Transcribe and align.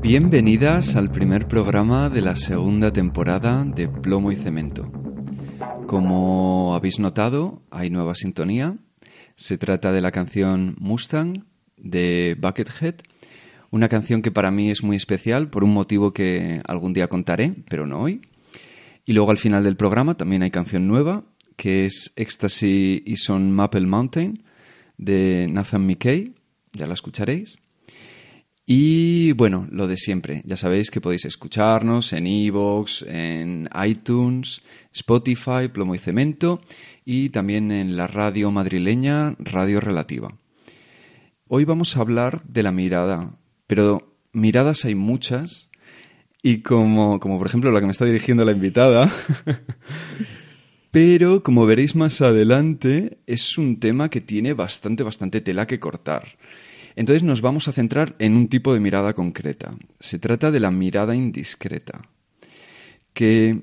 Bienvenidas 0.00 0.94
al 0.94 1.10
primer 1.10 1.48
programa 1.48 2.08
de 2.08 2.22
la 2.22 2.36
segunda 2.36 2.92
temporada 2.92 3.64
de 3.64 3.88
Plomo 3.88 4.30
y 4.30 4.36
Cemento. 4.36 4.92
Como 5.88 6.74
habéis 6.76 7.00
notado, 7.00 7.62
hay 7.70 7.90
nueva 7.90 8.14
sintonía. 8.14 8.76
Se 9.34 9.58
trata 9.58 9.90
de 9.92 10.00
la 10.00 10.12
canción 10.12 10.76
Mustang 10.78 11.44
de 11.76 12.36
Buckethead, 12.40 12.94
una 13.70 13.88
canción 13.88 14.22
que 14.22 14.30
para 14.30 14.52
mí 14.52 14.70
es 14.70 14.84
muy 14.84 14.96
especial 14.96 15.50
por 15.50 15.64
un 15.64 15.72
motivo 15.72 16.12
que 16.12 16.62
algún 16.66 16.92
día 16.92 17.08
contaré, 17.08 17.54
pero 17.68 17.86
no 17.86 18.02
hoy. 18.02 18.22
Y 19.04 19.14
luego 19.14 19.32
al 19.32 19.38
final 19.38 19.64
del 19.64 19.76
programa 19.76 20.14
también 20.14 20.42
hay 20.42 20.50
canción 20.52 20.86
nueva, 20.86 21.24
que 21.56 21.86
es 21.86 22.12
Ecstasy 22.14 23.02
is 23.04 23.28
on 23.28 23.50
Maple 23.50 23.86
Mountain 23.86 24.44
de 24.96 25.48
Nathan 25.50 25.86
McKay, 25.86 26.34
ya 26.72 26.86
la 26.86 26.94
escucharéis. 26.94 27.58
Y 28.70 29.32
bueno, 29.32 29.66
lo 29.70 29.88
de 29.88 29.96
siempre. 29.96 30.42
Ya 30.44 30.58
sabéis 30.58 30.90
que 30.90 31.00
podéis 31.00 31.24
escucharnos 31.24 32.12
en 32.12 32.26
iVoox, 32.26 33.00
en 33.06 33.66
iTunes, 33.82 34.60
Spotify, 34.92 35.68
Plomo 35.72 35.94
y 35.94 35.98
Cemento 35.98 36.60
y 37.02 37.30
también 37.30 37.72
en 37.72 37.96
la 37.96 38.06
radio 38.06 38.50
madrileña 38.50 39.34
Radio 39.38 39.80
Relativa. 39.80 40.36
Hoy 41.46 41.64
vamos 41.64 41.96
a 41.96 42.02
hablar 42.02 42.42
de 42.44 42.62
la 42.62 42.70
mirada, 42.70 43.38
pero 43.66 44.14
miradas 44.32 44.84
hay 44.84 44.94
muchas 44.94 45.70
y 46.42 46.58
como, 46.58 47.20
como 47.20 47.38
por 47.38 47.46
ejemplo 47.46 47.72
la 47.72 47.80
que 47.80 47.86
me 47.86 47.92
está 47.92 48.04
dirigiendo 48.04 48.44
la 48.44 48.52
invitada, 48.52 49.10
pero 50.90 51.42
como 51.42 51.64
veréis 51.64 51.96
más 51.96 52.20
adelante 52.20 53.16
es 53.26 53.56
un 53.56 53.80
tema 53.80 54.10
que 54.10 54.20
tiene 54.20 54.52
bastante, 54.52 55.04
bastante 55.04 55.40
tela 55.40 55.66
que 55.66 55.80
cortar. 55.80 56.36
Entonces 56.98 57.22
nos 57.22 57.42
vamos 57.42 57.68
a 57.68 57.72
centrar 57.72 58.16
en 58.18 58.34
un 58.34 58.48
tipo 58.48 58.74
de 58.74 58.80
mirada 58.80 59.14
concreta. 59.14 59.76
Se 60.00 60.18
trata 60.18 60.50
de 60.50 60.58
la 60.58 60.72
mirada 60.72 61.14
indiscreta, 61.14 62.08
que 63.12 63.60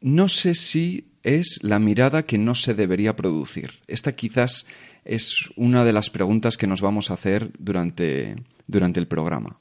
no 0.00 0.26
sé 0.26 0.54
si 0.54 1.12
es 1.22 1.60
la 1.62 1.78
mirada 1.78 2.24
que 2.24 2.38
no 2.38 2.56
se 2.56 2.74
debería 2.74 3.14
producir. 3.14 3.74
Esta 3.86 4.16
quizás 4.16 4.66
es 5.04 5.48
una 5.54 5.84
de 5.84 5.92
las 5.92 6.10
preguntas 6.10 6.56
que 6.56 6.66
nos 6.66 6.80
vamos 6.80 7.12
a 7.12 7.14
hacer 7.14 7.52
durante, 7.56 8.34
durante 8.66 8.98
el 8.98 9.06
programa. 9.06 9.60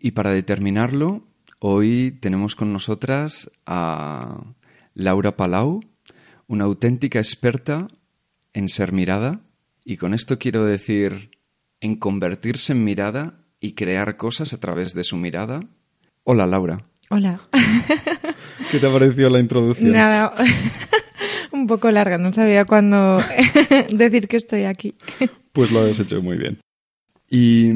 Y 0.00 0.10
para 0.10 0.32
determinarlo, 0.32 1.22
hoy 1.60 2.10
tenemos 2.10 2.56
con 2.56 2.72
nosotras 2.72 3.52
a 3.66 4.42
Laura 4.94 5.36
Palau, 5.36 5.80
una 6.48 6.64
auténtica 6.64 7.20
experta 7.20 7.86
en 8.52 8.68
ser 8.68 8.90
mirada. 8.90 9.42
Y 9.84 9.96
con 9.96 10.12
esto 10.12 10.40
quiero 10.40 10.64
decir 10.64 11.30
en 11.82 11.96
convertirse 11.96 12.72
en 12.72 12.84
mirada 12.84 13.34
y 13.60 13.72
crear 13.72 14.16
cosas 14.16 14.54
a 14.54 14.60
través 14.60 14.94
de 14.94 15.04
su 15.04 15.16
mirada. 15.16 15.68
Hola, 16.22 16.46
Laura. 16.46 16.86
Hola. 17.10 17.40
¿Qué 18.70 18.78
te 18.78 18.86
ha 18.86 18.92
parecido 18.92 19.28
la 19.28 19.40
introducción? 19.40 19.90
Nada, 19.90 20.32
un 21.52 21.66
poco 21.66 21.90
larga, 21.90 22.18
no 22.18 22.32
sabía 22.32 22.64
cuándo 22.64 23.20
decir 23.90 24.28
que 24.28 24.36
estoy 24.36 24.62
aquí. 24.64 24.94
Pues 25.52 25.72
lo 25.72 25.80
has 25.82 25.98
hecho 25.98 26.22
muy 26.22 26.38
bien. 26.38 26.60
Y, 27.28 27.72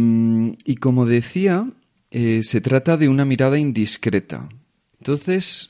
y 0.65 0.77
como 0.77 1.05
decía, 1.05 1.67
eh, 2.13 2.43
se 2.45 2.61
trata 2.61 2.97
de 2.97 3.09
una 3.09 3.25
mirada 3.25 3.59
indiscreta. 3.59 4.49
Entonces, 5.01 5.69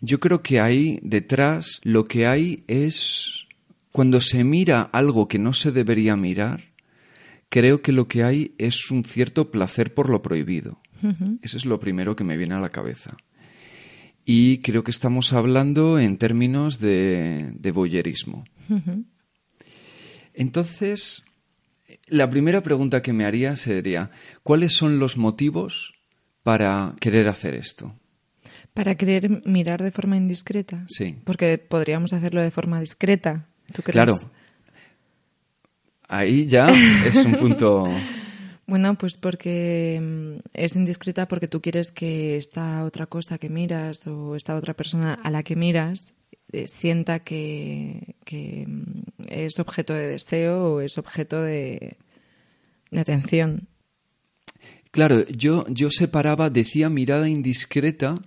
yo 0.00 0.20
creo 0.20 0.42
que 0.42 0.60
ahí 0.60 1.00
detrás 1.02 1.80
lo 1.84 2.04
que 2.04 2.26
hay 2.26 2.64
es 2.68 3.46
cuando 3.92 4.20
se 4.20 4.44
mira 4.44 4.82
algo 4.82 5.26
que 5.26 5.38
no 5.38 5.54
se 5.54 5.72
debería 5.72 6.16
mirar, 6.16 6.71
creo 7.52 7.82
que 7.82 7.92
lo 7.92 8.08
que 8.08 8.24
hay 8.24 8.54
es 8.56 8.90
un 8.90 9.04
cierto 9.04 9.50
placer 9.50 9.92
por 9.92 10.08
lo 10.08 10.22
prohibido. 10.22 10.80
Eso 11.42 11.58
es 11.58 11.66
lo 11.66 11.78
primero 11.80 12.16
que 12.16 12.24
me 12.24 12.38
viene 12.38 12.54
a 12.54 12.60
la 12.60 12.70
cabeza. 12.70 13.18
Y 14.24 14.58
creo 14.58 14.84
que 14.84 14.90
estamos 14.90 15.34
hablando 15.34 15.98
en 15.98 16.16
términos 16.16 16.80
de, 16.80 17.52
de 17.54 17.70
voyerismo. 17.70 18.44
Entonces, 20.32 21.24
la 22.06 22.30
primera 22.30 22.62
pregunta 22.62 23.02
que 23.02 23.12
me 23.12 23.26
haría 23.26 23.54
sería, 23.54 24.10
¿cuáles 24.42 24.72
son 24.72 24.98
los 24.98 25.18
motivos 25.18 25.92
para 26.42 26.94
querer 27.00 27.28
hacer 27.28 27.54
esto? 27.54 27.94
Para 28.72 28.94
querer 28.94 29.42
mirar 29.44 29.82
de 29.82 29.90
forma 29.90 30.16
indiscreta. 30.16 30.86
Sí. 30.88 31.18
Porque 31.24 31.58
podríamos 31.58 32.14
hacerlo 32.14 32.40
de 32.40 32.50
forma 32.50 32.80
discreta. 32.80 33.50
¿Tú 33.74 33.82
crees? 33.82 33.92
Claro. 33.92 34.14
Ahí 36.12 36.46
ya 36.46 36.68
es 37.06 37.24
un 37.24 37.34
punto. 37.36 37.88
Bueno, 38.64 38.96
pues 38.96 39.18
porque 39.20 39.98
mm, 40.00 40.48
es 40.54 40.76
indiscreta 40.76 41.26
porque 41.26 41.48
tú 41.48 41.60
quieres 41.60 41.90
que 41.90 42.36
esta 42.36 42.84
otra 42.84 43.06
cosa 43.06 43.36
que 43.36 43.50
miras 43.50 44.06
o 44.06 44.36
esta 44.36 44.56
otra 44.56 44.72
persona 44.72 45.14
a 45.14 45.30
la 45.30 45.42
que 45.42 45.56
miras 45.56 46.14
eh, 46.52 46.66
sienta 46.68 47.18
que, 47.18 48.14
que, 48.24 48.64
mm, 48.66 49.02
es 49.28 49.58
objeto 49.58 49.92
de 49.92 50.06
deseo 50.06 50.74
o 50.74 50.80
es 50.80 50.96
objeto 50.96 51.42
de, 51.42 51.98
de 52.90 53.00
atención. 53.00 53.68
Claro, 54.92 55.26
yo, 55.28 55.66
yo 55.68 55.90
separaba, 55.90 56.48
decía 56.48 56.88
mirada 56.88 57.28
indiscreta 57.28 58.20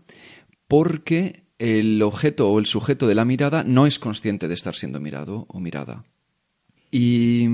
porque 0.68 1.46
el 1.60 2.02
objeto 2.04 2.52
o 2.52 2.60
el 2.60 2.66
sujeto 2.66 3.08
de 3.08 3.16
la 3.16 3.26
mirada 3.26 3.64
no 3.64 3.88
es 3.88 3.98
consciente 4.00 4.48
de 4.48 4.54
estar 4.54 4.76
siendo 4.76 5.00
mirado 5.00 5.46
o 5.48 5.60
mirada. 5.60 6.04
Y, 6.98 7.50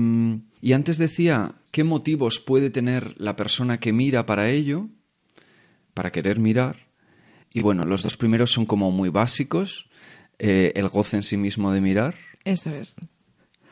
y, 0.60 0.72
antes 0.72 0.98
decía 0.98 1.56
qué 1.72 1.82
motivos 1.82 2.38
puede 2.38 2.70
tener 2.70 3.20
la 3.20 3.34
persona 3.34 3.80
que 3.80 3.92
mira 3.92 4.24
para 4.24 4.48
ello, 4.50 4.88
para 5.94 6.12
querer 6.12 6.38
mirar. 6.38 6.86
Y 7.52 7.60
bueno, 7.60 7.82
los 7.82 8.04
dos 8.04 8.16
primeros 8.16 8.52
son 8.52 8.66
como 8.66 8.92
muy 8.92 9.08
básicos. 9.08 9.90
Eh, 10.38 10.70
el 10.76 10.88
goce 10.88 11.16
en 11.16 11.24
sí 11.24 11.36
mismo 11.36 11.72
de 11.72 11.80
mirar. 11.80 12.14
Eso 12.44 12.70
es. 12.70 12.94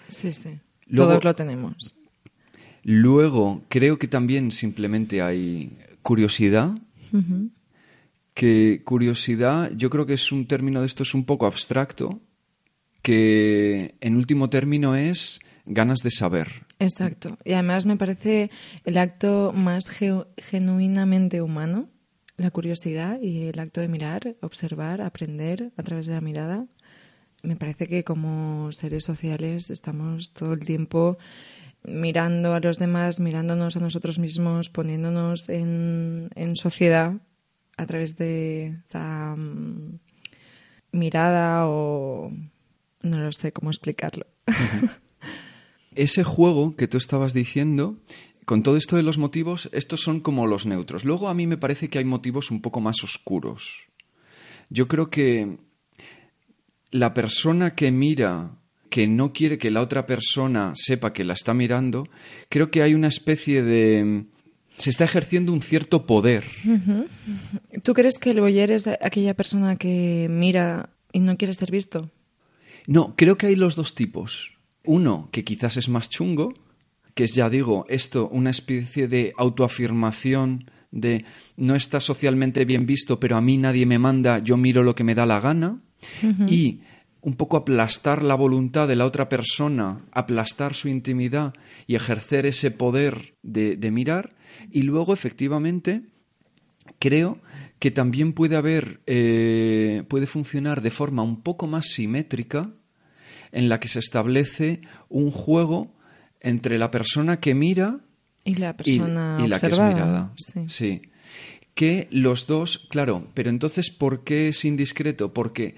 Sí, 0.08 0.32
sí. 0.32 0.58
Luego, 0.88 1.12
Todos 1.12 1.24
lo 1.24 1.34
tenemos. 1.36 1.94
Luego, 2.82 3.62
creo 3.68 3.96
que 3.96 4.08
también 4.08 4.50
simplemente 4.50 5.22
hay 5.22 5.78
curiosidad, 6.02 6.76
que 8.34 8.82
curiosidad, 8.84 9.70
yo 9.76 9.88
creo 9.88 10.04
que 10.04 10.14
es 10.14 10.32
un 10.32 10.48
término 10.48 10.80
de 10.80 10.86
esto 10.86 11.04
es 11.04 11.14
un 11.14 11.24
poco 11.24 11.46
abstracto, 11.46 12.20
que 13.02 13.94
en 14.00 14.16
último 14.16 14.50
término 14.50 14.96
es 14.96 15.40
ganas 15.70 16.00
de 16.00 16.10
saber. 16.10 16.66
Exacto. 16.78 17.38
Y 17.44 17.52
además 17.52 17.86
me 17.86 17.96
parece 17.96 18.50
el 18.84 18.98
acto 18.98 19.52
más 19.54 19.84
genuinamente 19.88 21.40
humano, 21.40 21.88
la 22.36 22.50
curiosidad 22.50 23.20
y 23.20 23.44
el 23.44 23.58
acto 23.58 23.80
de 23.80 23.88
mirar, 23.88 24.36
observar, 24.42 25.00
aprender 25.00 25.72
a 25.76 25.82
través 25.82 26.06
de 26.06 26.14
la 26.14 26.20
mirada. 26.20 26.66
Me 27.42 27.56
parece 27.56 27.86
que 27.86 28.04
como 28.04 28.70
seres 28.72 29.04
sociales 29.04 29.70
estamos 29.70 30.32
todo 30.32 30.52
el 30.52 30.60
tiempo 30.60 31.18
mirando 31.84 32.52
a 32.52 32.60
los 32.60 32.78
demás, 32.78 33.20
mirándonos 33.20 33.76
a 33.76 33.80
nosotros 33.80 34.18
mismos, 34.18 34.68
poniéndonos 34.68 35.48
en, 35.48 36.30
en 36.34 36.56
sociedad 36.56 37.14
a 37.76 37.86
través 37.86 38.16
de 38.16 38.66
esta 38.66 39.34
mm, 39.36 39.98
mirada 40.92 41.66
o 41.68 42.30
no 43.02 43.18
lo 43.18 43.32
sé 43.32 43.52
cómo 43.52 43.70
explicarlo. 43.70 44.26
Ese 45.94 46.24
juego 46.24 46.70
que 46.72 46.88
tú 46.88 46.98
estabas 46.98 47.34
diciendo, 47.34 47.96
con 48.44 48.62
todo 48.62 48.76
esto 48.76 48.96
de 48.96 49.02
los 49.02 49.18
motivos, 49.18 49.68
estos 49.72 50.00
son 50.00 50.20
como 50.20 50.46
los 50.46 50.66
neutros. 50.66 51.04
Luego 51.04 51.28
a 51.28 51.34
mí 51.34 51.46
me 51.46 51.56
parece 51.56 51.88
que 51.88 51.98
hay 51.98 52.04
motivos 52.04 52.50
un 52.50 52.60
poco 52.60 52.80
más 52.80 53.02
oscuros. 53.02 53.86
Yo 54.70 54.86
creo 54.88 55.10
que 55.10 55.58
la 56.90 57.14
persona 57.14 57.74
que 57.74 57.90
mira, 57.90 58.56
que 58.88 59.06
no 59.06 59.32
quiere 59.32 59.58
que 59.58 59.70
la 59.70 59.80
otra 59.80 60.06
persona 60.06 60.72
sepa 60.74 61.12
que 61.12 61.24
la 61.24 61.34
está 61.34 61.54
mirando, 61.54 62.08
creo 62.48 62.70
que 62.70 62.82
hay 62.82 62.94
una 62.94 63.08
especie 63.08 63.62
de... 63.62 64.24
Se 64.76 64.90
está 64.90 65.04
ejerciendo 65.04 65.52
un 65.52 65.60
cierto 65.60 66.06
poder. 66.06 66.44
¿Tú 67.82 67.92
crees 67.92 68.16
que 68.18 68.30
el 68.30 68.40
boyer 68.40 68.70
es 68.70 68.86
aquella 68.86 69.34
persona 69.34 69.76
que 69.76 70.28
mira 70.30 70.90
y 71.12 71.20
no 71.20 71.36
quiere 71.36 71.52
ser 71.52 71.70
visto? 71.70 72.10
No, 72.86 73.14
creo 73.14 73.36
que 73.36 73.46
hay 73.46 73.56
los 73.56 73.76
dos 73.76 73.94
tipos. 73.94 74.52
Uno, 74.84 75.28
que 75.32 75.44
quizás 75.44 75.76
es 75.76 75.88
más 75.88 76.08
chungo, 76.08 76.54
que 77.14 77.24
es, 77.24 77.34
ya 77.34 77.50
digo, 77.50 77.84
esto, 77.88 78.28
una 78.28 78.50
especie 78.50 79.08
de 79.08 79.32
autoafirmación 79.36 80.70
de 80.90 81.24
no 81.56 81.76
está 81.76 82.00
socialmente 82.00 82.64
bien 82.64 82.86
visto, 82.86 83.20
pero 83.20 83.36
a 83.36 83.40
mí 83.40 83.58
nadie 83.58 83.86
me 83.86 83.98
manda, 83.98 84.38
yo 84.38 84.56
miro 84.56 84.82
lo 84.82 84.94
que 84.94 85.04
me 85.04 85.14
da 85.14 85.26
la 85.26 85.40
gana. 85.40 85.80
Y 86.48 86.80
un 87.20 87.34
poco 87.34 87.58
aplastar 87.58 88.22
la 88.22 88.34
voluntad 88.34 88.88
de 88.88 88.96
la 88.96 89.04
otra 89.04 89.28
persona, 89.28 90.00
aplastar 90.12 90.74
su 90.74 90.88
intimidad 90.88 91.52
y 91.86 91.94
ejercer 91.94 92.46
ese 92.46 92.70
poder 92.70 93.34
de, 93.42 93.76
de 93.76 93.90
mirar. 93.90 94.34
Y 94.70 94.82
luego, 94.82 95.12
efectivamente, 95.12 96.02
creo 96.98 97.38
que 97.78 97.90
también 97.90 98.32
puede 98.32 98.56
haber, 98.56 99.00
eh, 99.06 100.04
puede 100.08 100.26
funcionar 100.26 100.80
de 100.80 100.90
forma 100.90 101.22
un 101.22 101.42
poco 101.42 101.66
más 101.66 101.86
simétrica 101.86 102.70
en 103.52 103.68
la 103.68 103.80
que 103.80 103.88
se 103.88 103.98
establece 103.98 104.80
un 105.08 105.30
juego 105.30 105.94
entre 106.40 106.78
la 106.78 106.90
persona 106.90 107.40
que 107.40 107.54
mira 107.54 108.00
Y 108.44 108.54
la 108.54 108.76
persona 108.76 109.38
y 109.44 109.48
la 109.48 109.60
que 109.60 109.66
es 109.66 109.72
observada. 109.72 109.94
mirada. 109.94 110.34
Sí. 110.68 111.02
Que 111.74 112.08
los 112.10 112.46
dos, 112.46 112.86
claro, 112.90 113.26
pero 113.34 113.50
entonces, 113.50 113.90
¿por 113.90 114.24
qué 114.24 114.48
es 114.48 114.64
indiscreto? 114.64 115.32
Porque 115.32 115.74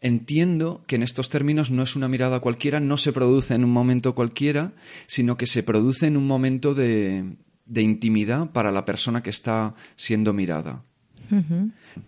entiendo 0.00 0.82
que 0.86 0.96
en 0.96 1.02
estos 1.02 1.28
términos 1.28 1.70
no 1.70 1.82
es 1.82 1.96
una 1.96 2.08
mirada 2.08 2.40
cualquiera, 2.40 2.80
no 2.80 2.96
se 2.98 3.12
produce 3.12 3.54
en 3.54 3.64
un 3.64 3.70
momento 3.70 4.14
cualquiera, 4.14 4.72
sino 5.06 5.36
que 5.36 5.46
se 5.46 5.62
produce 5.62 6.06
en 6.06 6.16
un 6.16 6.26
momento 6.26 6.74
de, 6.74 7.36
de 7.66 7.82
intimidad 7.82 8.50
para 8.50 8.72
la 8.72 8.84
persona 8.84 9.22
que 9.22 9.30
está 9.30 9.74
siendo 9.96 10.32
mirada. 10.32 10.84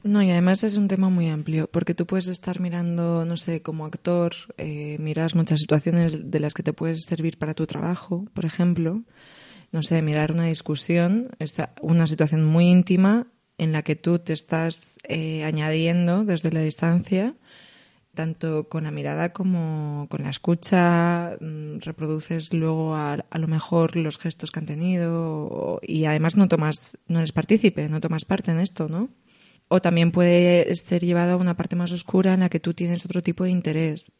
No, 0.02 0.22
y 0.22 0.30
además 0.30 0.64
es 0.64 0.76
un 0.76 0.88
tema 0.88 1.08
muy 1.08 1.28
amplio, 1.28 1.68
porque 1.70 1.94
tú 1.94 2.06
puedes 2.06 2.28
estar 2.28 2.60
mirando, 2.60 3.24
no 3.24 3.36
sé, 3.36 3.62
como 3.62 3.84
actor, 3.84 4.32
eh, 4.56 4.96
miras 4.98 5.34
muchas 5.34 5.60
situaciones 5.60 6.30
de 6.30 6.40
las 6.40 6.54
que 6.54 6.62
te 6.62 6.72
puedes 6.72 7.04
servir 7.04 7.38
para 7.38 7.54
tu 7.54 7.66
trabajo, 7.66 8.26
por 8.32 8.44
ejemplo. 8.44 9.02
No 9.72 9.82
sé, 9.82 10.02
mirar 10.02 10.32
una 10.32 10.46
discusión, 10.46 11.30
es 11.38 11.56
una 11.80 12.06
situación 12.06 12.44
muy 12.44 12.68
íntima 12.68 13.26
en 13.56 13.72
la 13.72 13.82
que 13.82 13.94
tú 13.94 14.18
te 14.18 14.32
estás 14.32 14.98
eh, 15.06 15.44
añadiendo 15.44 16.24
desde 16.24 16.50
la 16.50 16.60
distancia, 16.60 17.34
tanto 18.14 18.68
con 18.68 18.84
la 18.84 18.90
mirada 18.90 19.32
como 19.32 20.06
con 20.10 20.22
la 20.22 20.30
escucha, 20.30 21.36
mm, 21.40 21.78
reproduces 21.80 22.52
luego 22.52 22.94
a, 22.94 23.24
lo 23.32 23.48
mejor 23.48 23.96
los 23.96 24.18
gestos 24.18 24.50
que 24.50 24.60
han 24.60 24.66
tenido 24.66 25.80
y 25.82 26.04
además 26.04 26.36
no 26.36 26.48
tomas, 26.48 26.98
no 27.06 27.18
eres 27.18 27.32
partícipe, 27.32 27.88
no 27.88 28.00
tomas 28.00 28.24
parte 28.24 28.50
en 28.50 28.60
esto, 28.60 28.88
¿no? 28.88 29.10
O 29.68 29.80
también 29.80 30.10
puede 30.10 30.74
ser 30.74 31.04
llevado 31.04 31.32
a 31.32 31.36
una 31.36 31.56
parte 31.56 31.76
más 31.76 31.92
oscura 31.92 32.34
en 32.34 32.40
la 32.40 32.48
que 32.48 32.60
tú 32.60 32.74
tienes 32.74 33.04
otro 33.04 33.22
tipo 33.22 33.44
de 33.44 33.50
interés. 33.50 34.12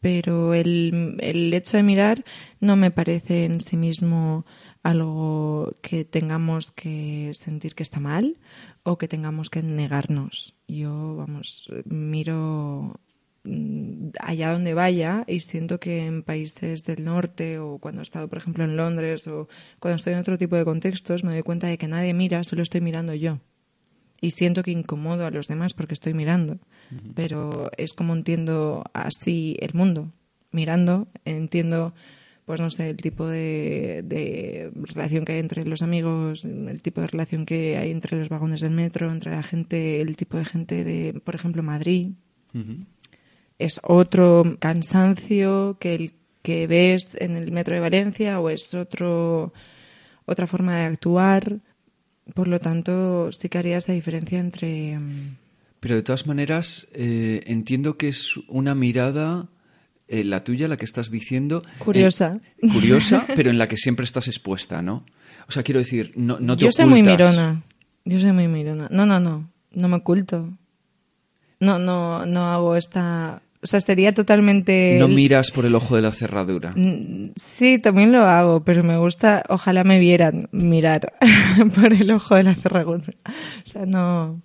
Pero 0.00 0.54
el, 0.54 1.16
el 1.20 1.52
hecho 1.54 1.76
de 1.76 1.82
mirar 1.82 2.24
no 2.60 2.76
me 2.76 2.90
parece 2.90 3.46
en 3.46 3.60
sí 3.60 3.76
mismo 3.76 4.44
algo 4.82 5.76
que 5.82 6.04
tengamos 6.04 6.70
que 6.72 7.32
sentir 7.34 7.74
que 7.74 7.82
está 7.82 7.98
mal 7.98 8.38
o 8.84 8.98
que 8.98 9.08
tengamos 9.08 9.50
que 9.50 9.62
negarnos. 9.62 10.57
Yo, 10.68 11.16
vamos, 11.16 11.66
miro 11.86 13.00
mm, 13.44 14.10
allá 14.20 14.52
donde 14.52 14.74
vaya 14.74 15.24
y 15.26 15.40
siento 15.40 15.80
que 15.80 16.04
en 16.04 16.22
países 16.22 16.84
del 16.84 17.04
norte 17.04 17.58
o 17.58 17.78
cuando 17.78 18.02
he 18.02 18.04
estado, 18.04 18.28
por 18.28 18.36
ejemplo, 18.36 18.64
en 18.64 18.76
Londres 18.76 19.26
o 19.28 19.48
cuando 19.80 19.96
estoy 19.96 20.12
en 20.12 20.18
otro 20.18 20.36
tipo 20.36 20.56
de 20.56 20.66
contextos, 20.66 21.24
me 21.24 21.32
doy 21.32 21.42
cuenta 21.42 21.68
de 21.68 21.78
que 21.78 21.88
nadie 21.88 22.12
mira, 22.12 22.44
solo 22.44 22.62
estoy 22.62 22.82
mirando 22.82 23.14
yo. 23.14 23.40
Y 24.20 24.32
siento 24.32 24.62
que 24.62 24.72
incomodo 24.72 25.24
a 25.24 25.30
los 25.30 25.46
demás 25.46 25.72
porque 25.72 25.94
estoy 25.94 26.12
mirando. 26.12 26.58
Pero 27.14 27.70
es 27.76 27.92
como 27.92 28.14
entiendo 28.14 28.84
así 28.92 29.56
el 29.60 29.74
mundo. 29.74 30.12
Mirando, 30.50 31.08
entiendo, 31.24 31.94
pues 32.48 32.62
no 32.62 32.70
sé, 32.70 32.88
el 32.88 32.96
tipo 32.96 33.26
de, 33.26 34.00
de 34.06 34.72
relación 34.74 35.26
que 35.26 35.34
hay 35.34 35.38
entre 35.40 35.66
los 35.66 35.82
amigos, 35.82 36.46
el 36.46 36.80
tipo 36.80 37.02
de 37.02 37.08
relación 37.08 37.44
que 37.44 37.76
hay 37.76 37.90
entre 37.90 38.16
los 38.16 38.30
vagones 38.30 38.62
del 38.62 38.70
metro, 38.70 39.12
entre 39.12 39.32
la 39.32 39.42
gente, 39.42 40.00
el 40.00 40.16
tipo 40.16 40.38
de 40.38 40.46
gente 40.46 40.82
de, 40.82 41.20
por 41.22 41.34
ejemplo, 41.34 41.62
Madrid, 41.62 42.12
es 43.58 43.78
otro 43.82 44.56
cansancio 44.60 45.76
que 45.78 45.94
el 45.94 46.12
que 46.40 46.66
ves 46.66 47.18
en 47.20 47.36
el 47.36 47.52
metro 47.52 47.74
de 47.74 47.80
Valencia 47.80 48.40
o 48.40 48.48
es 48.48 48.72
otro 48.72 49.52
otra 50.24 50.46
forma 50.46 50.74
de 50.78 50.84
actuar. 50.84 51.60
Por 52.32 52.48
lo 52.48 52.60
tanto, 52.60 53.30
sí 53.30 53.50
que 53.50 53.58
haría 53.58 53.76
esa 53.76 53.92
diferencia 53.92 54.40
entre 54.40 54.98
mm, 54.98 55.36
Pero 55.80 55.96
de 55.96 56.02
todas 56.02 56.26
maneras, 56.26 56.88
eh, 56.94 57.42
entiendo 57.44 57.98
que 57.98 58.08
es 58.08 58.38
una 58.48 58.74
mirada, 58.74 59.50
eh, 60.08 60.24
la 60.24 60.42
tuya, 60.42 60.66
la 60.68 60.76
que 60.76 60.84
estás 60.84 61.10
diciendo. 61.10 61.62
eh, 61.66 61.70
Curiosa. 61.78 62.40
curiosa, 62.72 63.26
pero 63.36 63.50
en 63.50 63.58
la 63.58 63.68
que 63.68 63.76
siempre 63.76 64.04
estás 64.04 64.26
expuesta, 64.28 64.82
¿no? 64.82 65.04
O 65.48 65.52
sea, 65.52 65.62
quiero 65.62 65.78
decir, 65.80 66.12
no, 66.16 66.38
no 66.40 66.56
te 66.56 66.64
Yo 66.64 66.72
soy 66.72 66.86
muy 66.86 67.02
mirona. 67.02 67.62
Yo 68.04 68.18
soy 68.18 68.32
muy 68.32 68.48
mirona. 68.48 68.88
No, 68.90 69.06
no, 69.06 69.20
no. 69.20 69.50
No 69.72 69.88
me 69.88 69.96
oculto. 69.96 70.50
No, 71.60 71.78
no, 71.78 72.24
no 72.26 72.44
hago 72.52 72.76
esta. 72.76 73.42
O 73.60 73.66
sea, 73.66 73.80
sería 73.80 74.14
totalmente. 74.14 74.96
No 75.00 75.08
miras 75.08 75.50
por 75.50 75.66
el 75.66 75.74
ojo 75.74 75.96
de 75.96 76.02
la 76.02 76.12
cerradura. 76.12 76.72
Mm, 76.76 77.32
Sí, 77.34 77.78
también 77.78 78.12
lo 78.12 78.24
hago, 78.24 78.62
pero 78.62 78.84
me 78.84 78.96
gusta, 78.98 79.42
ojalá 79.48 79.82
me 79.84 79.98
vieran 79.98 80.48
mirar 80.52 81.12
por 81.74 81.92
el 81.92 82.10
ojo 82.12 82.34
de 82.36 82.44
la 82.44 82.54
cerradura. 82.54 83.12
O 83.26 83.66
sea, 83.66 83.84
no, 83.84 84.40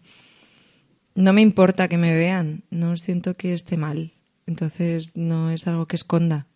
no 1.15 1.33
me 1.33 1.41
importa 1.41 1.87
que 1.87 1.97
me 1.97 2.13
vean, 2.15 2.63
no 2.71 2.97
siento 2.97 3.35
que 3.35 3.53
esté 3.53 3.77
mal. 3.77 4.12
Entonces, 4.47 5.15
no 5.15 5.49
es 5.49 5.67
algo 5.67 5.85
que 5.85 5.95
esconda. 5.95 6.47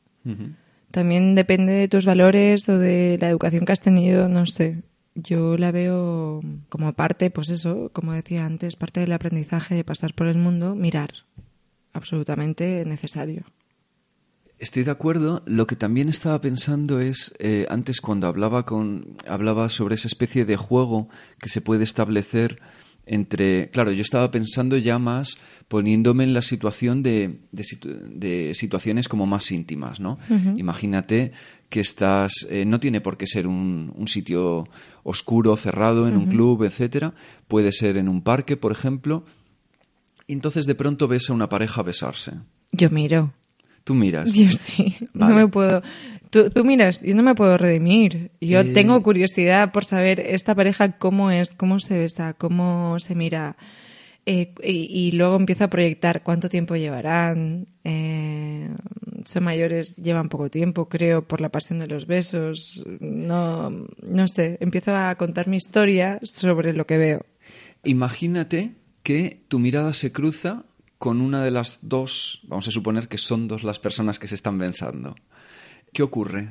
También 0.92 1.36
depende 1.36 1.74
de 1.74 1.88
tus 1.88 2.06
valores 2.06 2.68
o 2.70 2.78
de 2.78 3.18
la 3.22 3.30
educación 3.30 3.66
que 3.66 3.72
has 3.72 3.82
tenido, 3.82 4.28
no 4.28 4.46
sé. 4.46 4.84
Yo 5.16 5.58
la 5.58 5.72
veo 5.72 6.42
como 6.70 6.94
parte, 6.94 7.30
pues 7.32 7.50
eso, 7.50 7.90
como 7.94 8.14
decía 8.14 8.46
antes, 8.46 8.76
parte 8.76 9.00
del 9.00 9.14
aprendizaje 9.14 9.74
de 9.74 9.84
pasar 9.84 10.14
por 10.14 10.28
el 10.28 10.38
mundo, 10.38 10.76
mirar. 10.76 11.10
Absolutamente 11.94 12.84
necesario. 12.86 13.46
Estoy 14.60 14.84
de 14.84 14.92
acuerdo. 14.92 15.44
Lo 15.46 15.68
que 15.68 15.76
también 15.76 16.10
estaba 16.10 16.42
pensando 16.42 17.00
es, 17.00 17.34
eh, 17.40 17.68
antes 17.70 18.02
cuando 18.02 18.28
hablaba, 18.28 18.66
con, 18.66 19.16
hablaba 19.28 19.70
sobre 19.70 19.96
esa 19.96 20.08
especie 20.08 20.46
de 20.46 20.58
juego 20.58 21.10
que 21.40 21.50
se 21.50 21.62
puede 21.62 21.84
establecer 21.84 22.60
entre... 23.08 23.70
Claro, 23.72 23.92
yo 23.92 24.02
estaba 24.02 24.30
pensando 24.32 24.78
ya 24.78 25.00
más 25.00 25.38
poniéndome 25.68 26.24
en 26.24 26.34
la 26.34 26.42
situación 26.42 27.02
de, 27.04 27.40
de, 27.52 27.64
situ- 27.64 27.90
de 28.14 28.54
situaciones 28.54 29.08
como 29.08 29.26
más 29.26 29.52
íntimas, 29.52 30.00
¿no? 30.00 30.18
Imagínate 30.58 31.32
que 31.70 31.80
estás... 31.80 32.32
eh, 32.50 32.66
no 32.66 32.80
tiene 32.80 33.02
por 33.02 33.18
qué 33.18 33.28
ser 33.28 33.48
un, 33.48 33.92
un 33.96 34.08
sitio 34.08 34.68
oscuro, 35.04 35.56
cerrado, 35.58 36.08
en 36.08 36.16
un 36.18 36.28
club, 36.28 36.64
etcétera. 36.64 37.14
Puede 37.48 37.72
ser 37.72 37.98
en 37.98 38.08
un 38.08 38.22
parque, 38.22 38.58
por 38.58 38.72
ejemplo. 38.72 39.26
Y 40.28 40.34
entonces 40.34 40.66
de 40.66 40.76
pronto 40.76 41.08
ves 41.08 41.30
a 41.30 41.34
una 41.34 41.50
pareja 41.50 41.82
besarse. 41.84 42.34
Yo 42.72 42.90
miro. 42.90 43.34
Tú 43.84 43.94
miras. 43.96 44.34
Yo 44.34 44.52
sí, 44.52 44.96
Vale. 45.14 45.34
no 45.34 45.40
me 45.40 45.48
puedo. 45.48 45.82
Tú, 46.30 46.50
tú 46.50 46.64
miras, 46.66 47.02
yo 47.04 47.16
no 47.16 47.24
me 47.24 47.36
puedo 47.36 47.58
redimir. 47.58 48.32
Yo 48.42 48.60
Eh. 48.62 48.64
tengo 48.74 49.02
curiosidad 49.04 49.72
por 49.72 49.86
saber 49.86 50.20
esta 50.20 50.54
pareja 50.56 50.98
cómo 50.98 51.32
es, 51.32 51.54
cómo 51.54 51.80
se 51.80 51.98
besa, 51.98 52.34
cómo 52.34 53.00
se 53.00 53.16
mira. 53.16 53.56
Eh, 54.26 54.54
y, 54.62 54.90
y 54.92 55.12
luego 55.14 55.38
empiezo 55.38 55.64
a 55.64 55.70
proyectar 55.70 56.22
cuánto 56.24 56.50
tiempo 56.50 56.76
llevarán. 56.76 57.68
Eh, 57.86 58.70
son 59.24 59.44
mayores, 59.46 59.96
llevan 59.98 60.28
poco 60.28 60.50
tiempo, 60.50 60.90
creo, 60.90 61.26
por 61.26 61.40
la 61.40 61.48
pasión 61.50 61.80
de 61.80 61.88
los 61.88 62.08
besos. 62.08 62.84
No, 63.00 63.70
no 63.70 64.28
sé, 64.28 64.58
empiezo 64.60 64.94
a 64.96 65.16
contar 65.16 65.48
mi 65.48 65.56
historia 65.58 66.20
sobre 66.24 66.74
lo 66.74 66.86
que 66.86 66.98
veo. 66.98 67.26
Imagínate 67.86 68.72
que 69.04 69.44
tu 69.48 69.60
mirada 69.60 69.94
se 69.94 70.12
cruza 70.12 70.66
con 70.98 71.22
una 71.22 71.44
de 71.44 71.52
las 71.52 71.80
dos, 71.84 72.42
vamos 72.48 72.68
a 72.68 72.72
suponer 72.72 73.08
que 73.08 73.18
son 73.18 73.48
dos 73.48 73.64
las 73.64 73.80
personas 73.80 74.20
que 74.20 74.28
se 74.28 74.36
están 74.36 74.58
pensando. 74.60 75.16
¿Qué 75.98 76.04
ocurre? 76.04 76.50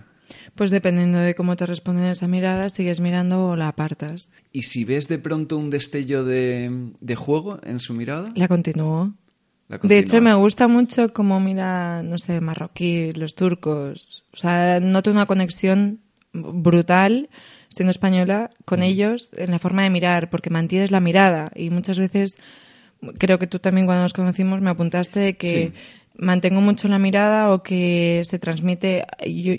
Pues 0.57 0.73
dependiendo 0.73 1.21
de 1.21 1.37
cómo 1.37 1.55
te 1.55 1.67
responden 1.67 2.07
esa 2.07 2.27
mirada, 2.27 2.69
sigues 2.69 2.99
mirando 2.99 3.51
o 3.51 3.55
la 3.55 3.69
apartas. 3.69 4.29
Y 4.51 4.63
si 4.63 4.85
ves 4.85 5.07
de 5.07 5.21
pronto 5.21 5.57
un 5.57 5.71
destello 5.71 6.25
de, 6.25 6.91
de 7.01 7.15
juego 7.15 7.61
en 7.63 7.79
su 7.79 7.95
mirada, 7.95 8.33
La 8.35 8.49
continúo. 8.49 9.15
la 9.69 9.79
De 9.79 9.99
hecho, 9.99 10.21
me 10.21 10.35
gusta 10.35 10.67
mucho 10.67 11.13
cómo 11.13 11.39
mira, 11.39 12.03
no 12.03 12.19
sé, 12.19 12.41
marroquí, 12.41 13.13
los 13.13 13.37
turcos. 13.37 14.25
O 14.33 14.37
sea, 14.37 14.81
noto 14.81 15.13
una 15.13 15.27
conexión 15.27 16.01
brutal, 16.33 17.29
siendo 17.71 17.93
española, 17.93 18.51
con 18.65 18.83
ellos 18.83 19.31
en 19.37 19.53
la 19.53 19.61
forma 19.61 19.85
de 19.85 19.91
mirar, 19.91 20.29
porque 20.29 20.51
mantienes 20.51 20.91
la 20.91 20.99
mirada. 20.99 21.53
Y 21.55 21.71
muchas 21.71 22.01
veces, 22.01 22.37
creo 23.17 23.39
que 23.39 23.47
tú 23.47 23.61
también 23.61 23.87
cuando 23.87 24.03
nos 24.03 24.13
conocimos 24.13 24.61
me 24.61 24.71
apuntaste 24.71 25.21
de 25.21 25.37
que 25.37 25.69
Sí. 25.73 25.73
Mantengo 26.19 26.61
mucho 26.61 26.89
la 26.89 26.99
mirada 26.99 27.53
o 27.53 27.63
que 27.63 28.23
se 28.25 28.39
transmite. 28.39 29.05
yo- 29.27 29.55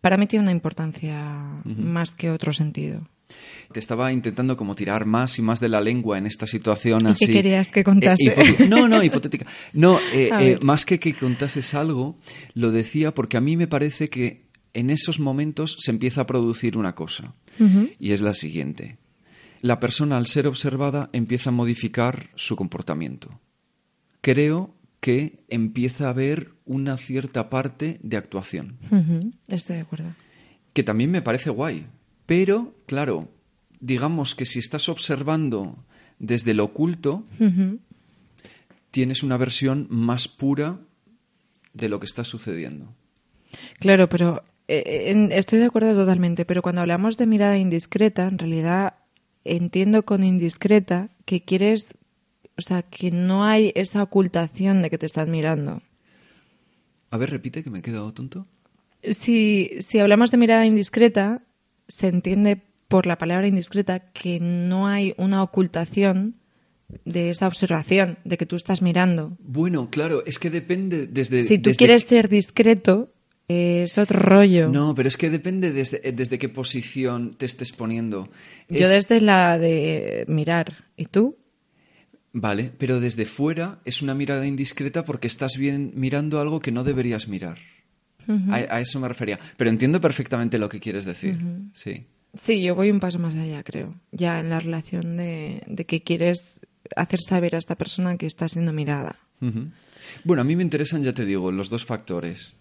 para 0.00 0.16
mí 0.18 0.26
tiene 0.26 0.42
una 0.42 0.52
importancia 0.52 1.62
más 1.64 2.14
que 2.14 2.30
otro 2.30 2.52
sentido. 2.52 3.08
Te 3.72 3.80
estaba 3.80 4.12
intentando 4.12 4.54
como 4.56 4.74
tirar 4.74 5.06
más 5.06 5.38
y 5.38 5.42
más 5.42 5.58
de 5.58 5.70
la 5.70 5.80
lengua 5.80 6.18
en 6.18 6.26
esta 6.26 6.46
situación 6.46 7.00
¿Y 7.00 7.04
qué 7.04 7.24
así. 7.24 7.32
querías 7.32 7.72
que 7.72 7.82
contase? 7.82 8.22
Eh, 8.26 8.34
hipote- 8.36 8.68
no, 8.68 8.86
no, 8.86 9.02
hipotética. 9.02 9.46
No, 9.72 9.98
eh, 10.12 10.30
eh, 10.40 10.58
más 10.62 10.84
que 10.84 11.00
que 11.00 11.14
contases 11.14 11.72
algo, 11.74 12.18
lo 12.52 12.70
decía 12.70 13.14
porque 13.14 13.38
a 13.38 13.40
mí 13.40 13.56
me 13.56 13.66
parece 13.66 14.10
que 14.10 14.44
en 14.74 14.90
esos 14.90 15.18
momentos 15.20 15.76
se 15.80 15.90
empieza 15.90 16.20
a 16.20 16.26
producir 16.26 16.76
una 16.76 16.94
cosa. 16.94 17.34
Y 17.98 18.12
es 18.12 18.20
la 18.20 18.34
siguiente. 18.34 18.98
La 19.62 19.80
persona, 19.80 20.18
al 20.18 20.26
ser 20.26 20.46
observada, 20.46 21.08
empieza 21.14 21.48
a 21.48 21.52
modificar 21.52 22.28
su 22.34 22.56
comportamiento. 22.56 23.40
Creo 24.20 24.74
que 25.04 25.44
empieza 25.48 26.06
a 26.06 26.10
haber 26.10 26.52
una 26.64 26.96
cierta 26.96 27.50
parte 27.50 27.98
de 28.02 28.16
actuación 28.16 28.78
Estoy 29.48 29.76
de 29.76 29.82
acuerdo. 29.82 30.06
que 30.72 30.82
también 30.82 31.10
me 31.10 31.20
parece 31.20 31.50
guay. 31.50 31.86
Pero, 32.24 32.72
claro, 32.86 33.28
digamos 33.80 34.34
que 34.34 34.46
si 34.46 34.58
estás 34.60 34.88
observando 34.88 35.76
desde 36.18 36.54
lo 36.54 36.64
oculto, 36.64 37.24
tienes 38.90 39.22
una 39.22 39.36
versión 39.36 39.86
más 39.90 40.26
pura 40.28 40.78
de 41.74 41.88
lo 41.90 42.00
que 42.00 42.06
está 42.06 42.24
sucediendo. 42.24 42.86
Claro, 43.80 44.08
pero 44.08 44.42
eh, 44.68 45.04
en- 45.10 45.32
estoy 45.32 45.58
de 45.58 45.66
acuerdo 45.66 45.92
totalmente, 45.94 46.44
pero 46.46 46.62
cuando 46.62 46.80
hablamos 46.80 47.16
de 47.18 47.26
mirada 47.26 47.58
indiscreta, 47.58 48.26
en 48.26 48.38
realidad 48.38 48.94
entiendo 49.44 50.04
con 50.04 50.24
indiscreta 50.24 51.10
que 51.26 51.42
quieres, 51.42 51.94
o 52.56 52.62
sea, 52.62 52.82
que 52.82 53.10
no 53.10 53.44
hay 53.44 53.72
esa 53.74 54.02
ocultación 54.02 54.82
de 54.82 54.90
que 54.90 54.98
te 54.98 55.06
están 55.06 55.30
mirando. 55.30 55.82
A 57.10 57.16
ver, 57.16 57.30
repite 57.30 57.62
que 57.62 57.70
me 57.70 57.78
he 57.78 57.82
quedado 57.82 58.12
tonto. 58.12 58.46
Si, 59.10 59.70
si 59.80 59.98
hablamos 59.98 60.30
de 60.30 60.36
mirada 60.38 60.66
indiscreta, 60.66 61.42
se 61.88 62.08
entiende 62.08 62.62
por 62.88 63.06
la 63.06 63.18
palabra 63.18 63.46
indiscreta 63.46 64.10
que 64.12 64.40
no 64.40 64.86
hay 64.86 65.14
una 65.18 65.42
ocultación 65.42 66.36
de 67.04 67.30
esa 67.30 67.46
observación, 67.46 68.18
de 68.24 68.36
que 68.36 68.46
tú 68.46 68.56
estás 68.56 68.82
mirando. 68.82 69.36
Bueno, 69.40 69.90
claro, 69.90 70.22
es 70.26 70.38
que 70.38 70.50
depende 70.50 71.06
desde... 71.06 71.42
Si 71.42 71.58
tú 71.58 71.70
desde- 71.70 71.78
quieres 71.78 72.04
ser 72.04 72.28
discreto, 72.28 73.12
eh, 73.48 73.82
es 73.84 73.98
otro 73.98 74.18
rollo. 74.20 74.68
No, 74.68 74.94
pero 74.94 75.08
es 75.08 75.16
que 75.16 75.28
depende 75.30 75.72
desde, 75.72 76.12
desde 76.12 76.38
qué 76.38 76.48
posición 76.48 77.34
te 77.36 77.46
estés 77.46 77.72
poniendo. 77.72 78.28
Yo 78.68 78.80
Es- 78.86 78.90
desde 78.90 79.20
la 79.20 79.58
de 79.58 80.24
mirar. 80.28 80.84
¿Y 80.96 81.06
tú? 81.06 81.36
Vale, 82.36 82.72
pero 82.76 82.98
desde 83.00 83.24
fuera 83.26 83.78
es 83.84 84.02
una 84.02 84.14
mirada 84.14 84.44
indiscreta 84.46 85.04
porque 85.04 85.28
estás 85.28 85.56
bien 85.56 85.92
mirando 85.94 86.40
algo 86.40 86.58
que 86.60 86.72
no 86.72 86.82
deberías 86.82 87.28
mirar. 87.28 87.58
a, 88.50 88.56
a 88.56 88.80
eso 88.80 88.98
me 88.98 89.06
refería. 89.08 89.38
Pero 89.56 89.70
entiendo 89.70 90.00
perfectamente 90.00 90.58
lo 90.58 90.68
que 90.68 90.80
quieres 90.80 91.04
decir. 91.04 91.38
Sí. 91.74 92.04
Sí, 92.34 92.60
yo 92.62 92.74
voy 92.74 92.90
un 92.90 92.98
paso 92.98 93.20
más 93.20 93.36
allá, 93.36 93.62
creo. 93.62 93.94
Ya 94.10 94.40
en 94.40 94.50
la 94.50 94.58
relación 94.58 95.16
de, 95.16 95.62
de 95.68 95.86
que 95.86 96.02
quieres 96.02 96.58
hacer 96.96 97.20
saber 97.20 97.54
a 97.54 97.58
esta 97.58 97.76
persona 97.76 98.16
que 98.16 98.26
está 98.26 98.48
siendo 98.48 98.72
mirada. 98.72 99.16
Bueno, 100.24 100.42
a 100.42 100.44
mí 100.44 100.56
me 100.56 100.64
interesan, 100.64 101.02
ya 101.04 101.12
te 101.12 101.24
digo, 101.24 101.52
los 101.52 101.70
dos 101.70 101.84
factores. 101.84 102.54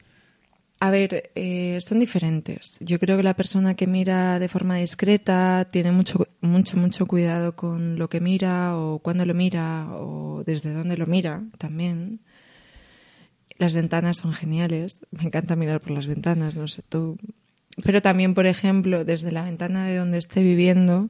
A 0.86 0.92
ver, 0.92 1.32
eh, 1.36 1.80
son 1.80 2.02
diferentes. 2.02 2.78
Yo 2.82 3.00
creo 3.00 3.16
que 3.16 3.24
la 3.24 3.38
persona 3.38 3.74
que 3.74 3.88
mira 3.88 4.38
de 4.38 4.50
forma 4.50 4.76
discreta 4.76 5.66
tiene 5.72 5.94
mucho, 5.94 6.28
mucho, 6.42 6.76
mucho 6.76 7.06
cuidado 7.06 7.56
con 7.56 7.98
lo 7.98 8.10
que 8.10 8.20
mira 8.20 8.76
o 8.78 9.00
cuándo 9.00 9.26
lo 9.26 9.34
mira 9.34 9.88
o 9.96 10.44
desde 10.46 10.74
dónde 10.74 10.98
lo 10.98 11.06
mira 11.06 11.42
también. 11.58 12.20
Las 13.58 13.74
ventanas 13.74 14.18
son 14.18 14.34
geniales. 14.34 15.06
Me 15.12 15.24
encanta 15.24 15.56
mirar 15.56 15.80
por 15.80 15.92
las 15.92 16.06
ventanas, 16.06 16.54
no 16.54 16.68
sé 16.68 16.82
tú. 16.82 17.18
Pero 17.82 18.02
también, 18.02 18.34
por 18.34 18.46
ejemplo, 18.46 19.06
desde 19.06 19.32
la 19.32 19.44
ventana 19.44 19.88
de 19.88 19.96
donde 19.96 20.18
esté 20.18 20.44
viviendo, 20.44 21.10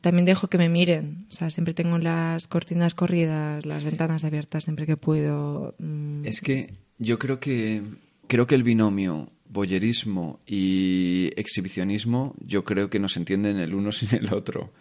también 0.00 0.24
dejo 0.24 0.48
que 0.48 0.56
me 0.56 0.70
miren. 0.70 1.26
O 1.28 1.32
sea, 1.32 1.50
siempre 1.50 1.74
tengo 1.74 1.98
las 1.98 2.48
cortinas 2.48 2.94
corridas, 2.94 3.66
las 3.66 3.84
ventanas 3.84 4.24
abiertas 4.24 4.64
siempre 4.64 4.86
que 4.86 4.96
puedo. 4.96 5.74
Mm, 5.78 6.24
Es 6.24 6.40
que 6.40 6.72
yo 6.96 7.18
creo 7.18 7.38
que 7.38 7.82
creo 8.28 8.46
que 8.46 8.54
el 8.54 8.62
binomio 8.62 9.30
boyerismo 9.48 10.40
y 10.46 11.30
exhibicionismo 11.36 12.34
yo 12.44 12.64
creo 12.64 12.90
que 12.90 12.98
no 12.98 13.08
se 13.08 13.20
entienden 13.20 13.58
el 13.58 13.74
uno 13.74 13.92
sin 13.92 14.14
el 14.14 14.32
otro. 14.32 14.72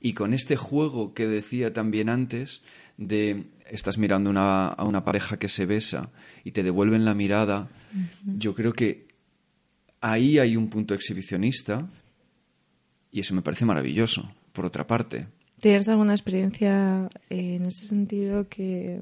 Y 0.00 0.14
con 0.14 0.34
este 0.34 0.56
juego 0.56 1.14
que 1.14 1.26
decía 1.26 1.72
también 1.72 2.08
antes 2.08 2.62
de 2.98 3.44
estás 3.70 3.98
mirando 3.98 4.30
una- 4.30 4.68
a 4.68 4.84
una 4.84 5.04
pareja 5.04 5.38
que 5.38 5.48
se 5.48 5.64
besa 5.64 6.10
y 6.44 6.50
te 6.50 6.62
devuelven 6.62 7.04
la 7.04 7.14
mirada, 7.14 7.68
yo 8.24 8.54
creo 8.54 8.72
que 8.72 9.06
ahí 10.00 10.38
hay 10.38 10.56
un 10.56 10.68
punto 10.68 10.92
exhibicionista 10.94 11.88
y 13.10 13.20
eso 13.20 13.34
me 13.34 13.42
parece 13.42 13.64
maravilloso, 13.64 14.30
por 14.52 14.66
otra 14.66 14.86
parte. 14.86 15.26
¿Tienes 15.60 15.86
alguna 15.88 16.12
experiencia 16.12 17.08
eh, 17.30 17.54
en 17.56 17.66
ese 17.66 17.84
sentido 17.86 18.48
que 18.48 19.00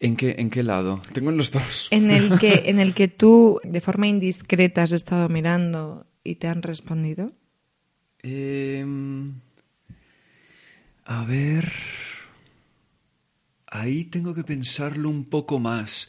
¿En 0.00 0.16
qué, 0.16 0.36
¿En 0.38 0.48
qué 0.50 0.62
lado? 0.62 1.02
Tengo 1.12 1.30
en 1.30 1.36
los 1.36 1.50
dos. 1.52 1.88
en 1.90 2.10
el 2.10 2.38
que 2.38 2.62
en 2.70 2.78
el 2.80 2.94
que 2.94 3.08
tú 3.08 3.60
de 3.64 3.80
forma 3.80 4.06
indiscreta 4.06 4.82
has 4.82 4.92
estado 4.92 5.28
mirando 5.28 6.06
y 6.24 6.36
te 6.36 6.48
han 6.48 6.62
respondido? 6.62 7.32
Em, 8.22 9.34
a 11.04 11.24
ver. 11.24 11.70
Ahí 13.66 14.04
tengo 14.04 14.34
que 14.34 14.42
pensarlo 14.42 15.08
un 15.08 15.24
poco 15.24 15.60
más. 15.60 16.08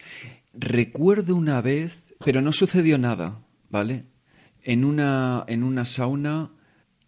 Recuerdo 0.53 1.35
una 1.35 1.61
vez, 1.61 2.15
pero 2.25 2.41
no 2.41 2.51
sucedió 2.53 2.97
nada, 2.97 3.39
¿vale? 3.69 4.05
En 4.63 4.83
una, 4.83 5.43
en 5.47 5.63
una 5.63 5.85
sauna. 5.85 6.49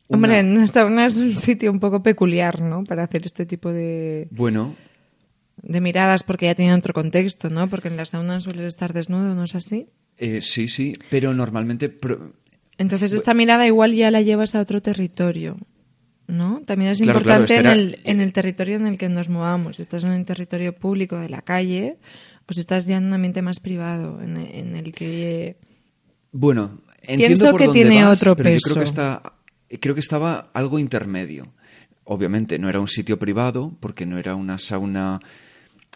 una- 0.10 0.18
Hombre, 0.18 0.42
una 0.42 0.68
sauna 0.68 1.06
es 1.08 1.18
un 1.18 1.36
sitio 1.36 1.72
un 1.72 1.80
poco 1.80 2.04
peculiar, 2.04 2.62
¿no? 2.62 2.84
Para 2.84 3.04
hacer 3.04 3.26
este 3.26 3.46
tipo 3.46 3.72
de, 3.72 4.28
Bueno, 4.32 4.76
de 5.64 5.82
miradas, 5.82 6.24
porque 6.24 6.46
ya 6.46 6.56
tiene 6.56 6.74
otro 6.76 6.94
contexto, 6.94 7.50
¿no? 7.50 7.68
Porque 7.70 7.88
en 7.88 7.98
la 7.98 8.06
sauna 8.06 8.40
sueles 8.42 8.66
estar 8.68 8.94
desnudo, 8.94 9.34
¿no 9.34 9.46
es 9.46 9.56
así? 9.56 9.88
eh, 10.18 10.42
sí, 10.42 10.68
sí, 10.68 10.94
pero 11.10 11.34
normalmente. 11.34 11.90
pro- 11.90 12.34
Entonces 12.78 13.14
esta 13.14 13.34
mirada 13.34 13.66
igual 13.66 13.94
ya 13.96 14.12
la 14.12 14.22
llevas 14.22 14.54
a 14.56 14.60
otro 14.62 14.82
territorio, 14.82 15.58
¿no? 16.28 16.62
También 16.66 16.92
es 16.92 17.00
Claro, 17.00 17.20
importante 17.20 17.56
era- 17.56 17.72
en, 17.74 17.80
el, 17.80 18.00
en 18.04 18.20
el 18.22 18.32
territorio 18.34 18.76
en 18.76 18.86
el 18.88 18.98
que 18.98 19.10
nos 19.10 19.30
movamos. 19.30 19.78
Si 19.78 19.82
estás 19.82 20.04
en 20.04 20.12
un 20.12 20.26
territorio 20.26 20.76
público 20.76 21.18
de 21.18 21.30
la 21.30 21.42
calle 21.42 21.98
o 22.48 22.54
si 22.54 22.60
estás 22.60 22.86
ya 22.86 22.98
en 22.98 23.06
un 23.06 23.14
ambiente 23.14 23.42
más 23.42 23.60
privado, 23.60 24.22
en, 24.22 24.38
en 24.38 24.76
el 24.76 24.92
que... 24.92 25.58
Bueno, 26.32 26.82
entiendo 27.04 27.26
Pienso 27.28 27.52
por 27.52 27.60
que 27.60 27.66
dónde 27.68 27.80
tiene 27.82 28.04
vas, 28.06 28.20
otro 28.22 28.36
pero 28.36 28.50
yo 28.50 28.56
peso. 28.56 28.74
creo 28.74 28.84
que 28.84 28.90
está, 28.90 29.34
creo 29.80 29.94
que 29.94 30.00
estaba 30.02 30.50
algo 30.54 30.78
intermedio. 30.80 31.54
Obviamente 32.06 32.60
no 32.60 32.70
era 32.70 32.80
un 32.80 32.88
sitio 32.88 33.18
privado 33.18 33.76
porque 33.80 34.06
no 34.06 34.18
era 34.18 34.36
una 34.36 34.58
sauna. 34.60 35.20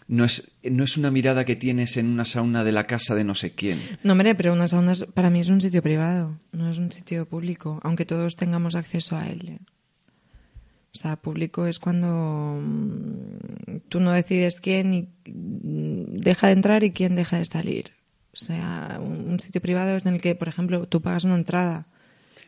No 0.08 0.24
es, 0.24 0.50
no 0.62 0.84
es 0.84 0.96
una 0.96 1.10
mirada 1.10 1.44
que 1.44 1.54
tienes 1.54 1.98
en 1.98 2.06
una 2.06 2.24
sauna 2.24 2.64
de 2.64 2.72
la 2.72 2.86
casa 2.86 3.14
de 3.14 3.24
no 3.24 3.34
sé 3.34 3.52
quién. 3.52 3.78
No, 4.02 4.12
hombre, 4.12 4.34
pero 4.34 4.54
una 4.54 4.66
sauna 4.66 4.92
es- 4.92 5.04
para 5.04 5.28
mí 5.28 5.40
es 5.40 5.50
un 5.50 5.60
sitio 5.60 5.82
privado, 5.82 6.38
no 6.52 6.70
es 6.70 6.78
un 6.78 6.90
sitio 6.90 7.26
público, 7.26 7.78
aunque 7.82 8.06
todos 8.06 8.34
tengamos 8.34 8.74
acceso 8.74 9.16
a 9.16 9.28
él. 9.28 9.48
¿eh? 9.50 9.58
O 10.94 10.98
sea, 10.98 11.16
público 11.16 11.66
es 11.66 11.78
cuando 11.78 12.58
mm, 12.60 13.80
tú 13.88 14.00
no 14.00 14.12
decides 14.12 14.60
quién 14.60 14.94
y, 14.94 15.08
mm, 15.30 16.14
deja 16.14 16.46
de 16.46 16.52
entrar 16.54 16.84
y 16.84 16.92
quién 16.92 17.14
deja 17.14 17.38
de 17.38 17.44
salir. 17.44 17.92
O 18.32 18.36
sea, 18.36 18.98
un, 19.02 19.38
sitio 19.40 19.60
privado 19.60 19.94
es 19.96 20.06
en 20.06 20.14
el 20.14 20.20
que, 20.22 20.34
por 20.34 20.48
ejemplo, 20.48 20.86
tú 20.88 21.02
pagas 21.02 21.24
una 21.24 21.34
entrada. 21.34 21.86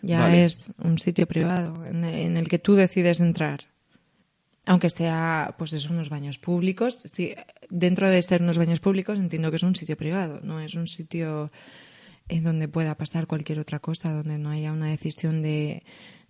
Ya 0.03 0.21
Vale. 0.21 0.45
es 0.47 0.71
un 0.83 0.99
sitio 0.99 1.27
privado 1.27 1.85
en 1.85 2.05
el, 2.05 2.15
en 2.15 2.37
el 2.39 2.49
que 2.49 2.59
tú 2.59 2.75
decides 2.75 3.21
entrar. 3.21 3.70
Aunque 4.67 4.91
sea, 4.91 5.55
pues 5.59 5.73
eso, 5.73 5.93
unos 5.93 6.11
baños 6.11 6.39
públicos. 6.39 6.95
Sí, 6.95 7.35
dentro 7.71 8.09
de 8.09 8.23
ser 8.23 8.43
unos 8.43 8.59
baños 8.59 8.81
públicos 8.81 9.19
entiendo 9.19 9.51
que 9.51 9.57
es 9.57 9.63
un 9.63 9.75
sitio 9.75 9.97
privado, 9.97 10.41
no 10.43 10.61
es 10.61 10.75
un 10.75 10.87
sitio 10.87 11.51
en 12.29 12.45
donde 12.45 12.69
pueda 12.69 12.97
pasar 12.97 13.27
cualquier 13.27 13.59
otra 13.59 13.81
cosa, 13.81 14.13
donde 14.13 14.39
no 14.39 14.51
haya 14.51 14.73
una 14.73 14.87
decisión 14.87 15.43
de, 15.43 15.83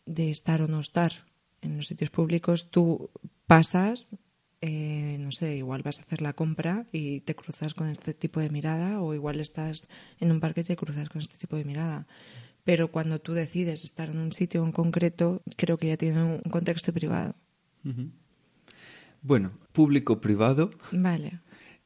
de 0.06 0.30
estar 0.30 0.62
o 0.62 0.68
no 0.68 0.80
estar. 0.80 1.26
En 1.60 1.76
los 1.76 1.88
sitios 1.88 2.10
públicos 2.10 2.70
tú 2.70 3.10
pasas, 3.46 4.16
eh, 4.62 5.16
no 5.20 5.32
sé, 5.32 5.56
igual 5.56 5.82
vas 5.82 5.98
a 5.98 6.02
hacer 6.02 6.22
la 6.22 6.32
compra 6.32 6.86
y 6.92 7.20
te 7.20 7.34
cruzas 7.34 7.74
con 7.74 7.88
este 7.88 8.14
tipo 8.14 8.40
de 8.40 8.48
mirada, 8.48 9.00
o 9.02 9.12
igual 9.12 9.40
estás 9.40 9.88
en 10.18 10.30
un 10.30 10.40
parque 10.40 10.62
y 10.62 10.64
te 10.64 10.76
cruzas 10.76 11.08
con 11.10 11.20
este 11.20 11.36
tipo 11.36 11.56
de 11.56 11.64
mirada. 11.64 12.06
Pero 12.64 12.90
cuando 12.90 13.20
tú 13.20 13.32
decides 13.34 13.84
estar 13.84 14.08
en 14.10 14.18
un 14.18 14.32
sitio 14.32 14.64
en 14.64 14.72
concreto, 14.72 15.42
creo 15.56 15.78
que 15.78 15.88
ya 15.88 15.96
tiene 15.96 16.22
un 16.22 16.50
contexto 16.50 16.92
privado. 16.92 17.34
Bueno, 19.22 19.52
público-privado. 19.72 20.70
Vale. 20.92 21.40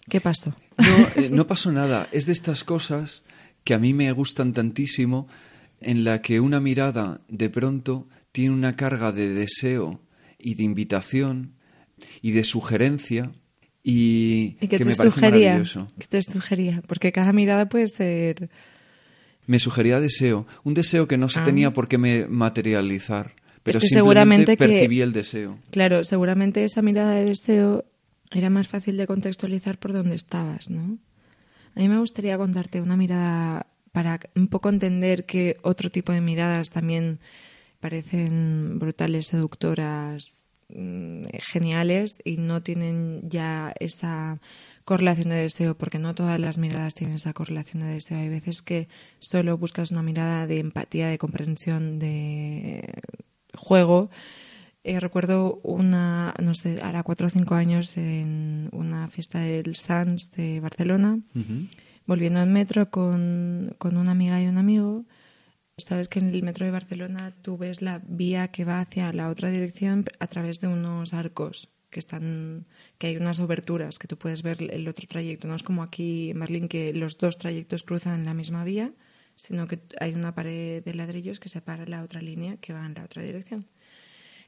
¿Qué 0.09 0.21
pasó? 0.21 0.55
No, 0.79 1.23
eh, 1.23 1.29
no 1.33 1.47
pasó 1.47 1.73
nada. 1.73 2.09
Es 2.13 2.27
de 2.27 2.33
estas 2.33 2.65
cosas 2.65 3.23
que 3.65 3.75
a 3.75 3.79
mí 3.79 3.95
me 3.95 4.11
gustan 4.13 4.53
tantísimo, 4.53 5.27
en 5.81 6.05
la 6.05 6.21
que 6.23 6.41
una 6.41 6.61
mirada 6.61 7.21
de 7.29 7.49
pronto 7.51 8.07
tiene 8.33 8.55
una 8.55 8.77
carga 8.77 9.13
de 9.13 9.31
deseo 9.31 10.01
y 10.39 10.55
de 10.55 10.63
invitación 10.63 11.53
y 12.23 12.33
de 12.33 12.45
sugerencia 12.45 13.33
y, 13.83 14.57
¿Y 14.61 14.69
qué 14.69 14.69
que 14.69 14.79
te 14.79 14.85
me 14.85 14.95
parece 14.97 15.15
sugería? 15.15 15.49
maravilloso. 15.51 15.89
¿Qué 15.99 16.07
te 16.07 16.23
sugería? 16.23 16.83
Porque 16.87 17.13
cada 17.13 17.33
mirada 17.33 17.69
puede 17.69 17.89
ser... 17.89 18.51
Me 19.47 19.59
sugería 19.59 20.01
deseo, 20.01 20.47
un 20.63 20.73
deseo 20.75 21.07
que 21.07 21.19
no 21.19 21.29
se 21.29 21.41
Ah. 21.41 21.43
tenía 21.45 21.73
por 21.73 21.87
qué 21.89 21.99
me 21.99 22.27
materializar, 22.27 23.33
pero 23.65 23.81
que 23.81 23.87
simplemente 23.89 23.97
seguramente 23.97 24.57
que- 24.57 24.69
percibí 24.69 25.01
el 25.01 25.13
deseo. 25.13 25.59
Claro, 25.71 26.05
seguramente 26.05 26.65
esa 26.65 26.83
mirada 26.83 27.15
de 27.15 27.25
deseo 27.25 27.85
era 28.31 28.51
más 28.51 28.69
fácil 28.69 28.97
de 28.97 29.07
contextualizar 29.07 29.79
por 29.79 29.93
donde 29.93 30.15
estabas, 30.15 30.71
¿no? 30.71 30.99
A 31.75 31.81
mí 31.81 31.89
me 31.89 31.99
gustaría 31.99 32.39
contarte 32.39 32.81
una 32.81 32.97
mirada 32.97 33.67
para 33.91 34.21
un 34.37 34.47
poco 34.49 34.69
entender 34.69 35.25
que 35.25 35.57
otro 35.63 35.91
tipo 35.91 36.13
de 36.13 36.21
miradas 36.21 36.71
también 36.71 37.19
parecen 37.81 38.79
brutales, 38.79 39.27
seductoras, 39.27 40.49
mm, 40.69 41.23
geniales 41.39 42.19
y 42.25 42.37
no 42.39 42.63
tienen 42.63 43.29
ya 43.29 43.73
esa 43.81 44.41
correlación 44.85 45.31
de 45.31 45.37
deseo, 45.37 45.77
porque 45.77 45.99
no 45.99 46.15
todas 46.15 46.39
las 46.41 46.59
miradas 46.59 46.95
tienen 46.95 47.17
esa 47.17 47.33
correlación 47.33 47.83
de 47.83 47.89
deseo. 47.95 48.19
Hay 48.19 48.29
veces 48.29 48.63
que 48.63 48.89
solo 49.19 49.57
buscas 49.59 49.91
una 49.91 50.03
mirada 50.03 50.47
de 50.47 50.61
empatía, 50.61 51.09
de 51.09 51.19
comprensión, 51.19 51.99
de 51.99 52.85
juego. 53.57 54.11
Eh, 54.83 55.01
recuerdo 55.01 55.61
una, 55.63 56.35
no 56.43 56.55
sé, 56.55 56.83
hará 56.83 57.03
cuatro 57.03 57.29
o 57.29 57.31
cinco 57.31 57.55
años 57.55 57.97
en 57.97 58.69
una 58.73 59.09
fiesta 59.09 59.41
del 59.41 59.77
Sans 59.77 60.31
de 60.33 60.61
Barcelona, 60.61 61.21
volviendo 62.07 62.43
en 62.43 62.53
metro 62.53 62.91
con, 62.91 63.75
con 63.79 63.97
una 63.97 64.13
amiga 64.13 64.43
y 64.43 64.47
un 64.47 64.59
amigo. 64.59 65.07
Sabes 65.79 66.09
que 66.09 66.19
en 66.19 66.29
el 66.29 66.43
metro 66.43 66.67
de 66.67 66.73
Barcelona 66.73 67.33
tú 67.43 67.57
ves 67.57 67.83
la 67.83 68.03
vía 68.07 68.49
que 68.49 68.65
va 68.65 68.81
hacia 68.81 69.13
la 69.13 69.31
otra 69.31 69.51
dirección 69.51 70.05
a 70.21 70.27
través 70.27 70.61
de 70.61 70.69
unos 70.69 71.15
arcos 71.15 71.71
que 71.91 72.01
están 72.01 72.67
que 72.99 73.07
hay 73.07 73.17
unas 73.17 73.39
oberturas 73.39 73.99
que 73.99 74.09
tú 74.09 74.19
puedes 74.19 74.43
ver 74.43 74.61
el 74.61 74.89
otro 74.89 75.07
trayecto 75.07 75.47
no 75.47 75.55
es 75.55 75.63
como 75.63 75.85
aquí 75.85 76.31
en 76.31 76.41
Berlín 76.41 76.69
que 76.69 76.93
los 76.93 77.19
dos 77.19 77.39
trayectos 77.39 77.85
cruzan 77.85 78.19
en 78.21 78.25
la 78.25 78.35
misma 78.35 78.65
vía 78.65 78.93
sino 79.37 79.67
que 79.67 79.81
hay 80.01 80.15
una 80.15 80.35
pared 80.35 80.83
de 80.85 80.95
ladrillos 80.95 81.41
que 81.41 81.49
separa 81.49 81.87
la 81.87 82.03
otra 82.03 82.21
línea 82.23 82.57
que 82.59 82.73
va 82.73 82.85
en 82.87 82.95
la 82.95 83.05
otra 83.05 83.23
dirección. 83.23 83.67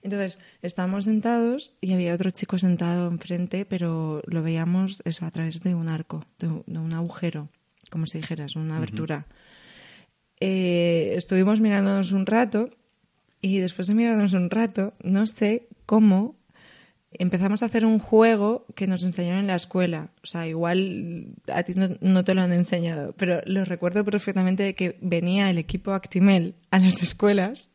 Entonces 0.03 0.39
estábamos 0.63 1.07
sentados 1.07 1.75
y 1.81 1.93
había 1.93 2.15
otro 2.15 2.31
chico 2.31 2.59
sentado 2.59 3.09
enfrente 3.09 3.65
pero 3.65 4.23
lo 4.27 4.43
veíamos 4.43 5.03
eso 5.05 5.25
a 5.27 5.31
través 5.31 5.63
de 5.63 5.75
un 5.75 5.89
arco 5.89 6.25
de, 6.39 6.47
un- 6.49 6.93
agujero 6.95 7.49
como 7.91 8.07
si 8.07 8.19
dijeras 8.19 8.57
una 8.57 8.77
abertura. 8.77 9.27
Eh, 10.41 11.15
estuvimos 11.17 11.61
mirándonos 11.61 12.13
un 12.13 12.27
rato 12.27 12.69
y 13.41 13.59
después 13.59 13.89
de 13.89 13.95
mirarnos 13.95 14.33
un 14.35 14.51
rato, 14.51 14.95
no 15.03 15.27
sé 15.27 15.69
cómo, 15.87 16.37
empezamos 17.19 17.63
a 17.63 17.67
hacer 17.67 17.85
un 17.85 17.99
juego 17.99 18.67
que 18.75 18.87
nos 18.87 19.05
enseñaron 19.05 19.41
en 19.41 19.47
la 19.49 19.57
escuela. 19.57 20.11
O 20.23 20.27
sea, 20.27 20.47
igual 20.47 21.35
a 21.53 21.63
ti 21.63 21.73
no, 21.75 21.97
no 22.01 22.25
te 22.25 22.35
lo 22.35 22.43
han 22.43 22.53
enseñado, 22.53 23.15
pero 23.17 23.41
lo 23.47 23.65
recuerdo 23.65 24.05
perfectamente 24.05 24.63
de 24.63 24.75
que 24.75 24.99
venía 25.01 25.51
el 25.51 25.59
equipo 25.59 25.93
Actimel 25.93 26.55
a 26.71 26.79
las 26.79 27.03
escuelas 27.03 27.71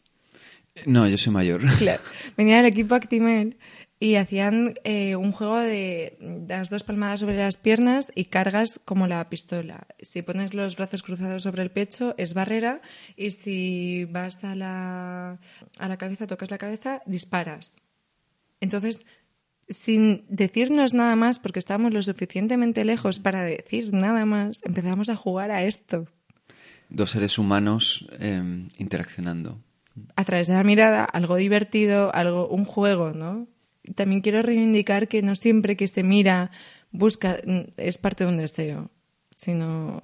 No, 0.86 1.08
yo 1.08 1.18
soy 1.18 1.34
mayor. 1.34 1.62
Claro. 1.78 2.02
Venía 2.38 2.60
el 2.60 2.66
equipo 2.66 2.96
Actimel 2.96 3.58
y 4.00 4.16
hacían 4.16 4.74
eh, 4.84 5.16
un 5.16 5.32
juego 5.32 5.60
de 5.60 6.18
das 6.20 6.70
dos 6.70 6.84
palmadas 6.84 7.20
sobre 7.20 7.38
las 7.38 7.58
piernas 7.58 8.12
y 8.16 8.26
cargas 8.26 8.80
como 8.84 9.06
la 9.06 9.24
pistola. 9.30 9.86
Si 10.02 10.24
pones 10.24 10.56
los 10.56 10.76
brazos 10.76 11.04
cruzados 11.04 11.44
sobre 11.44 11.62
el 11.62 11.70
pecho 11.70 12.16
es 12.18 12.34
barrera 12.34 12.82
y 13.16 13.30
si 13.30 14.06
vas 14.06 14.44
a 14.44 14.56
la, 14.56 15.40
a 15.78 15.88
la 15.88 15.98
cabeza, 15.98 16.26
tocas 16.26 16.50
la 16.50 16.58
cabeza, 16.58 17.04
disparas. 17.06 17.74
Entonces, 18.60 19.06
sin 19.72 20.26
decirnos 20.30 20.94
nada 20.94 21.16
más, 21.16 21.40
porque 21.40 21.60
estábamos 21.60 21.94
lo 21.94 22.02
suficientemente 22.02 22.86
lejos 22.86 23.20
para 23.20 23.44
decir 23.44 23.94
nada 23.94 24.26
más, 24.26 24.62
empezamos 24.64 25.10
a 25.10 25.16
jugar 25.16 25.52
a 25.52 25.64
esto. 25.64 26.08
Dos 26.90 27.12
seres 27.12 27.38
humanos 27.38 28.08
eh, 28.20 28.68
interaccionando. 28.78 29.60
a 30.16 30.24
través 30.24 30.48
de 30.48 30.54
la 30.54 30.64
mirada, 30.64 31.06
algo 31.06 31.36
divertido, 31.36 32.14
algo, 32.14 32.48
un 32.48 32.66
juego, 32.66 33.12
¿no? 33.12 33.48
También 33.96 34.22
quiero 34.22 34.42
reivindicar 34.42 35.08
que 35.08 35.22
no 35.22 35.36
siempre 35.36 35.76
que 35.76 35.88
se 35.88 36.04
mira 36.04 36.52
busca 36.92 37.38
es 37.78 37.98
parte 37.98 38.26
de 38.26 38.30
un 38.30 38.38
deseo, 38.38 38.92
sino 39.32 40.02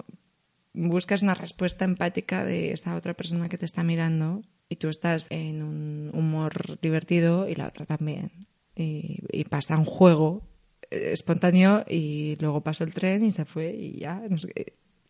buscas 0.72 1.22
una 1.22 1.34
respuesta 1.34 1.84
empática 1.84 2.44
de 2.44 2.72
esa 2.72 2.94
otra 2.94 3.14
persona 3.14 3.48
que 3.48 3.58
te 3.58 3.64
está 3.64 3.82
mirando 3.82 4.42
y 4.68 4.76
tú 4.76 4.88
estás 4.88 5.26
en 5.30 5.62
un 5.62 6.10
humor 6.12 6.78
divertido 6.80 7.48
y 7.48 7.54
la 7.54 7.68
otra 7.68 7.84
también. 7.84 8.32
Y, 8.80 9.44
pasa 9.50 9.76
un 9.76 9.84
juego 9.84 10.42
eh, 10.90 11.10
espontáneo 11.12 11.84
y 11.88 12.36
luego 12.40 12.60
pasó 12.60 12.84
el 12.84 12.94
tren 12.94 13.24
y 13.24 13.32
se 13.32 13.44
fue 13.44 13.74
y 13.74 13.98
ya. 13.98 14.22
nos- 14.28 14.46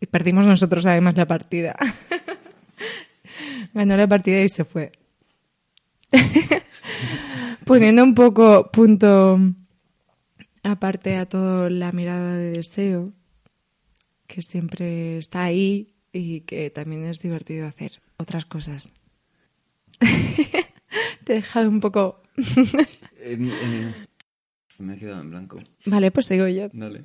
y 0.01 0.07
perdimos 0.07 0.47
nosotros 0.47 0.87
además 0.87 1.17
la 1.17 1.27
partida. 1.27 1.77
Ganó 3.75 3.97
la 3.97 4.07
partida 4.09 4.41
y 4.41 4.49
se 4.49 4.65
fue. 4.65 4.93
Poniendo 7.67 8.03
un 8.03 8.15
poco 8.15 8.71
punto 8.73 9.39
aparte 10.63 11.17
a 11.17 11.27
todo 11.27 11.69
la 11.69 11.93
mirada 11.93 12.37
de 12.37 12.53
deseo, 12.53 13.13
que 14.27 14.41
siempre 14.43 15.19
está 15.19 15.43
ahí 15.45 15.95
y 16.13 16.41
que 16.43 16.71
también 16.71 17.05
es 17.07 17.21
divertido 17.21 17.67
hacer 17.67 18.01
otras 18.17 18.47
cosas. 18.47 18.89
Te 21.25 21.33
he 21.33 21.37
dejado 21.37 21.69
un 21.69 21.81
poco... 21.81 22.23
Eh, 23.21 23.37
eh, 23.41 23.95
me 24.79 24.95
he 24.95 24.99
quedado 24.99 25.21
en 25.23 25.31
blanco. 25.31 25.59
Vale, 25.87 26.11
pues 26.11 26.27
sigo 26.27 26.47
yo. 26.49 26.69
Dale. 26.73 27.05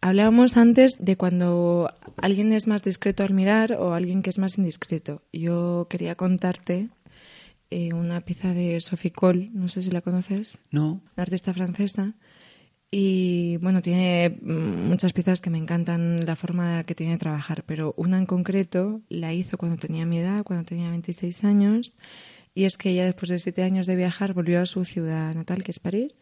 Hablábamos 0.00 0.56
antes 0.56 0.96
de 0.98 1.16
cuando 1.16 1.88
alguien 2.16 2.52
es 2.52 2.66
más 2.66 2.82
discreto 2.82 3.22
al 3.22 3.32
mirar 3.34 3.74
o 3.74 3.94
alguien 3.94 4.22
que 4.22 4.30
es 4.30 4.38
más 4.38 4.58
indiscreto. 4.58 5.22
Yo 5.32 5.86
quería 5.88 6.16
contarte 6.16 6.88
eh, 7.70 7.90
una 7.94 8.20
pieza 8.22 8.52
de 8.52 8.80
Sophie 8.80 9.12
Cole, 9.12 9.50
no 9.54 9.68
sé 9.68 9.80
si 9.82 9.90
la 9.92 10.00
conoces, 10.00 10.58
No. 10.72 11.00
la 11.16 11.22
artista 11.22 11.54
francesa. 11.54 12.14
Y 12.90 13.56
bueno, 13.58 13.80
tiene 13.80 14.38
mm, 14.42 14.88
muchas 14.88 15.12
piezas 15.12 15.40
que 15.40 15.48
me 15.50 15.58
encantan 15.58 16.26
la 16.26 16.36
forma 16.36 16.82
que 16.84 16.94
tiene 16.96 17.12
de 17.12 17.18
trabajar, 17.18 17.62
pero 17.64 17.94
una 17.96 18.18
en 18.18 18.26
concreto 18.26 19.00
la 19.08 19.32
hizo 19.32 19.56
cuando 19.56 19.78
tenía 19.78 20.04
mi 20.04 20.18
edad, 20.18 20.42
cuando 20.42 20.64
tenía 20.66 20.90
26 20.90 21.44
años, 21.44 21.92
y 22.54 22.64
es 22.64 22.76
que 22.76 22.90
ella 22.90 23.04
después 23.04 23.30
de 23.30 23.38
siete 23.38 23.62
años 23.62 23.86
de 23.86 23.96
viajar 23.96 24.34
volvió 24.34 24.60
a 24.60 24.66
su 24.66 24.84
ciudad 24.84 25.34
natal, 25.34 25.64
que 25.64 25.70
es 25.70 25.78
París, 25.78 26.12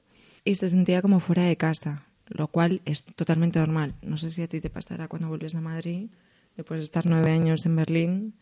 y 0.45 0.55
se 0.55 0.71
sentía 0.71 1.03
como 1.03 1.21
fuera 1.21 1.45
de 1.45 1.57
casa, 1.57 2.07
lo 2.27 2.49
cual 2.49 2.81
es 2.85 3.05
totalmente 3.05 3.59
normal. 3.59 3.95
No 4.03 4.17
sé 4.17 4.31
si 4.31 4.43
a 4.43 4.49
ti 4.49 4.61
te 4.61 4.71
pasará 4.71 5.09
cuando 5.09 5.29
vuelves 5.29 5.55
a 5.55 5.61
Madrid, 5.61 6.09
después 6.57 6.81
de 6.81 6.85
estar 6.85 7.07
nueve 7.07 7.31
años 7.31 7.67
en 7.67 7.77
Berlín, 7.77 8.35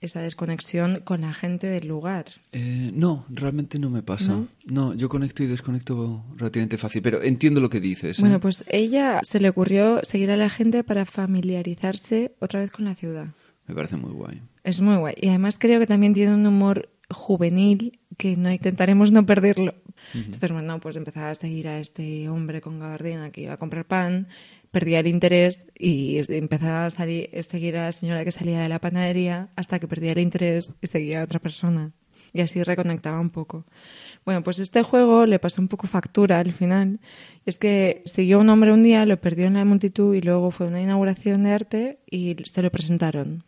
esa 0.00 0.22
desconexión 0.22 1.02
con 1.04 1.20
la 1.20 1.34
gente 1.34 1.66
del 1.66 1.86
lugar. 1.86 2.26
Eh, 2.52 2.90
no, 2.94 3.26
realmente 3.28 3.78
no 3.78 3.90
me 3.90 4.02
pasa. 4.02 4.32
¿No? 4.32 4.48
¿No? 4.64 4.94
yo 4.94 5.08
conecto 5.10 5.42
y 5.42 5.46
desconecto 5.46 6.24
relativamente 6.36 6.78
fácil, 6.78 7.02
pero 7.02 7.22
entiendo 7.22 7.60
lo 7.60 7.68
que 7.68 7.80
dices. 7.80 8.18
¿eh? 8.18 8.22
Bueno, 8.22 8.40
pues 8.40 8.64
ella 8.68 9.20
se 9.22 9.40
le 9.40 9.50
ocurrió 9.50 10.00
seguir 10.04 10.30
a 10.30 10.38
la 10.38 10.48
gente 10.48 10.84
para 10.84 11.04
familiarizarse 11.04 12.34
otra 12.40 12.60
vez 12.60 12.72
con 12.72 12.86
la 12.86 12.94
ciudad. 12.94 13.28
Me 13.66 13.74
parece 13.74 13.96
muy 13.96 14.12
guay. 14.12 14.40
Es 14.64 14.80
muy 14.80 14.96
guay. 14.96 15.14
Y 15.20 15.28
además 15.28 15.58
creo 15.58 15.78
que 15.80 15.86
también 15.86 16.14
tiene 16.14 16.34
un 16.34 16.46
humor 16.46 16.88
juvenil 17.10 18.00
que 18.16 18.36
no 18.36 18.50
intentaremos 18.52 19.12
no 19.12 19.26
perderlo. 19.26 19.74
Entonces, 20.14 20.52
bueno, 20.52 20.80
pues 20.80 20.96
empezaba 20.96 21.30
a 21.30 21.34
seguir 21.34 21.68
a 21.68 21.78
este 21.78 22.28
hombre 22.28 22.60
con 22.60 22.78
gabardina 22.78 23.30
que 23.30 23.42
iba 23.42 23.52
a 23.52 23.56
comprar 23.56 23.86
pan, 23.86 24.28
perdía 24.70 25.00
el 25.00 25.06
interés 25.06 25.68
y 25.78 26.20
empezaba 26.28 26.86
a 26.86 26.90
salir, 26.90 27.30
seguir 27.42 27.76
a 27.76 27.84
la 27.86 27.92
señora 27.92 28.24
que 28.24 28.32
salía 28.32 28.60
de 28.60 28.68
la 28.68 28.80
panadería 28.80 29.50
hasta 29.56 29.78
que 29.78 29.88
perdía 29.88 30.12
el 30.12 30.20
interés 30.20 30.74
y 30.80 30.86
seguía 30.86 31.20
a 31.20 31.24
otra 31.24 31.38
persona. 31.38 31.92
Y 32.32 32.42
así 32.42 32.62
reconectaba 32.62 33.18
un 33.18 33.30
poco. 33.30 33.66
Bueno, 34.24 34.42
pues 34.42 34.60
este 34.60 34.82
juego 34.82 35.26
le 35.26 35.40
pasó 35.40 35.60
un 35.60 35.66
poco 35.66 35.88
factura 35.88 36.38
al 36.38 36.52
final. 36.52 37.00
Es 37.44 37.58
que 37.58 38.02
siguió 38.06 38.38
un 38.38 38.48
hombre 38.50 38.72
un 38.72 38.84
día, 38.84 39.04
lo 39.04 39.20
perdió 39.20 39.46
en 39.46 39.54
la 39.54 39.64
multitud 39.64 40.14
y 40.14 40.20
luego 40.20 40.52
fue 40.52 40.68
una 40.68 40.80
inauguración 40.80 41.42
de 41.42 41.50
arte 41.50 41.98
y 42.08 42.36
se 42.44 42.62
lo 42.62 42.70
presentaron. 42.70 43.42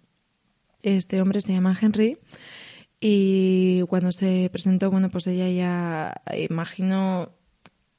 Este 0.82 1.22
hombre 1.22 1.40
se 1.40 1.52
llama 1.52 1.78
Henry 1.80 2.18
y 3.04 3.82
cuando 3.88 4.12
se 4.12 4.48
presentó, 4.52 4.88
bueno, 4.88 5.10
pues 5.10 5.26
ella 5.26 5.50
ya 5.50 6.22
imaginó 6.48 7.32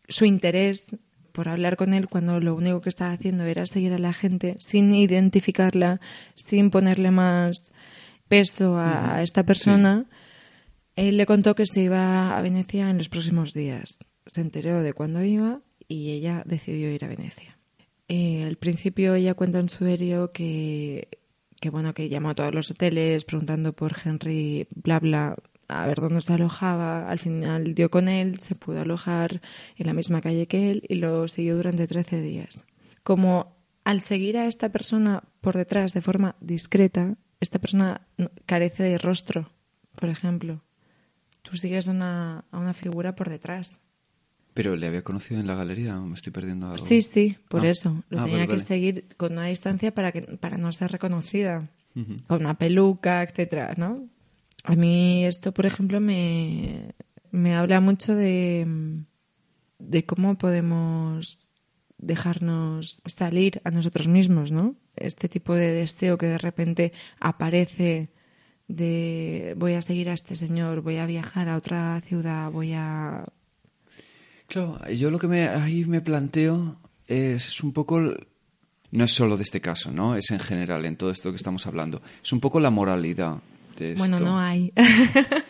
su 0.08 0.24
interés 0.24 0.96
por 1.34 1.50
hablar 1.50 1.76
con 1.76 1.94
él 1.94 2.08
cuando 2.08 2.40
lo 2.40 2.56
único 2.56 2.80
que 2.80 2.88
estaba 2.88 3.12
haciendo 3.12 3.44
era 3.44 3.66
seguir 3.66 3.92
a 3.92 4.00
la 4.00 4.14
gente 4.14 4.56
sin 4.60 4.96
identificarla, 4.96 6.00
sin 6.36 6.70
ponerle 6.70 7.12
más 7.12 7.74
peso 8.30 8.78
a, 8.78 9.22
esta 9.22 9.44
persona. 9.44 10.06
Él 10.96 11.18
le 11.18 11.26
contó 11.26 11.54
que 11.54 11.66
se 11.66 11.82
iba 11.82 12.38
a 12.38 12.42
Venecia 12.42 12.90
en 12.90 12.98
los 12.98 13.10
próximos 13.10 13.54
días. 13.54 14.00
Se 14.26 14.40
enteró 14.40 14.84
de 14.84 14.94
cuándo 14.94 15.22
iba 15.22 15.60
y 15.86 16.12
ella 16.12 16.44
decidió 16.46 16.90
ir 16.90 17.04
a 17.04 17.10
Venecia. 17.10 17.58
Eh, 18.08 18.46
al 18.46 18.56
principio 18.56 19.16
ella 19.16 19.34
cuenta 19.34 19.60
en 19.60 19.68
su 19.68 19.84
diario 19.84 20.32
que, 20.32 21.10
que, 21.64 21.70
bueno, 21.70 21.94
que 21.94 22.10
llamó 22.10 22.32
a 22.32 22.36
todos 22.36 22.54
los 22.54 22.72
hoteles 22.72 23.24
preguntando 23.24 23.72
por 23.72 23.96
Henry, 24.04 24.68
bla, 24.76 25.00
bla, 25.00 25.38
a 25.70 25.88
ver 25.88 26.02
dónde 26.02 26.20
se 26.20 26.34
alojaba. 26.34 27.10
Al 27.10 27.20
final 27.20 27.74
dio 27.74 27.90
con 27.90 28.10
él, 28.10 28.38
se 28.40 28.54
pudo 28.54 28.82
alojar 28.82 29.42
en 29.78 29.88
la 29.88 29.94
misma 29.94 30.20
calle 30.20 30.46
que 30.46 30.72
él 30.72 30.84
y 30.90 30.96
lo 30.96 31.26
siguió 31.30 31.56
durante 31.56 31.88
13 31.88 32.20
días. 32.20 32.66
Como 33.02 33.56
al 33.86 34.02
seguir 34.02 34.38
a 34.38 34.48
esta 34.48 34.74
persona 34.74 35.24
por 35.40 35.56
detrás 35.56 35.94
de 35.94 36.02
forma 36.02 36.36
discreta, 36.42 37.16
esta 37.40 37.60
persona 37.60 38.08
carece 38.46 38.84
de 38.84 38.98
rostro, 38.98 39.50
por 39.96 40.10
ejemplo. 40.10 40.62
Tú 41.44 41.56
sigues 41.56 41.88
a 41.88 41.92
una, 41.92 42.44
a 42.52 42.60
una 42.60 42.74
figura 42.74 43.16
por 43.16 43.30
detrás. 43.30 43.80
Pero 44.54 44.76
le 44.76 44.88
había 44.88 45.02
conocido 45.04 45.40
en 45.40 45.48
la 45.48 45.56
galería, 45.56 46.00
me 46.00 46.14
estoy 46.14 46.32
perdiendo 46.32 46.68
algo. 46.68 46.78
Sí, 46.78 47.02
sí, 47.02 47.36
por 47.50 47.66
Ah. 47.66 47.70
eso. 47.70 48.04
Lo 48.10 48.20
Ah, 48.20 48.24
tenía 48.24 48.38
vale, 48.40 48.48
que 48.48 48.54
vale. 48.54 48.64
seguir 48.64 49.08
con 49.18 49.34
una 49.34 49.46
distancia 49.48 49.94
para 49.94 50.12
que 50.12 50.22
para 50.22 50.58
no 50.58 50.72
ser 50.72 50.92
reconocida. 50.92 51.70
Con 52.28 52.42
una 52.42 52.58
peluca, 52.58 53.22
etcétera, 53.24 53.76
¿no? 53.78 54.08
A 54.64 54.76
mí 54.76 55.26
esto, 55.26 55.54
por 55.54 55.66
ejemplo, 55.68 56.00
me, 56.00 56.94
me 57.32 57.54
habla 57.56 57.80
mucho 57.82 58.16
de, 58.16 58.66
de 59.78 60.06
cómo 60.06 60.36
podemos 60.38 61.52
dejarnos 62.00 63.02
salir 63.06 63.62
a 63.64 63.70
nosotros 63.72 64.08
mismos, 64.08 64.52
¿no? 64.52 64.76
Este 64.96 65.30
tipo 65.30 65.54
de 65.54 65.72
deseo 65.72 66.18
que 66.18 66.26
de 66.28 66.38
repente 66.40 66.94
aparece 67.20 68.10
de 68.68 69.54
voy 69.58 69.74
a 69.74 69.82
seguir 69.82 70.10
a 70.10 70.14
este 70.14 70.36
señor, 70.36 70.82
voy 70.82 70.98
a 70.98 71.06
viajar 71.06 71.48
a 71.50 71.58
otra 71.58 72.00
ciudad, 72.02 72.52
voy 72.52 72.74
a 72.74 73.26
Claro, 74.54 74.78
yo 74.92 75.10
lo 75.12 75.18
que 75.20 75.28
me, 75.28 75.48
ahí 75.48 75.84
me 75.86 76.02
planteo 76.02 76.78
es 77.08 77.62
un 77.64 77.74
poco, 77.74 77.98
el- 77.98 78.28
no 78.92 79.04
es 79.04 79.12
solo 79.12 79.36
de 79.38 79.44
este 79.44 79.60
caso, 79.62 79.92
¿no? 79.92 80.16
Es 80.16 80.30
en 80.32 80.40
general, 80.40 80.86
en 80.86 80.96
todo 80.96 81.10
esto 81.12 81.32
que 81.32 81.38
estamos 81.38 81.66
hablando. 81.66 82.02
Es 82.24 82.32
un 82.32 82.40
poco 82.40 82.60
la 82.60 82.70
moralidad 82.70 83.38
de 83.80 83.96
Bueno, 83.96 84.18
esto. 84.18 84.26
no 84.26 84.40
hay. 84.40 84.72
Eh, 84.76 84.84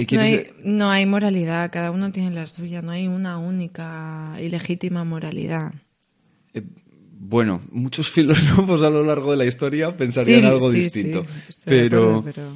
No 0.00 0.06
¿quieres 0.06 0.26
hay, 0.28 0.36
de- 0.36 0.54
no 0.64 0.90
hay 0.90 1.06
moralidad, 1.06 1.70
cada 1.72 1.90
uno 1.90 2.12
tiene 2.12 2.30
la 2.32 2.46
suya, 2.46 2.82
no 2.82 2.90
hay 2.90 3.06
una 3.08 3.38
única 3.38 4.36
y 4.42 4.50
legítima 4.50 5.04
moralidad. 5.04 5.72
eh, 6.52 6.62
bueno, 7.18 7.62
muchos 7.72 8.10
filósofos 8.16 8.82
a 8.82 8.90
lo 8.90 9.02
largo 9.02 9.30
de 9.30 9.38
la 9.38 9.46
historia 9.46 9.96
pensarían 9.96 10.40
Sí, 10.42 10.46
algo 10.46 10.70
sí, 10.70 10.80
distinto. 10.80 11.24
sí, 11.48 11.60
pero, 11.64 12.16
acuerdo, 12.18 12.22
pero 12.24 12.48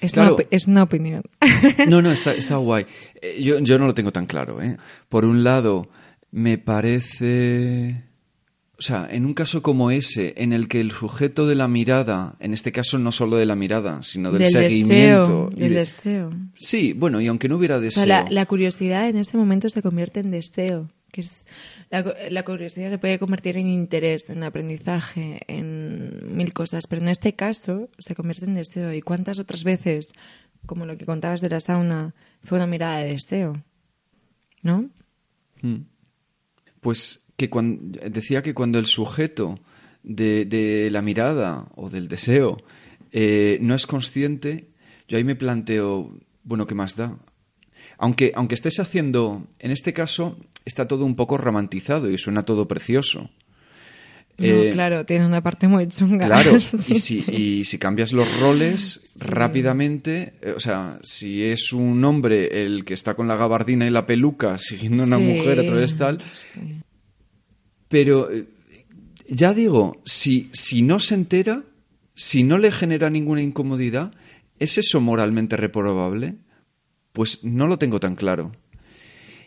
es, 0.00 0.12
Claro. 0.14 0.36
una, 0.36 0.44
es 0.50 0.66
una 0.66 0.82
opinión. 0.82 1.22
No, 1.88 2.02
no, 2.02 2.10
está, 2.10 2.32
está 2.34 2.56
guay. 2.58 2.86
Eh, 3.20 3.40
Yo, 3.42 3.58
yo 3.60 3.78
no 3.78 3.86
lo 3.86 3.94
tengo 3.94 4.12
tan 4.12 4.26
claro, 4.26 4.62
¿eh? 4.62 4.76
Por 5.08 5.24
un 5.24 5.44
lado, 5.44 5.88
me 6.30 6.58
parece... 6.58 8.04
O 8.78 8.82
sea, 8.82 9.06
en 9.10 9.26
un 9.26 9.34
caso 9.34 9.60
como 9.60 9.90
ese, 9.90 10.32
en 10.38 10.54
el 10.54 10.66
que 10.66 10.80
el 10.80 10.90
sujeto 10.90 11.46
de 11.46 11.54
la 11.54 11.68
mirada, 11.68 12.36
en 12.40 12.54
este 12.54 12.72
caso 12.72 12.96
no 12.98 13.12
solo 13.12 13.36
de 13.36 13.44
la 13.44 13.54
mirada, 13.54 14.02
sino 14.02 14.30
del, 14.30 14.44
del 14.44 14.50
seguimiento... 14.52 15.50
deseo, 15.50 15.50
y 15.54 15.60
del 15.60 15.72
de- 15.74 15.78
deseo. 15.80 16.30
Sí, 16.54 16.94
bueno, 16.94 17.20
y 17.20 17.26
aunque 17.26 17.46
no 17.50 17.56
hubiera 17.56 17.76
O 17.76 17.80
deseo... 17.80 18.04
sea, 18.06 18.22
la, 18.24 18.30
la 18.30 18.46
curiosidad 18.46 19.06
en 19.10 19.18
ese 19.18 19.36
momento 19.36 19.68
se 19.68 19.82
convierte 19.82 20.20
en 20.20 20.30
deseo. 20.30 20.88
Que 21.12 21.20
es, 21.20 21.44
la, 21.90 22.14
la 22.30 22.44
curiosidad 22.44 22.90
se 22.90 22.98
puede 22.98 23.18
convertir 23.18 23.56
en 23.56 23.66
interés, 23.68 24.30
en 24.30 24.42
aprendizaje, 24.42 25.40
en 25.48 26.36
mil 26.36 26.52
cosas, 26.52 26.86
pero 26.86 27.02
en 27.02 27.08
este 27.08 27.34
caso 27.34 27.88
se 27.98 28.14
convierte 28.14 28.46
en 28.46 28.54
deseo. 28.54 28.92
¿Y 28.92 29.02
cuántas 29.02 29.38
otras 29.38 29.64
veces, 29.64 30.12
como 30.66 30.86
lo 30.86 30.96
que 30.96 31.04
contabas 31.06 31.40
de 31.40 31.48
la 31.50 31.60
sauna, 31.60 32.14
fue 32.44 32.58
una 32.58 32.66
mirada 32.66 32.98
de 32.98 33.12
deseo? 33.12 33.62
¿No? 34.62 34.88
Mm. 35.62 35.82
Pues 36.80 37.22
que 37.36 37.50
cuan- 37.50 37.92
decía 37.92 38.42
que 38.42 38.54
cuando 38.54 38.78
el 38.78 38.86
sujeto 38.86 39.58
de, 40.02 40.44
de 40.44 40.90
la 40.90 41.02
mirada 41.02 41.66
o 41.74 41.90
del 41.90 42.08
deseo 42.08 42.58
eh, 43.12 43.58
no 43.60 43.74
es 43.74 43.86
consciente, 43.86 44.68
yo 45.08 45.16
ahí 45.18 45.24
me 45.24 45.34
planteo, 45.34 46.16
bueno, 46.44 46.66
¿qué 46.66 46.74
más 46.74 46.94
da? 46.96 47.18
Aunque, 47.98 48.32
aunque 48.34 48.54
estés 48.54 48.78
haciendo, 48.78 49.46
en 49.58 49.70
este 49.72 49.92
caso, 49.92 50.38
está 50.70 50.86
todo 50.86 51.04
un 51.04 51.16
poco 51.16 51.36
romantizado 51.36 52.08
y 52.08 52.16
suena 52.16 52.44
todo 52.44 52.66
precioso. 52.68 53.28
No, 54.38 54.46
Eh, 54.46 54.70
claro, 54.72 55.04
tiene 55.04 55.26
una 55.26 55.42
parte 55.42 55.66
muy 55.68 55.86
chunga. 55.88 56.24
Claro, 56.26 56.58
Sí, 56.60 56.92
y, 56.94 56.98
si, 56.98 57.20
sí. 57.20 57.30
y 57.30 57.64
si 57.64 57.76
cambias 57.78 58.12
los 58.12 58.26
roles 58.40 59.00
rápidamente, 59.18 60.34
eh, 60.40 60.54
o 60.56 60.60
sea, 60.60 60.98
si 61.02 61.42
es 61.42 61.72
un 61.72 62.02
hombre 62.04 62.62
el 62.64 62.84
que 62.84 62.94
está 62.94 63.14
con 63.14 63.28
la 63.28 63.36
gabardina 63.36 63.86
y 63.86 63.90
la 63.90 64.06
peluca 64.06 64.56
siguiendo 64.56 65.02
a 65.02 65.06
una 65.06 65.18
mujer 65.18 65.58
a 65.60 65.66
través 65.66 65.96
tal, 65.96 66.22
pero 67.88 68.30
eh, 68.30 68.46
ya 69.28 69.52
digo, 69.52 70.00
si, 70.04 70.48
si 70.52 70.82
no 70.82 71.00
se 71.00 71.16
entera, 71.16 71.64
si 72.14 72.42
no 72.44 72.56
le 72.56 72.70
genera 72.72 73.10
ninguna 73.10 73.42
incomodidad, 73.42 74.12
¿es 74.58 74.78
eso 74.78 75.00
moralmente 75.00 75.56
reprobable? 75.56 76.36
Pues 77.12 77.42
no 77.44 77.66
lo 77.66 77.76
tengo 77.78 77.98
tan 78.00 78.14
claro. 78.14 78.52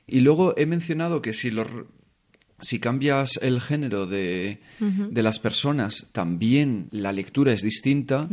Y 0.07 0.19
luego 0.19 0.53
he 0.57 0.65
mencionado 0.65 1.21
que 1.21 1.33
si, 1.33 1.51
los, 1.51 1.67
si 2.59 2.79
cambias 2.79 3.39
el 3.41 3.61
género 3.61 4.05
de, 4.05 4.59
de 4.79 5.23
las 5.23 5.39
personas, 5.39 6.09
también 6.11 6.87
la 6.91 7.11
lectura 7.11 7.53
es 7.53 7.61
distinta, 7.61 8.27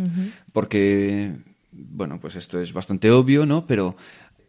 porque, 0.53 1.33
bueno, 1.73 2.21
pues 2.21 2.37
esto 2.37 2.61
es 2.61 2.73
bastante 2.73 3.11
obvio, 3.11 3.47
¿no? 3.47 3.67
Pero 3.67 3.97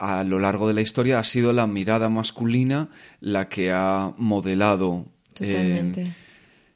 a 0.02 0.24
lo 0.24 0.40
largo 0.40 0.68
de 0.68 0.74
la 0.74 0.82
historia 0.82 1.20
ha 1.20 1.24
sido 1.24 1.54
la 1.54 1.68
mirada 1.68 2.10
masculina 2.10 2.90
la 3.20 3.50
que 3.50 3.72
ha 3.72 4.14
modelado 4.18 5.06
eh, 5.40 6.12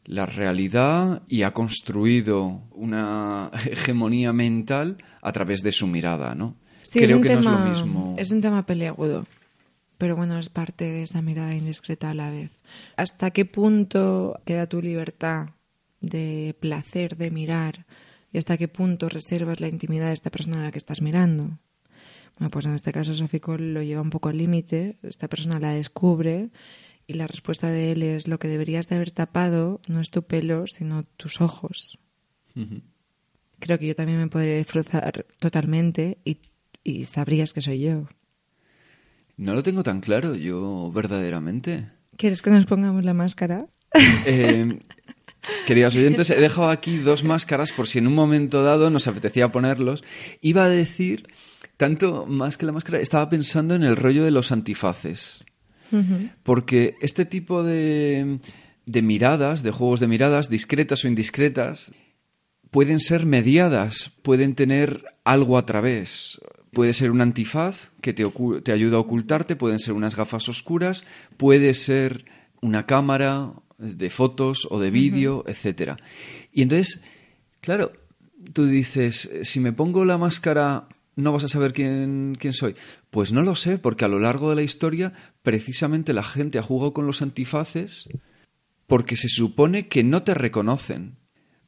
la 0.05 0.27
realidad 0.27 1.23
y 1.27 1.41
ha 1.41 1.51
construido 1.51 2.61
una 2.71 3.49
hegemonía 3.65 4.31
mental 4.31 4.97
a 5.21 5.31
través 5.31 5.63
de 5.63 5.71
su 5.71 5.87
mirada, 5.87 6.35
¿no? 6.35 6.55
Sí, 6.83 6.99
Creo 6.99 7.19
que 7.19 7.29
tema, 7.29 7.41
no 7.41 7.49
es 7.49 7.59
lo 7.59 7.69
mismo. 7.69 8.13
Es 8.15 8.29
un 8.29 8.41
tema 8.41 8.63
peleagudo, 8.63 9.25
pero 9.97 10.15
bueno, 10.15 10.37
es 10.37 10.49
parte 10.49 10.85
de 10.85 11.03
esa 11.03 11.21
mirada 11.21 11.55
indiscreta 11.55 12.09
a 12.09 12.13
la 12.13 12.29
vez. 12.29 12.59
¿Hasta 12.97 13.31
qué 13.31 13.45
punto 13.45 14.39
queda 14.45 14.67
tu 14.67 14.81
libertad 14.81 15.49
de 16.01 16.55
placer, 16.59 17.17
de 17.17 17.31
mirar? 17.31 17.85
¿Y 18.31 18.37
hasta 18.37 18.57
qué 18.57 18.67
punto 18.67 19.09
reservas 19.09 19.61
la 19.61 19.67
intimidad 19.67 20.07
de 20.07 20.13
esta 20.13 20.29
persona 20.29 20.59
a 20.59 20.63
la 20.63 20.71
que 20.71 20.77
estás 20.77 21.01
mirando? 21.01 21.57
Bueno, 22.37 22.51
pues 22.51 22.65
en 22.65 22.73
este 22.73 22.91
caso 22.91 23.13
Sofico 23.13 23.57
lo 23.57 23.81
lleva 23.81 24.01
un 24.01 24.09
poco 24.09 24.29
al 24.29 24.37
límite, 24.37 24.97
esta 25.03 25.29
persona 25.29 25.59
la 25.59 25.71
descubre 25.71 26.49
y 27.07 27.13
la 27.13 27.27
respuesta 27.27 27.69
de 27.69 27.91
él 27.91 28.03
es 28.03 28.27
lo 28.27 28.39
que 28.39 28.47
deberías 28.47 28.89
de 28.89 28.95
haber 28.95 29.11
tapado 29.11 29.79
no 29.87 30.01
es 30.01 30.09
tu 30.09 30.23
pelo, 30.23 30.67
sino 30.67 31.03
tus 31.03 31.39
ojos. 31.39 31.99
Creo 33.59 33.79
que 33.79 33.87
yo 33.87 33.95
también 33.95 34.19
me 34.19 34.27
podría 34.27 34.57
disfrutar 34.57 35.25
totalmente 35.39 36.17
y, 36.25 36.39
y 36.83 37.05
sabrías 37.05 37.53
que 37.53 37.61
soy 37.61 37.79
yo. 37.79 38.07
No 39.37 39.53
lo 39.53 39.63
tengo 39.63 39.83
tan 39.83 39.99
claro 40.01 40.35
yo 40.35 40.91
verdaderamente. 40.93 41.89
¿Quieres 42.17 42.41
que 42.41 42.49
nos 42.49 42.65
pongamos 42.65 43.03
la 43.03 43.13
máscara? 43.13 43.65
Eh, 44.25 44.79
queridos 45.67 45.95
oyentes, 45.95 46.29
he 46.29 46.39
dejado 46.39 46.69
aquí 46.69 46.97
dos 46.97 47.23
máscaras 47.23 47.71
por 47.71 47.87
si 47.87 47.99
en 47.99 48.07
un 48.07 48.15
momento 48.15 48.63
dado 48.63 48.89
nos 48.89 49.07
apetecía 49.07 49.51
ponerlos. 49.51 50.03
Iba 50.41 50.65
a 50.65 50.69
decir, 50.69 51.27
tanto 51.77 52.25
más 52.25 52.57
que 52.57 52.65
la 52.65 52.71
máscara, 52.71 52.99
estaba 52.99 53.29
pensando 53.29 53.75
en 53.75 53.83
el 53.83 53.95
rollo 53.95 54.25
de 54.25 54.31
los 54.31 54.51
antifaces. 54.51 55.45
Porque 56.43 56.95
este 56.99 57.23
tipo 57.23 57.63
de, 57.63 58.39
de 58.85 59.01
miradas, 59.01 59.63
de 59.63 59.71
juegos 59.71 60.01
de 60.01 60.07
miradas, 60.07 60.49
discretas 60.49 61.05
o 61.05 61.07
indiscretas, 61.07 61.91
pueden 62.69 62.99
ser 62.99 63.25
mediadas, 63.25 64.11
pueden 64.23 64.55
tener 64.55 65.05
algo 65.23 65.57
a 65.57 65.65
través. 65.65 66.41
Puede 66.75 66.93
ser 66.93 67.11
un 67.11 67.21
antifaz 67.21 67.91
que 68.01 68.11
te, 68.11 68.29
te 68.63 68.73
ayuda 68.73 68.97
a 68.97 68.99
ocultarte, 68.99 69.55
pueden 69.55 69.79
ser 69.79 69.93
unas 69.93 70.17
gafas 70.17 70.49
oscuras, 70.49 71.05
puede 71.37 71.73
ser 71.73 72.25
una 72.61 72.85
cámara 72.85 73.53
de 73.77 74.09
fotos 74.09 74.67
o 74.69 74.77
de 74.81 74.91
vídeo, 74.91 75.45
etcétera. 75.47 75.95
Y 76.51 76.63
entonces, 76.63 76.99
claro, 77.61 77.93
tú 78.51 78.65
dices, 78.65 79.29
si 79.43 79.61
me 79.61 79.71
pongo 79.71 80.03
la 80.03 80.17
máscara 80.17 80.89
no 81.15 81.31
vas 81.31 81.45
a 81.45 81.47
saber 81.47 81.71
quién, 81.71 82.35
quién 82.37 82.51
soy. 82.51 82.75
Pues 83.09 83.31
no 83.31 83.41
lo 83.41 83.55
sé, 83.55 83.77
porque 83.77 84.03
a 84.03 84.09
lo 84.09 84.19
largo 84.19 84.49
de 84.49 84.57
la 84.57 84.61
historia 84.61 85.13
precisamente 85.43 86.11
la 86.11 86.23
gente 86.23 86.59
ha 86.59 86.63
jugado 86.63 86.91
con 86.91 87.07
los 87.07 87.21
antifaces 87.21 88.09
porque 88.85 89.15
se 89.15 89.29
supone 89.29 89.87
que 89.87 90.03
no 90.03 90.23
te 90.23 90.33
reconocen. 90.33 91.15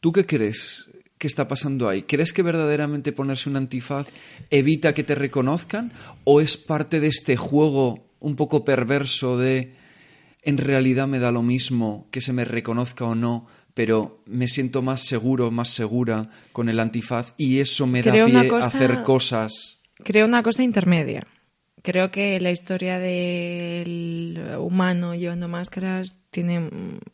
¿Tú 0.01 0.11
qué 0.11 0.25
crees 0.25 0.89
que 1.17 1.27
está 1.27 1.47
pasando 1.47 1.89
ahí? 1.89 2.03
¿Crees 2.03 2.34
que 2.34 2.43
verdaderamente 2.43 3.12
ponerse 3.12 3.49
un 3.49 3.58
antifaz 3.58 4.08
evita 4.49 4.93
que 4.93 5.03
te 5.03 5.15
reconozcan? 5.15 5.91
¿O 6.23 6.41
es 6.41 6.58
parte 6.58 6.99
de 6.99 7.08
este 7.08 7.38
juego 7.38 8.08
un 8.19 8.36
poco 8.36 8.65
perverso 8.65 9.38
de 9.38 9.73
en 10.43 10.58
realidad 10.58 11.08
me 11.08 11.19
da 11.19 11.32
lo 11.32 11.43
mismo 11.43 12.08
que 12.12 12.21
se 12.21 12.34
me 12.34 12.45
reconozca 12.45 13.06
o 13.06 13.15
no, 13.15 13.47
pero 13.73 14.23
me 14.25 14.47
siento 14.47 14.82
más 14.82 15.06
seguro, 15.06 15.51
más 15.51 15.69
segura 15.69 16.30
con 16.51 16.69
el 16.69 16.80
antifaz 16.80 17.34
y 17.38 17.60
eso 17.60 17.86
me 17.86 18.01
da 18.01 18.12
Creo 18.12 18.25
pie 18.27 18.49
a 18.49 18.65
hacer 18.65 19.03
cosas? 19.03 19.80
Creo 20.03 20.25
una 20.25 20.43
cosa 20.43 20.63
intermedia. 20.63 21.25
Creo 21.84 22.12
que 22.12 22.39
la 22.39 22.51
historia 22.51 22.97
del 22.97 24.56
humano 24.60 25.15
llevando 25.15 25.47
máscaras 25.47 26.19
tiene 26.32 26.69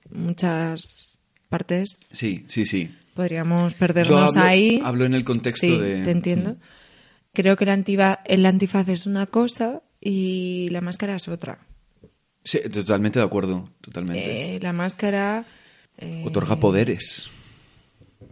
muchas 0.10 1.20
partes. 1.50 2.08
Sí, 2.12 2.46
sí, 2.48 2.66
sí. 2.66 2.92
Podríamos 3.14 3.74
Yo 3.74 3.80
perdernos 3.80 4.36
hablo, 4.36 4.44
ahí. 4.50 4.80
hablo 4.84 5.06
en 5.06 5.14
el 5.14 5.24
contexto 5.24 5.66
sí, 5.68 5.78
de... 5.78 6.02
te 6.04 6.12
entiendo. 6.12 6.58
Creo 7.34 7.56
que 7.58 7.64
el, 7.64 7.70
antiva- 7.72 8.20
el 8.26 8.46
antifaz 8.46 8.88
es 8.90 9.06
una 9.08 9.26
cosa 9.28 9.82
y 10.02 10.68
la 10.72 10.82
máscara 10.82 11.16
es 11.16 11.28
otra. 11.28 11.60
Sí, 12.44 12.60
totalmente 12.72 13.20
de 13.20 13.26
acuerdo, 13.26 13.70
totalmente. 13.82 14.56
Eh, 14.56 14.60
la 14.62 14.74
máscara 14.74 15.46
eh, 15.98 16.24
Otorga 16.26 16.58
poderes. 16.60 17.30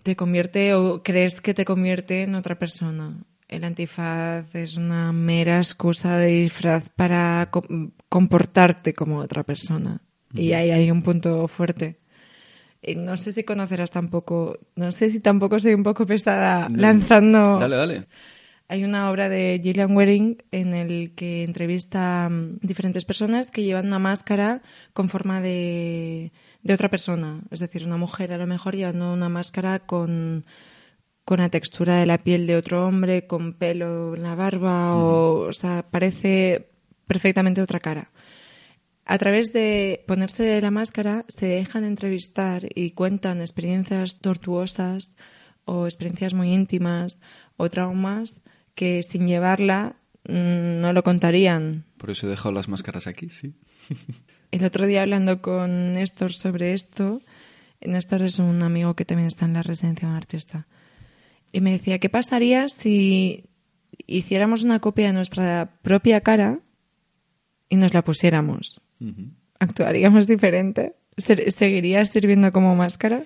te 0.04 0.16
convierte 0.16 0.74
o 0.74 1.02
crees 1.04 1.42
que 1.42 1.54
te 1.54 1.64
convierte 1.66 2.24
en 2.24 2.36
otra 2.36 2.58
persona. 2.60 3.16
El 3.48 3.64
antifaz 3.64 4.54
es 4.56 4.78
una 4.78 5.12
mera 5.14 5.58
excusa 5.58 6.18
de 6.18 6.28
disfraz 6.42 6.90
para 6.90 7.50
co- 7.52 7.66
comportarte 8.10 8.94
como 8.94 9.18
otra 9.20 9.44
persona. 9.44 10.02
Y 10.34 10.54
ahí 10.54 10.72
hay 10.72 10.90
un 10.92 11.04
punto 11.04 11.48
fuerte. 11.48 11.98
Y 12.82 12.96
no 12.96 13.16
sé 13.18 13.32
si 13.32 13.44
conocerás 13.44 13.92
tampoco, 13.92 14.58
no 14.76 14.92
sé 14.92 15.12
si 15.12 15.20
tampoco 15.20 15.60
soy 15.60 15.74
un 15.74 15.84
poco 15.84 16.06
pesada 16.06 16.68
lanzando... 16.70 17.60
Dale, 17.60 17.76
dale. 17.76 18.08
Hay 18.68 18.86
una 18.86 19.12
obra 19.12 19.28
de 19.28 19.60
Gillian 19.62 19.96
Wearing 19.96 20.38
en 20.52 20.74
el 20.74 21.14
que 21.14 21.44
entrevista 21.44 22.30
mm, 22.30 22.60
diferentes 22.62 23.04
personas 23.04 23.52
que 23.52 23.64
llevan 23.64 23.88
una 23.88 24.00
máscara 24.00 24.62
con 24.94 25.10
forma 25.10 25.42
de, 25.42 26.32
de 26.64 26.74
otra 26.74 26.90
persona. 26.90 27.42
Es 27.52 27.60
decir, 27.60 27.86
una 27.86 27.98
mujer 27.98 28.34
a 28.34 28.38
lo 28.38 28.48
mejor 28.48 28.76
llevando 28.76 29.12
una 29.12 29.28
máscara 29.28 29.80
con, 29.80 30.46
con 31.26 31.40
la 31.40 31.50
textura 31.50 31.98
de 31.98 32.06
la 32.06 32.18
piel 32.18 32.48
de 32.48 32.56
otro 32.56 32.88
hombre, 32.88 33.28
con 33.28 33.54
pelo 33.54 34.16
en 34.16 34.24
la 34.24 34.36
barba, 34.36 34.96
o, 34.96 35.48
o 35.50 35.54
sea, 35.54 35.86
parece 35.92 36.70
perfectamente 37.08 37.62
otra 37.62 37.82
cara. 37.82 38.10
A 39.12 39.18
través 39.18 39.52
de 39.52 40.06
ponerse 40.08 40.62
la 40.62 40.72
máscara 40.72 41.26
se 41.28 41.46
dejan 41.46 41.84
entrevistar 41.84 42.70
y 42.74 42.92
cuentan 42.92 43.42
experiencias 43.42 44.20
tortuosas 44.22 45.18
o 45.66 45.86
experiencias 45.86 46.34
muy 46.34 46.54
íntimas 46.54 47.20
o 47.58 47.70
traumas 47.70 48.42
que 48.74 49.04
sin 49.04 49.28
llevarla 49.28 49.98
mm, 50.30 50.80
no 50.80 50.94
lo 50.94 51.04
contarían. 51.04 51.84
Por 51.98 52.10
eso 52.12 52.26
he 52.26 52.30
dejado 52.30 52.54
las 52.54 52.70
máscaras 52.70 53.06
aquí, 53.06 53.30
sí. 53.30 53.54
El 54.52 54.64
otro 54.64 54.88
día 54.88 55.02
hablando 55.02 55.42
con 55.42 55.92
Néstor 55.92 56.32
sobre 56.32 56.74
esto, 56.74 57.22
Néstor 57.82 58.22
es 58.22 58.40
un 58.40 58.64
amigo 58.64 58.96
que 58.96 59.04
también 59.04 59.28
está 59.28 59.44
en 59.44 59.56
la 59.56 59.62
residencia 59.62 60.08
de 60.08 60.14
un 60.14 60.18
artista, 60.18 60.68
y 61.52 61.60
me 61.60 61.74
decía, 61.74 62.00
¿qué 62.00 62.08
pasaría 62.08 62.70
si 62.70 63.50
hiciéramos 64.08 64.64
una 64.64 64.80
copia 64.80 65.08
de 65.08 65.14
nuestra 65.14 65.80
propia 65.82 66.22
cara 66.22 66.60
y 67.68 67.76
nos 67.76 67.94
la 67.94 68.06
pusiéramos? 68.06 68.82
¿Actuaríamos 69.60 70.28
diferente? 70.28 70.94
¿Se- 71.18 71.52
¿Seguiría 71.52 72.06
sirviendo 72.06 72.52
como 72.52 72.76
máscara? 72.76 73.24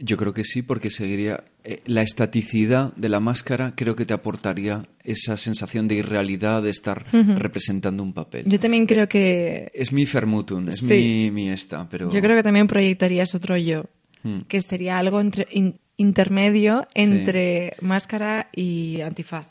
Yo 0.00 0.16
creo 0.16 0.32
que 0.32 0.44
sí, 0.44 0.62
porque 0.62 0.90
seguiría. 0.90 1.42
eh, 1.64 1.82
la 1.86 2.02
estaticidad 2.02 2.94
de 2.94 3.08
la 3.08 3.18
máscara 3.20 3.74
creo 3.76 3.94
que 3.96 4.06
te 4.06 4.14
aportaría 4.14 4.86
esa 5.04 5.36
sensación 5.36 5.88
de 5.88 5.96
irrealidad 5.96 6.62
de 6.62 6.70
estar 6.70 7.04
representando 7.12 8.02
un 8.02 8.12
papel. 8.14 8.44
Yo 8.46 8.58
también 8.60 8.86
creo 8.86 9.08
que 9.08 9.68
Es 9.74 9.92
mi 9.92 10.06
Fermutun, 10.06 10.68
es 10.68 10.78
Sí. 10.78 10.86
mi, 10.86 11.30
mi 11.32 11.50
esta, 11.50 11.88
pero. 11.88 12.10
Yo 12.12 12.20
creo 12.20 12.36
que 12.36 12.42
también 12.44 12.68
proyectarías 12.68 13.34
otro 13.34 13.56
yo, 13.56 13.84
Mm. 14.22 14.40
que 14.48 14.62
sería 14.62 14.98
algo 14.98 15.20
entre- 15.20 15.48
in- 15.50 15.78
intermedio 15.96 16.86
entre 16.94 17.74
máscara 17.82 18.48
y 18.54 19.00
antifaz, 19.00 19.46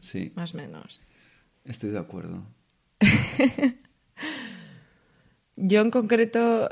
Sí, 0.00 0.32
más 0.34 0.54
o 0.54 0.56
menos. 0.56 1.02
estoy 1.66 1.90
de 1.90 1.98
acuerdo. 1.98 2.42
Yo 5.56 5.80
en 5.80 5.90
concreto 5.90 6.68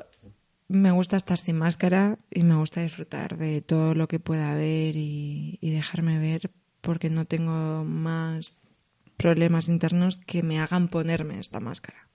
me 0.68 0.90
gusta 0.92 1.16
estar 1.16 1.38
sin 1.38 1.58
máscara 1.58 2.18
y 2.30 2.42
me 2.42 2.56
gusta 2.56 2.82
disfrutar 2.82 3.36
de 3.36 3.60
todo 3.60 3.94
lo 3.94 4.08
que 4.08 4.20
pueda 4.20 4.52
haber 4.52 4.96
y, 4.96 5.58
dejarme 5.60 6.18
ver 6.18 6.50
porque 6.80 7.10
no 7.10 7.24
tengo 7.26 7.84
más 7.84 8.68
problemas 9.16 9.68
internos 9.68 10.20
que 10.20 10.42
me 10.42 10.60
hagan 10.60 10.88
ponerme 10.88 11.40
esta 11.40 11.60
máscara. 11.60 12.08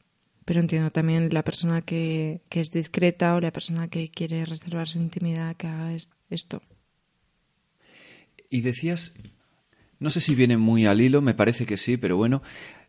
Pero 0.46 0.60
entiendo 0.60 0.92
también 0.92 1.34
la 1.34 1.44
persona 1.44 1.82
que, 1.82 2.42
que 2.50 2.62
es 2.62 2.72
discreta 2.72 3.36
o 3.36 3.42
la 3.42 3.52
persona 3.52 3.88
que 3.90 4.10
quiere 4.10 4.46
reservar 4.46 4.88
su 4.88 5.00
intimidad 5.00 5.56
que 5.56 5.68
haga 5.68 5.94
es- 5.94 6.10
esto. 6.30 6.62
Y 8.50 8.62
decías, 8.62 9.14
no 10.00 10.10
sé 10.10 10.22
si 10.22 10.36
viene 10.36 10.58
muy 10.58 10.86
al 10.86 11.02
hilo, 11.02 11.22
me 11.22 11.34
parece 11.34 11.66
que 11.66 11.78
sí, 11.78 11.98
pero 11.98 12.16
bueno, 12.16 12.42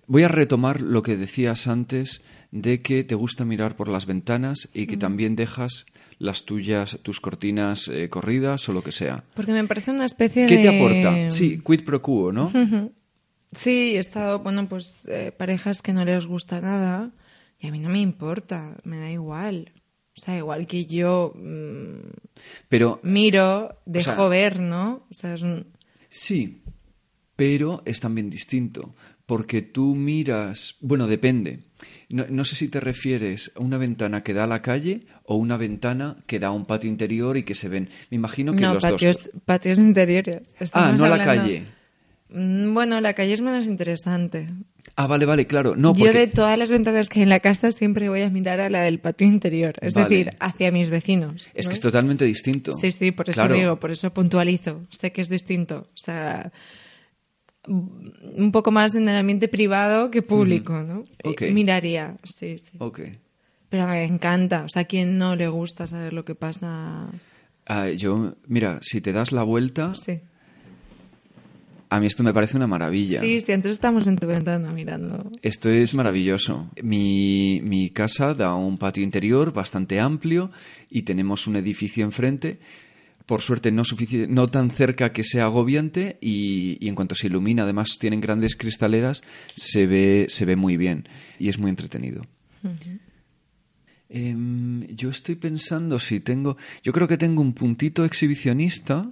voy 0.07 0.23
a 0.23 0.29
retomar 0.29 0.81
lo 0.81 1.03
que 1.03 1.17
decías 1.17 1.67
antes 1.67 2.23
de 2.51 2.81
que 2.83 3.05
te 3.05 3.15
gusta 3.15 3.45
mirar 3.45 3.77
por 3.77 3.89
las 3.89 4.07
ventanas 4.07 4.69
y 4.73 4.87
que 4.87 4.97
también 4.97 5.37
dejas 5.37 5.87
las 6.19 6.45
tuyas, 6.45 6.99
tus 7.03 7.21
cortinas 7.21 7.89
eh, 7.89 8.09
corridas 8.09 8.69
o 8.69 8.73
lo 8.73 8.83
que 8.83 8.93
sea. 8.93 9.25
Porque 9.35 9.53
me 9.53 9.65
parece 9.65 9.91
una 9.91 10.07
especie 10.07 10.47
¿Qué 10.47 10.57
de... 10.57 10.63
te 10.63 10.69
aporta? 10.77 11.31
Sí, 11.31 11.61
quid 11.65 11.85
pro 11.85 12.01
quo, 12.01 12.33
¿no? 12.33 12.51
Sí, 13.53 13.97
he 13.97 13.99
estado, 13.99 14.41
bueno, 14.41 14.69
pues 14.69 15.05
eh, 15.09 15.33
parejas 15.37 15.83
que 15.83 15.93
no 15.93 16.05
les 16.05 16.27
gusta 16.27 16.61
nada 16.61 17.13
y 17.59 17.69
a 17.69 17.71
mí 17.73 17.79
no 17.79 17.89
me 17.89 18.01
importa, 18.01 18.77
me 18.85 18.99
da 18.99 19.11
igual. 19.11 19.73
O 20.17 20.21
sea, 20.21 20.37
igual 20.37 20.67
que 20.67 20.87
yo 20.87 21.33
mm, 21.37 22.09
Pero 22.69 23.01
miro, 23.03 23.77
dejo 23.85 24.15
sea- 24.15 24.29
ver, 24.29 24.61
¿no? 24.61 25.07
O 25.11 25.15
sea, 25.15 25.35
es 25.35 25.43
un... 25.43 25.67
Sí, 26.09 26.63
pero 27.37 27.83
es 27.85 28.01
también 28.01 28.31
distinto, 28.31 28.95
porque 29.27 29.63
tú 29.63 29.95
miras, 29.95 30.77
bueno, 30.81 31.07
depende. 31.07 31.61
No, 32.09 32.25
no 32.31 32.45
sé 32.45 32.55
si 32.57 32.69
te 32.69 32.79
refieres 32.81 33.51
a 33.57 33.61
una 33.61 33.77
ventana 33.79 34.23
que 34.23 34.33
da 34.33 34.45
a 34.45 34.47
la 34.47 34.63
calle 34.63 35.03
o 35.25 35.35
una 35.37 35.57
ventana 35.57 36.17
que 36.27 36.39
da 36.39 36.49
a 36.49 36.53
un 36.53 36.65
patio 36.65 36.89
interior 36.89 37.37
y 37.37 37.43
que 37.43 37.55
se 37.57 37.69
ven. 37.69 37.91
Me 38.11 38.17
imagino 38.17 38.55
que 38.55 38.63
No, 38.63 38.75
los 38.75 38.83
patios, 38.85 39.31
dos. 39.33 39.43
patios 39.45 39.79
interiores. 39.79 40.43
Ah, 40.73 40.95
no 40.97 41.05
a 41.05 41.09
la 41.09 41.25
calle. 41.25 41.67
Mm, 42.29 42.73
Bueno, 42.75 43.01
la 43.01 43.15
calle 43.15 43.33
es 43.35 43.41
menos 43.41 43.67
interesante. 43.67 44.49
Ah, 44.95 45.07
vale, 45.09 45.27
vale, 45.27 45.47
claro. 45.47 45.75
No, 45.77 45.93
Yo 45.95 46.05
porque 46.07 46.19
de 46.19 46.27
todas 46.29 46.57
las 46.57 46.71
ventanas 46.71 47.09
que 47.09 47.19
hay 47.19 47.23
en 47.25 47.29
la 47.29 47.41
casa 47.41 47.73
siempre 47.73 48.09
voy 48.09 48.23
a 48.23 48.31
mirar 48.31 48.61
a 48.61 48.71
la 48.71 48.83
del 48.83 49.01
patio 49.01 49.27
interior, 49.27 49.75
es 49.81 49.95
Vale. 49.95 50.09
decir, 50.09 50.31
hacia 50.41 50.71
mis 50.71 50.89
vecinos. 50.91 51.51
es 51.55 51.67
¿no? 51.67 51.71
que 51.71 51.75
es 51.75 51.81
totalmente 51.81 52.25
distinto. 52.25 52.73
Sí, 52.81 52.93
sí, 52.93 53.11
por 53.11 53.29
eso 53.29 53.41
Claro. 53.43 53.57
digo, 53.57 53.81
por 53.81 53.91
eso 53.91 54.13
puntualizo. 54.15 54.83
Sé 54.91 55.11
que 55.13 55.21
es 55.21 55.29
distinto. 55.29 55.89
O 55.93 55.97
sea, 55.97 56.53
un 57.67 58.51
poco 58.53 58.71
más 58.71 58.95
en 58.95 59.09
el 59.09 59.17
ambiente 59.17 59.49
privado 59.49 60.11
que 60.11 60.23
público, 60.23 60.81
¿no? 60.83 61.05
Ok. 61.25 61.43
Eh, 61.43 61.53
Miraría, 61.53 62.17
sí, 62.25 62.59
sí. 62.59 62.73
Ok. 62.79 63.01
Pero 63.69 63.87
me 63.89 64.05
encanta. 64.05 64.65
O 64.65 64.69
sea, 64.69 64.83
¿a 64.83 64.85
quién 64.85 65.19
no 65.19 65.35
le 65.37 65.49
gusta 65.49 65.87
saber 65.87 66.13
lo 66.13 66.25
que 66.25 66.35
pasa? 66.35 67.09
Ah, 67.67 67.89
yo, 67.91 68.35
mira, 68.47 68.79
si 68.83 69.01
te 69.01 69.13
das 69.13 69.33
la 69.33 69.43
vuelta, 69.43 69.93
Sí. 69.97 70.21
a 71.91 72.01
mí 72.01 72.07
esto 72.07 72.23
me 72.23 72.33
parece 72.33 72.57
una 72.57 72.67
maravilla. 72.67 73.21
Sí, 73.21 73.41
sí, 73.41 73.53
antes 73.53 73.73
estamos 73.73 74.07
en 74.07 74.17
tu 74.17 74.27
ventana 74.27 74.71
mirando. 74.73 75.31
Esto 75.43 75.69
es 75.71 75.95
maravilloso. 75.95 76.71
Mi, 76.83 77.61
mi 77.65 77.91
casa 77.91 78.35
da 78.35 78.47
a 78.49 78.55
un 78.57 78.79
patio 78.79 79.03
interior 79.03 79.53
bastante 79.53 79.99
amplio 80.01 80.51
y 80.91 81.03
tenemos 81.03 81.47
un 81.47 81.57
edificio 81.57 82.05
enfrente. 82.05 82.59
Por 83.27 83.43
suerte 83.43 83.73
no, 83.73 83.83
no 84.29 84.49
tan 84.49 84.71
cerca 84.71 85.13
que 85.13 85.25
sea 85.25 85.47
agobiante 85.47 86.17
y, 86.21 86.79
y 86.81 86.89
en 86.89 86.95
cuanto 86.95 87.17
se 87.17 87.27
ilumina, 87.27 87.65
además 87.65 87.97
tienen 87.99 88.21
grandes 88.21 88.55
cristaleras, 88.55 89.23
se 89.57 89.87
ve, 89.87 90.27
se 90.29 90.45
ve 90.45 90.55
muy 90.55 90.77
bien 90.77 91.09
y 91.39 91.49
es 91.49 91.59
muy 91.59 91.71
entretenido. 91.71 92.25
Em, 94.09 94.87
yo 94.87 95.11
estoy 95.11 95.35
pensando 95.35 95.99
si 95.99 96.21
tengo... 96.21 96.57
Yo 96.83 96.93
creo 96.93 97.09
que 97.09 97.19
tengo 97.19 97.43
un 97.43 97.53
puntito 97.53 98.05
exhibicionista. 98.05 99.11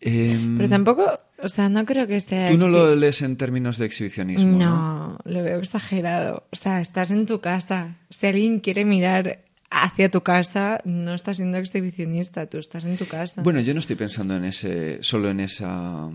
Em, 0.00 0.56
Pero 0.56 0.68
tampoco, 0.68 1.04
o 1.42 1.48
sea, 1.48 1.68
no 1.68 1.84
creo 1.84 2.06
que 2.06 2.20
sea... 2.20 2.50
Tú 2.50 2.58
no 2.58 2.68
lo 2.68 2.94
lees 2.94 3.22
en 3.22 3.36
términos 3.36 3.78
de 3.78 3.86
exhibicionismo, 3.86 4.52
¿no? 4.52 4.58
No, 4.58 5.18
lo 5.24 5.42
veo 5.42 5.58
exagerado. 5.58 6.46
O 6.50 6.56
sea, 6.56 6.80
estás 6.80 7.10
en 7.10 7.26
tu 7.26 7.40
casa. 7.40 7.96
Si 8.10 8.26
alguien 8.26 8.60
quiere 8.60 8.84
mirar 8.84 9.44
hacia 9.70 10.10
tu 10.10 10.22
casa, 10.22 10.80
no 10.84 11.14
estás 11.14 11.36
siendo 11.36 11.58
exhibicionista, 11.58 12.46
tú 12.46 12.58
estás 12.58 12.84
en 12.84 12.96
tu 12.96 13.06
casa. 13.06 13.42
Bueno, 13.42 13.60
yo 13.60 13.74
no 13.74 13.80
estoy 13.80 13.96
pensando 13.96 14.34
en 14.36 14.44
ese, 14.44 15.02
solo 15.02 15.30
en 15.30 15.40
esa... 15.40 16.08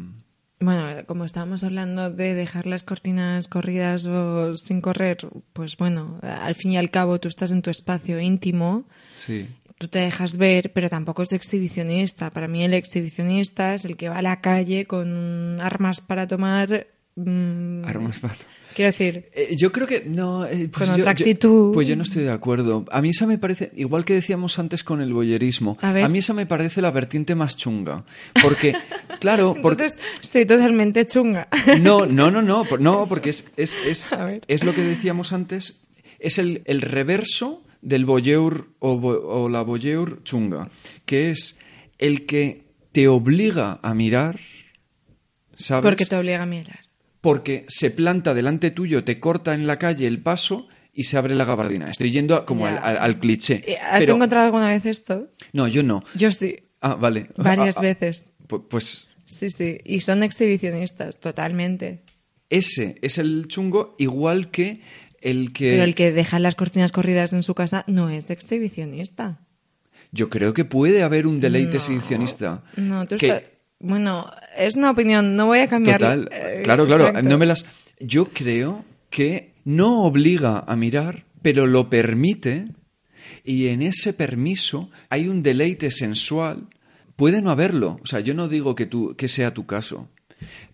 Bueno, 0.60 1.06
como 1.08 1.26
estábamos 1.26 1.64
hablando 1.64 2.10
de 2.10 2.34
dejar 2.36 2.68
las 2.68 2.84
cortinas 2.84 3.50
corridas 3.50 4.06
o 4.06 4.56
sin 4.56 4.80
correr, 4.80 5.18
pues 5.52 5.76
bueno, 5.76 6.20
al 6.22 6.56
fin 6.56 6.72
y 6.72 6.78
al 6.78 6.90
cabo 6.90 7.20
tú 7.20 7.28
estás 7.28 7.52
en 7.52 7.62
tu 7.62 7.70
espacio 7.70 8.20
íntimo, 8.20 8.86
Sí. 9.14 9.50
tú 9.78 9.90
te 9.90 10.00
dejas 10.00 10.38
ver, 10.38 10.72
pero 10.72 10.90
tampoco 10.90 11.24
es 11.24 11.34
exhibicionista. 11.34 12.32
Para 12.32 12.48
mí 12.48 12.64
el 12.64 12.74
exhibicionista 12.74 13.74
es 13.74 13.84
el 13.84 13.98
que 13.98 14.08
va 14.08 14.20
a 14.20 14.22
la 14.22 14.40
calle 14.42 14.86
con 14.86 15.60
armas 15.62 16.00
para 16.02 16.28
tomar... 16.28 16.88
mm, 17.16 17.86
Armas 17.86 18.20
pato. 18.20 18.46
Quiero 18.76 18.88
decir, 18.90 19.30
Eh, 19.34 19.56
yo 19.56 19.72
creo 19.72 19.86
que 19.86 20.04
no. 20.04 20.46
eh, 20.48 20.68
pues 20.72 20.90
Con 20.90 20.98
yo- 20.98 21.04
otra 21.04 21.14
yo- 21.14 21.24
actitud. 21.26 21.74
pues 21.74 21.88
yo 21.88 21.96
no 21.96 22.02
estoy 22.02 22.24
de 22.24 22.32
acuerdo. 22.32 22.86
A 22.92 23.02
mí 23.04 23.10
esa 23.10 23.28
me 23.28 23.38
parece, 23.38 23.72
igual 23.76 24.04
que 24.04 24.16
decíamos 24.16 24.58
antes 24.58 24.84
con 24.84 25.00
el 25.00 25.14
boyerismo, 25.14 25.78
A 25.82 25.92
ver. 25.94 26.10
mí 26.10 26.18
esa 26.20 26.34
me 26.34 26.48
parece 26.48 26.82
la 26.82 26.90
vertiente 26.90 27.36
más 27.36 27.56
chunga. 27.56 28.04
Porque, 28.42 28.74
claro, 29.20 29.56
porque. 29.62 29.84
entonces 29.84 30.00
soy 30.24 30.46
totalmente 30.48 31.06
chunga. 31.06 31.48
No, 31.82 32.06
no, 32.08 32.32
no, 32.32 32.42
no, 32.42 32.66
no, 32.80 33.06
porque 33.08 33.30
es, 33.30 33.46
es, 33.58 33.76
es, 33.86 34.12
A 34.12 34.34
es 34.48 34.64
lo 34.64 34.74
que 34.74 34.82
decíamos 34.84 35.34
antes, 35.34 35.82
es 36.18 36.40
el, 36.40 36.64
el 36.66 36.82
reverso 36.82 37.64
del 37.84 38.06
voyeur 38.06 38.70
o, 38.80 38.98
bo- 38.98 39.22
o 39.28 39.50
la 39.50 39.62
voyeur 39.62 40.24
chunga, 40.24 40.70
que 41.06 41.30
es 41.30 41.58
el 42.00 42.26
que 42.26 42.64
te 42.92 43.08
obliga 43.08 43.78
a 43.84 43.94
mirar, 43.94 44.40
¿sabes? 45.56 45.84
Porque 45.84 46.06
te 46.08 46.16
obliga 46.16 46.42
a 46.42 46.46
mirar. 46.48 46.80
Porque 47.24 47.64
se 47.70 47.90
planta 47.90 48.34
delante 48.34 48.70
tuyo, 48.70 49.06
te 49.06 49.22
corta 49.22 49.54
en 49.54 49.66
la 49.66 49.80
calle 49.80 50.08
el 50.08 50.22
paso 50.22 50.68
y 50.92 51.06
se 51.06 51.16
abre 51.18 51.36
la 51.36 51.46
gabardina. 51.46 51.90
Estoy 51.90 52.12
yendo 52.12 52.36
a- 52.36 52.46
como 52.46 52.68
al, 52.68 52.78
al- 52.84 52.98
al 52.98 53.18
cliché. 53.20 53.64
Eh, 53.66 53.78
¿Has 53.80 54.02
Pero- 54.02 54.16
encontrado 54.16 54.46
alguna 54.48 54.68
vez 54.68 54.86
esto? 54.86 55.30
No, 55.54 55.70
yo 55.70 55.84
no. 55.84 56.04
Yo 56.16 56.30
sí, 56.32 56.58
Ah, 56.82 56.96
vale. 56.96 57.30
varias 57.38 57.78
Ah, 57.78 57.80
ah, 57.80 57.84
veces. 57.84 58.34
pu- 58.46 58.68
Pues 58.70 59.08
Sí, 59.26 59.50
sí. 59.50 59.78
Y 59.86 60.02
son 60.02 60.22
exhibicionistas, 60.22 61.18
totalmente. 61.18 62.04
ese 62.50 62.98
es 63.02 63.18
el 63.18 63.48
chungo, 63.48 63.96
igual 63.98 64.52
que 64.52 64.82
el 65.22 65.54
que... 65.54 65.72
Pero 65.72 65.86
el 65.86 65.96
que 65.96 66.12
deja 66.12 66.40
las 66.40 66.56
cortinas 66.56 66.92
corridas 66.92 67.32
en 67.32 67.42
su 67.44 67.56
casa 67.56 67.86
no 67.88 68.10
es 68.10 68.30
exhibicionista. 68.30 69.40
Yo 70.12 70.30
creo 70.30 70.54
que 70.54 70.66
puede 70.66 71.04
haber 71.04 71.26
un 71.26 71.40
deleite 71.40 71.70
No. 71.70 71.76
exhibicionista. 71.78 72.64
No, 72.76 73.08
tú 73.08 73.16
que- 73.16 73.28
estás... 73.28 73.44
Bueno, 73.80 74.30
es 74.58 74.76
una 74.76 74.92
opinión, 74.92 75.36
no 75.36 75.48
voy 75.48 75.60
a 75.60 75.68
cambiar. 75.68 76.00
Total. 76.00 76.30
eh, 76.32 76.62
claro, 76.64 76.86
claro. 76.86 77.22
No 77.22 77.38
me 77.38 77.46
las... 77.46 77.66
Yo 78.00 78.30
creo 78.30 78.86
que 79.10 79.54
no 79.66 80.04
obliga 80.04 80.64
a 80.68 80.76
mirar, 80.76 81.26
pero 81.42 81.68
lo 81.68 81.90
permite 81.90 82.68
y 83.44 83.68
en 83.68 83.82
ese 83.82 84.14
permiso 84.14 84.90
hay 85.10 85.28
un 85.28 85.44
deleite 85.44 85.92
sensual. 85.92 86.68
Puede 87.16 87.42
no 87.42 87.52
haberlo. 87.52 88.00
O 88.02 88.06
sea, 88.06 88.20
yo 88.22 88.34
no 88.34 88.48
digo 88.48 88.76
que, 88.76 88.86
tú, 88.86 89.16
que 89.16 89.28
sea 89.28 89.54
tu 89.54 89.66
caso. 89.66 90.10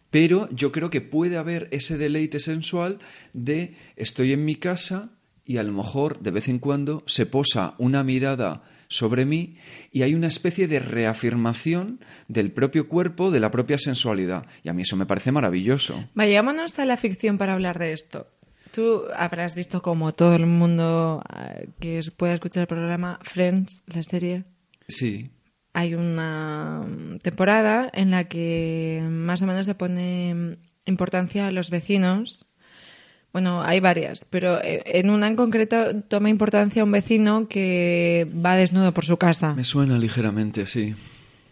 Pero 0.09 0.49
yo 0.51 0.71
creo 0.71 0.89
que 0.89 1.01
puede 1.01 1.37
haber 1.37 1.67
ese 1.71 1.97
deleite 1.97 2.39
sensual 2.39 2.99
de 3.33 3.75
estoy 3.95 4.33
en 4.33 4.45
mi 4.45 4.55
casa 4.55 5.11
y 5.45 5.57
a 5.57 5.63
lo 5.63 5.73
mejor 5.73 6.19
de 6.19 6.31
vez 6.31 6.47
en 6.47 6.59
cuando 6.59 7.03
se 7.05 7.25
posa 7.25 7.75
una 7.77 8.03
mirada 8.03 8.63
sobre 8.89 9.25
mí 9.25 9.57
y 9.91 10.01
hay 10.01 10.15
una 10.15 10.27
especie 10.27 10.67
de 10.67 10.79
reafirmación 10.79 12.01
del 12.27 12.51
propio 12.51 12.87
cuerpo, 12.89 13.31
de 13.31 13.39
la 13.39 13.51
propia 13.51 13.77
sensualidad. 13.77 14.45
Y 14.63 14.69
a 14.69 14.73
mí 14.73 14.81
eso 14.81 14.97
me 14.97 15.05
parece 15.05 15.31
maravilloso. 15.31 16.09
Vayámonos 16.15 16.77
a 16.79 16.85
la 16.85 16.97
ficción 16.97 17.37
para 17.37 17.53
hablar 17.53 17.79
de 17.79 17.93
esto. 17.93 18.27
Tú 18.71 19.03
habrás 19.15 19.55
visto 19.55 19.81
como 19.81 20.13
todo 20.13 20.35
el 20.35 20.45
mundo 20.45 21.23
eh, 21.35 21.69
que 21.79 22.01
pueda 22.15 22.33
escuchar 22.33 22.61
el 22.61 22.67
programa 22.67 23.19
Friends, 23.21 23.83
la 23.87 24.03
serie. 24.03 24.43
Sí. 24.87 25.31
Hay 25.73 25.95
una 25.95 26.83
mm, 26.85 27.19
temporada 27.19 27.89
en 27.93 28.11
la 28.11 28.27
que 28.27 29.01
más 29.09 29.41
o 29.41 29.47
menos 29.47 29.65
se 29.65 29.75
pone 29.75 30.33
mm, 30.33 30.53
importancia 30.85 31.47
a 31.47 31.51
los 31.51 31.69
vecinos. 31.69 32.45
Bueno, 33.31 33.61
hay 33.61 33.79
varias, 33.79 34.25
pero 34.29 34.59
eh, 34.63 34.81
en 34.85 35.09
una 35.09 35.27
en 35.27 35.35
concreto 35.35 35.95
toma 36.07 36.29
importancia 36.29 36.83
un 36.83 36.91
vecino 36.91 37.47
que 37.47 38.27
va 38.43 38.55
desnudo 38.55 38.91
por 38.93 39.05
su 39.05 39.17
casa. 39.17 39.53
Me 39.53 39.63
suena 39.63 39.97
ligeramente, 39.99 40.65
sí. 40.65 40.95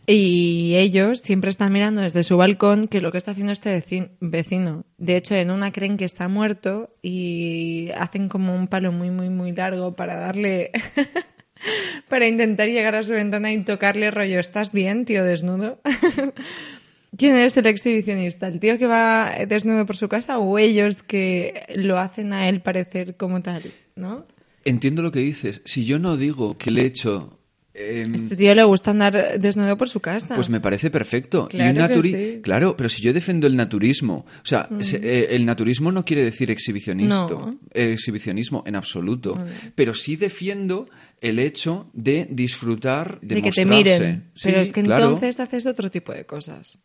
Y 0.10 0.74
ellos 0.76 1.20
siempre 1.20 1.50
están 1.50 1.74
mirando 1.74 2.02
desde 2.02 2.24
su 2.24 2.38
balcón 2.38 2.88
qué 2.88 2.98
es 2.98 3.04
lo 3.04 3.12
que 3.12 3.18
está 3.18 3.32
haciendo 3.32 3.52
este 3.52 3.78
veci- 3.78 4.10
vecino. 4.22 4.86
De 4.98 5.18
hecho, 5.18 5.36
en 5.36 5.52
una 5.52 5.72
creen 5.74 5.98
que 5.98 6.06
está 6.06 6.30
muerto 6.30 6.96
y 7.02 7.90
hacen 7.98 8.30
como 8.30 8.56
un 8.56 8.68
palo 8.68 8.92
muy, 8.94 9.10
muy, 9.12 9.30
muy 9.30 9.52
largo 9.52 9.96
para 9.96 10.16
darle... 10.16 10.72
para 12.10 12.26
intentar 12.28 12.70
llegar 12.70 12.96
a 12.96 13.04
su 13.04 13.12
ventana 13.12 13.52
y 13.52 13.62
tocarle 13.64 14.10
rollo, 14.12 14.40
¿estás 14.40 14.72
bien, 14.72 15.04
tío 15.06 15.24
desnudo? 15.26 15.82
¿Quién 17.16 17.36
es 17.38 17.56
el 17.58 17.68
exhibicionista? 17.68 18.48
¿El 18.48 18.60
tío 18.60 18.78
que 18.78 18.88
va 18.88 19.32
desnudo 19.48 19.86
por 19.86 19.96
su 19.96 20.08
casa 20.10 20.40
o 20.40 20.58
ellos 20.60 21.04
que 21.04 21.66
lo 21.76 21.98
hacen 22.00 22.34
a 22.34 22.50
él 22.50 22.62
parecer 22.62 23.16
como 23.16 23.42
tal? 23.42 23.64
¿No? 23.96 24.26
Entiendo 24.66 25.02
lo 25.02 25.12
que 25.12 25.20
dices. 25.20 25.62
Si 25.66 25.86
yo 25.86 26.00
no 26.00 26.18
digo 26.18 26.58
que 26.58 26.70
le 26.72 26.82
he 26.82 26.86
hecho... 26.86 27.40
em, 27.74 28.14
Este 28.14 28.36
tío 28.36 28.54
le 28.54 28.64
gusta 28.66 28.92
andar 28.92 29.40
desnudo 29.40 29.78
por 29.78 29.88
su 29.88 30.02
casa. 30.02 30.36
Pues 30.36 30.50
me 30.50 30.60
parece 30.60 30.92
perfecto. 30.92 31.48
y 31.50 31.56
Claro 31.56 31.72
un 31.82 31.88
que 31.88 31.94
naturi- 31.96 32.12
sí. 32.34 32.38
Mm. 32.40 32.42
Claro, 32.42 32.76
pero 32.76 32.90
si 32.90 33.02
yo 33.02 33.14
defiendo 33.14 33.48
el 33.48 33.56
naturismo, 33.56 34.26
o 34.44 34.46
sea, 34.46 34.68
se- 34.82 34.98
eh, 34.98 35.28
el 35.36 35.46
naturismo 35.46 35.92
no 35.94 36.04
quiere 36.04 36.24
decir 36.26 36.52
exhibicionista, 36.52 37.28
No. 37.30 37.58
eh, 37.74 37.94
exhibicionismo 37.94 38.64
en 38.68 38.76
absoluto, 38.76 39.42
pero 39.76 39.94
sí 39.94 40.18
defiendo 40.18 40.90
el 41.22 41.40
hecho 41.40 41.90
de 41.94 42.28
disfrutar, 42.30 43.20
de, 43.22 43.36
de 43.36 43.42
que 43.44 43.52
te 43.52 43.66
miren. 43.66 44.32
Sí, 44.36 44.50
Pero 44.50 44.60
es 44.60 44.74
que 44.74 44.84
claro. 44.84 45.06
entonces 45.06 45.40
haces 45.40 45.66
otro 45.66 45.90
tipo 45.90 46.12
de 46.12 46.26
cosas. 46.26 46.80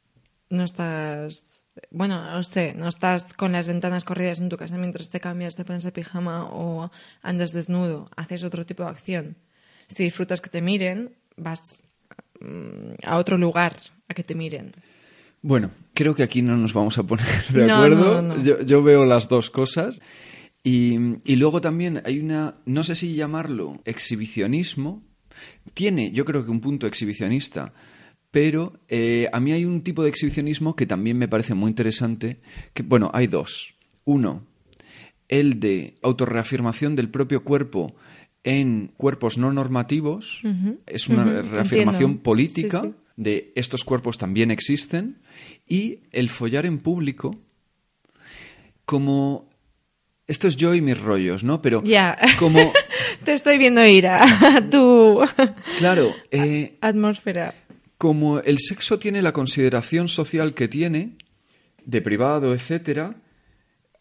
No 0.53 0.65
estás, 0.65 1.67
bueno, 1.91 2.23
no 2.31 2.43
sé, 2.43 2.75
no 2.77 2.89
estás 2.89 3.33
con 3.33 3.53
las 3.53 3.67
ventanas 3.67 4.05
corridas 4.05 4.39
en 4.39 4.51
tu 4.51 4.59
casa 4.59 4.77
mientras 4.77 5.09
te 5.09 5.19
cambias, 5.19 5.55
te 5.57 5.65
pones 5.65 5.85
el 5.87 5.93
pijama 5.93 6.45
o 6.45 6.91
andas 7.23 7.53
desnudo. 7.53 8.11
Haces 8.17 8.45
otro 8.45 8.67
tipo 8.67 8.83
de 8.83 8.91
acción. 8.91 9.37
Si 9.89 10.03
disfrutas 10.05 10.43
que 10.43 10.51
te 10.51 10.61
miren, 10.61 11.17
vas 11.37 11.83
mm, 12.41 12.93
a 13.03 13.17
otro 13.17 13.39
lugar 13.39 13.77
a 14.09 14.15
que 14.15 14.23
te 14.25 14.35
miren. 14.35 14.73
Bueno, 15.41 15.71
creo 15.95 16.15
que 16.15 16.23
aquí 16.23 16.43
no 16.43 16.57
nos 16.59 16.75
vamos 16.75 16.99
a 16.99 17.03
poner 17.03 17.27
de 17.49 17.67
No, 17.67 17.77
acuerdo. 17.77 18.21
no, 18.21 18.37
no. 18.37 18.45
Yo, 18.45 18.61
yo 18.61 18.83
veo 18.83 19.07
las 19.07 19.29
dos 19.31 19.49
cosas. 19.49 20.01
Y, 20.63 20.97
y 21.25 21.37
luego 21.37 21.61
también 21.63 22.03
hay 22.05 22.21
una, 22.21 22.57
no 22.67 22.85
sé 22.85 22.95
si 22.95 23.15
llamarlo 23.17 23.81
exhibicionismo. 23.87 25.03
Tiene, 25.75 26.13
yo 26.13 26.25
creo 26.27 26.45
que 26.45 26.51
un 26.51 26.61
punto 26.61 26.87
exhibicionista, 26.87 27.73
pero 28.33 28.73
eh, 28.89 29.29
a 29.31 29.39
mí 29.41 29.53
hay 29.53 29.67
un 29.67 29.83
tipo 29.83 30.03
de 30.03 30.09
exhibicionismo 30.09 30.75
que 30.75 30.87
también 30.87 31.19
me 31.19 31.29
parece 31.29 31.55
muy 31.55 31.69
interesante. 31.69 32.41
Que, 32.73 32.83
bueno, 32.83 33.11
hay 33.13 33.27
dos. 33.27 33.75
Uno, 34.05 34.47
el 35.29 35.61
de 35.61 35.95
autorreafirmación 36.03 36.97
del 36.97 37.11
propio 37.11 37.45
cuerpo 37.45 37.95
en 38.43 38.91
cuerpos 38.97 39.37
no 39.37 39.53
normativos. 39.53 40.43
Es 40.87 41.09
una 41.09 41.25
reafirmación 41.25 41.95
entiendo. 41.95 42.23
política 42.23 42.81
Sí, 42.81 42.89
sí. 42.89 42.95
de 43.17 43.53
estos 43.55 43.85
cuerpos 43.85 44.17
también 44.17 44.51
existen 44.51 45.19
y 45.69 46.01
el 46.11 46.31
follar 46.31 46.65
en 46.65 46.79
público 46.79 47.39
como 48.87 49.49
esto 50.27 50.49
es 50.49 50.57
yo 50.57 50.75
y 50.75 50.81
mis 50.81 50.99
rollos, 50.99 51.45
¿no? 51.45 51.61
Pero 51.61 51.83
como 52.39 52.73
Te 53.25 53.33
estoy 53.35 53.59
viendo 53.59 53.85
ir 53.87 54.07
a, 54.09 54.23
a 54.57 54.71
tu 54.71 55.21
claro, 55.79 56.15
eh, 56.31 56.77
atmósfera. 56.81 57.55
Como 58.03 58.41
el 58.41 58.59
sexo 58.59 58.99
tiene 58.99 59.23
la 59.23 59.33
consideración 59.33 60.09
social 60.09 60.55
que 60.55 60.67
tiene 60.67 61.19
de 61.85 62.03
privado, 62.03 62.53
etcétera, 62.53 63.15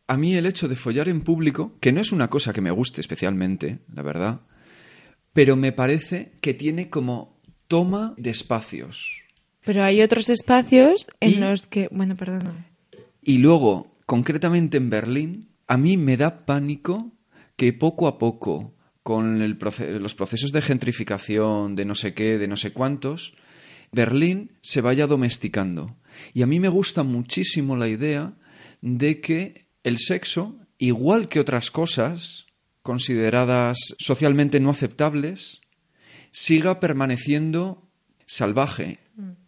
a 0.07 0.17
mí 0.17 0.33
el 0.35 0.47
hecho 0.47 0.67
de 0.67 0.75
follar 0.75 1.07
en 1.07 1.21
público, 1.21 1.77
que 1.79 1.91
no 1.91 2.01
es 2.01 2.11
una 2.11 2.27
cosa 2.27 2.51
que 2.51 2.61
me 2.61 2.71
guste 2.71 2.99
especialmente, 2.99 3.77
la 3.93 4.01
verdad, 4.01 4.41
pero 5.33 5.55
me 5.55 5.71
parece 5.71 6.31
que 6.41 6.55
tiene 6.55 6.89
como 6.89 7.39
toma 7.67 8.15
de 8.17 8.31
espacios. 8.31 9.21
Pero 9.63 9.83
hay 9.83 10.01
otros 10.01 10.31
espacios 10.31 11.07
en 11.19 11.33
Y- 11.33 11.35
los 11.35 11.67
que, 11.67 11.87
bueno, 11.91 12.15
perdona. 12.15 12.71
Y 13.21 13.38
luego, 13.38 13.99
concretamente 14.07 14.78
en 14.78 14.89
Berlín, 14.89 15.49
a 15.67 15.78
mí 15.78 15.95
me 15.95 16.17
da 16.17 16.43
pánico 16.47 17.11
que 17.55 17.71
poco 17.71 18.07
a 18.07 18.17
poco, 18.17 18.73
con 19.03 19.43
el 19.43 19.59
los 19.99 20.15
procesos 20.15 20.51
de 20.51 20.63
gentrificación, 20.63 21.76
de 21.76 21.86
no 21.86 21.93
sé 21.93 22.15
qué, 22.15 22.39
de 22.39 22.47
no 22.47 22.57
sé 22.57 22.71
cuántos, 22.73 23.36
Berlín 23.91 24.51
se 24.61 24.81
vaya 24.81 25.07
domesticando. 25.07 25.95
Y 26.33 26.41
a 26.41 26.47
mí 26.47 26.59
me 26.59 26.69
gusta 26.69 27.03
muchísimo 27.03 27.75
la 27.75 27.87
idea 27.87 28.33
de 28.81 29.21
que 29.21 29.67
el 29.83 29.97
sexo, 29.99 30.55
igual 30.77 31.27
que 31.27 31.39
otras 31.39 31.71
cosas 31.71 32.45
consideradas 32.81 33.77
socialmente 33.99 34.59
no 34.59 34.69
aceptables, 34.69 35.61
siga 36.31 36.79
permaneciendo 36.79 37.87
salvaje. 38.25 38.99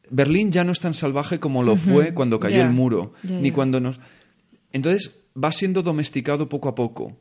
Berlín 0.09 0.51
ya 0.51 0.63
no 0.63 0.71
es 0.71 0.79
tan 0.79 0.93
salvaje 0.93 1.39
como 1.39 1.63
lo 1.63 1.75
fue 1.75 2.13
cuando 2.13 2.39
cayó 2.39 2.61
el 2.61 2.69
muro, 2.69 3.13
ni 3.23 3.51
cuando 3.51 3.79
nos... 3.79 3.99
Entonces 4.71 5.15
va 5.41 5.51
siendo 5.51 5.81
domesticado 5.81 6.49
poco 6.49 6.69
a 6.69 6.75
poco. 6.75 7.17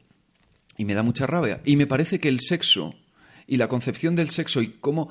Y 0.76 0.84
me 0.84 0.94
da 0.94 1.02
mucha 1.02 1.26
rabia. 1.26 1.60
Y 1.64 1.76
me 1.76 1.86
parece 1.86 2.18
que 2.18 2.28
el 2.28 2.40
sexo 2.40 2.94
y 3.46 3.56
la 3.56 3.68
concepción 3.68 4.16
del 4.16 4.30
sexo 4.30 4.62
y 4.62 4.68
cómo 4.80 5.10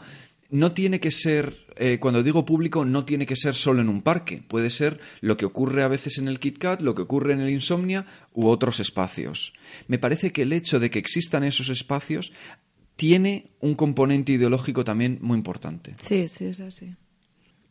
no 0.52 0.74
tiene 0.74 1.00
que 1.00 1.12
ser, 1.12 1.66
eh, 1.78 1.98
cuando 2.00 2.22
digo 2.22 2.46
público, 2.46 2.86
no 2.86 3.06
tiene 3.06 3.26
que 3.26 3.36
ser 3.36 3.56
solo 3.56 3.82
en 3.82 3.90
un 3.90 4.02
parque. 4.02 4.44
Puede 4.48 4.70
ser 4.70 5.00
lo 5.22 5.38
que 5.38 5.46
ocurre 5.46 5.84
a 5.84 5.88
veces 5.88 6.18
en 6.18 6.28
el 6.28 6.40
Kit 6.40 6.58
Kat, 6.58 6.82
lo 6.82 6.94
que 6.94 7.02
ocurre 7.02 7.34
en 7.34 7.40
el 7.40 7.50
Insomnia 7.50 8.06
u 8.34 8.48
otros 8.48 8.80
espacios. 8.80 9.54
Me 9.88 9.98
parece 9.98 10.32
que 10.32 10.44
el 10.44 10.54
hecho 10.54 10.80
de 10.80 10.92
que 10.92 11.00
existan 11.00 11.44
esos 11.44 11.70
espacios 11.70 12.34
tiene 12.98 13.52
un 13.62 13.76
componente 13.76 14.34
ideológico 14.34 14.84
también 14.84 15.18
muy 15.22 15.38
importante. 15.38 15.96
Sí, 15.98 16.28
sí, 16.28 16.46
es 16.46 16.60
así. 16.60 16.96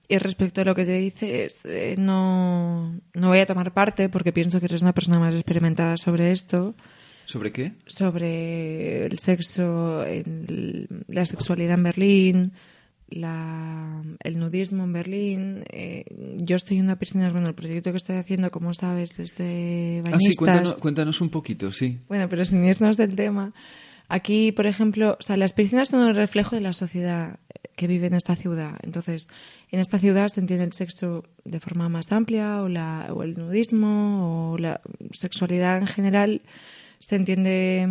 Y 0.09 0.19
respecto 0.19 0.63
a 0.63 0.65
lo 0.65 0.75
que 0.75 0.85
te 0.85 0.99
dices, 0.99 1.65
eh, 1.67 1.95
no, 1.97 2.99
no 3.15 3.29
voy 3.29 3.39
a 3.39 3.47
tomar 3.47 3.73
parte 3.73 4.09
porque 4.09 4.33
pienso 4.33 4.59
que 4.59 4.67
eres 4.67 4.83
una 4.83 4.93
persona 4.93 5.21
más 5.21 5.35
experimentada 5.35 5.97
sobre 5.99 6.33
esto, 6.33 6.75
¿Sobre 7.31 7.53
qué? 7.53 7.73
sobre 7.87 9.07
el 9.07 9.19
sexo, 9.19 10.05
el- 10.05 10.89
la 11.09 11.25
sexualidad 11.25 11.75
en 11.75 11.83
Berlín, 11.85 12.53
la- 13.09 14.03
el 14.23 14.39
nudismo 14.39 14.85
en 14.85 14.93
Berlín. 14.93 15.65
Eh, 15.71 16.05
yo 16.39 16.57
estoy 16.57 16.79
en 16.79 16.85
una 16.85 16.97
piscina, 16.99 17.31
bueno, 17.31 17.49
el 17.49 17.55
proyecto 17.55 17.91
que 17.93 17.97
estoy 17.99 18.17
haciendo, 18.17 18.51
como 18.51 18.73
sabes, 18.75 19.19
es 19.19 19.37
de 19.37 20.01
Ah, 20.01 20.07
sí, 20.07 20.11
bañistas. 20.11 20.37
cuéntanos, 20.37 20.75
cuéntanos 20.81 21.21
un 21.21 21.29
poquito, 21.31 21.73
sí. 21.73 21.99
Bueno, 22.09 22.29
pero 22.29 22.45
sin 22.45 22.65
irnos 22.65 22.97
del 22.97 23.15
tema. 23.17 23.53
Aquí, 24.09 24.51
por 24.53 24.67
ejemplo, 24.67 25.17
o 25.21 25.23
sea, 25.23 25.37
las 25.37 25.53
piscinas 25.53 25.89
son 25.89 26.01
un 26.01 26.15
reflejo 26.15 26.57
de 26.57 26.63
la 26.63 26.73
sociedad 26.73 27.39
que 27.77 27.87
vive 27.87 28.09
en 28.09 28.15
esta 28.15 28.35
ciudad. 28.37 28.77
Entonces, 28.83 29.29
en 29.71 29.79
esta 29.81 29.99
ciudad 30.01 30.29
se 30.29 30.41
entiende 30.41 30.65
el 30.65 30.73
sexo 30.73 31.23
de 31.45 31.61
forma 31.61 31.89
más 31.89 32.11
amplia, 32.13 32.61
o, 32.63 32.69
la, 32.69 33.09
o 33.15 33.23
el 33.23 33.35
nudismo, 33.39 34.53
o 34.53 34.59
la 34.59 34.81
sexualidad 35.13 35.79
en 35.79 35.87
general 35.87 36.43
se 37.01 37.17
entiende 37.17 37.89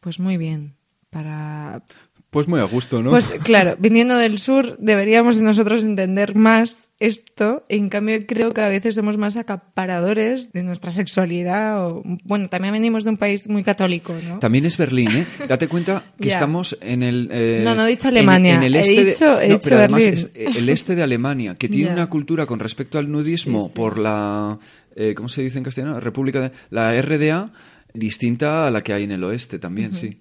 pues 0.00 0.18
muy 0.18 0.36
bien. 0.38 0.74
Para 1.10 1.82
Pues 2.30 2.48
muy 2.48 2.58
a 2.58 2.64
gusto, 2.64 3.02
¿no? 3.02 3.10
pues 3.10 3.30
claro, 3.44 3.76
viniendo 3.78 4.16
del 4.16 4.38
sur 4.38 4.78
deberíamos 4.78 5.42
nosotros 5.42 5.84
entender 5.84 6.34
más 6.34 6.90
esto. 6.98 7.66
En 7.68 7.90
cambio, 7.90 8.16
creo 8.26 8.52
que 8.54 8.62
a 8.62 8.68
veces 8.68 8.94
somos 8.94 9.18
más 9.18 9.36
acaparadores 9.36 10.52
de 10.52 10.62
nuestra 10.62 10.90
sexualidad. 10.90 11.86
O, 11.86 12.02
bueno, 12.24 12.48
también 12.48 12.72
venimos 12.72 13.04
de 13.04 13.10
un 13.10 13.16
país 13.18 13.46
muy 13.48 13.62
católico, 13.62 14.14
¿no? 14.26 14.38
También 14.38 14.64
es 14.64 14.78
Berlín, 14.78 15.10
¿eh? 15.10 15.26
Date 15.48 15.68
cuenta 15.68 16.02
que 16.18 16.30
estamos 16.30 16.78
en 16.80 17.02
el... 17.02 17.28
eh, 17.30 17.60
No, 17.62 17.74
no 17.74 17.84
he 17.86 17.90
dicho 17.90 18.08
Alemania, 18.08 18.54
En, 18.54 18.62
el 18.62 18.76
he 18.76 18.80
este 18.80 19.04
dicho- 19.04 19.36
de, 19.36 19.44
he 19.44 19.48
no, 19.48 19.54
dicho 19.56 19.64
pero 19.64 19.76
además 19.76 20.04
es 20.04 20.30
eh, 20.34 20.46
el 20.56 20.68
este 20.70 20.94
de 20.94 21.02
Alemania, 21.02 21.56
que 21.56 21.68
tiene 21.68 21.92
una 21.92 22.08
cultura 22.08 22.46
con 22.46 22.58
respecto 22.58 22.98
al 22.98 23.10
nudismo 23.12 23.62
Sí, 23.64 23.68
sí. 23.68 23.74
por 23.74 23.98
la... 23.98 24.58
eh, 24.96 25.12
¿Cómo 25.14 25.28
se 25.28 25.42
dice 25.42 25.58
en 25.58 25.64
castellano? 25.64 26.00
República 26.00 26.40
de... 26.40 26.52
La 26.70 26.98
RDA, 27.02 27.52
distinta 27.94 28.66
a 28.66 28.70
la 28.70 28.82
que 28.82 28.92
hay 28.92 29.04
en 29.04 29.12
el 29.12 29.24
oeste 29.24 29.58
también, 29.58 29.94
sí. 29.94 30.18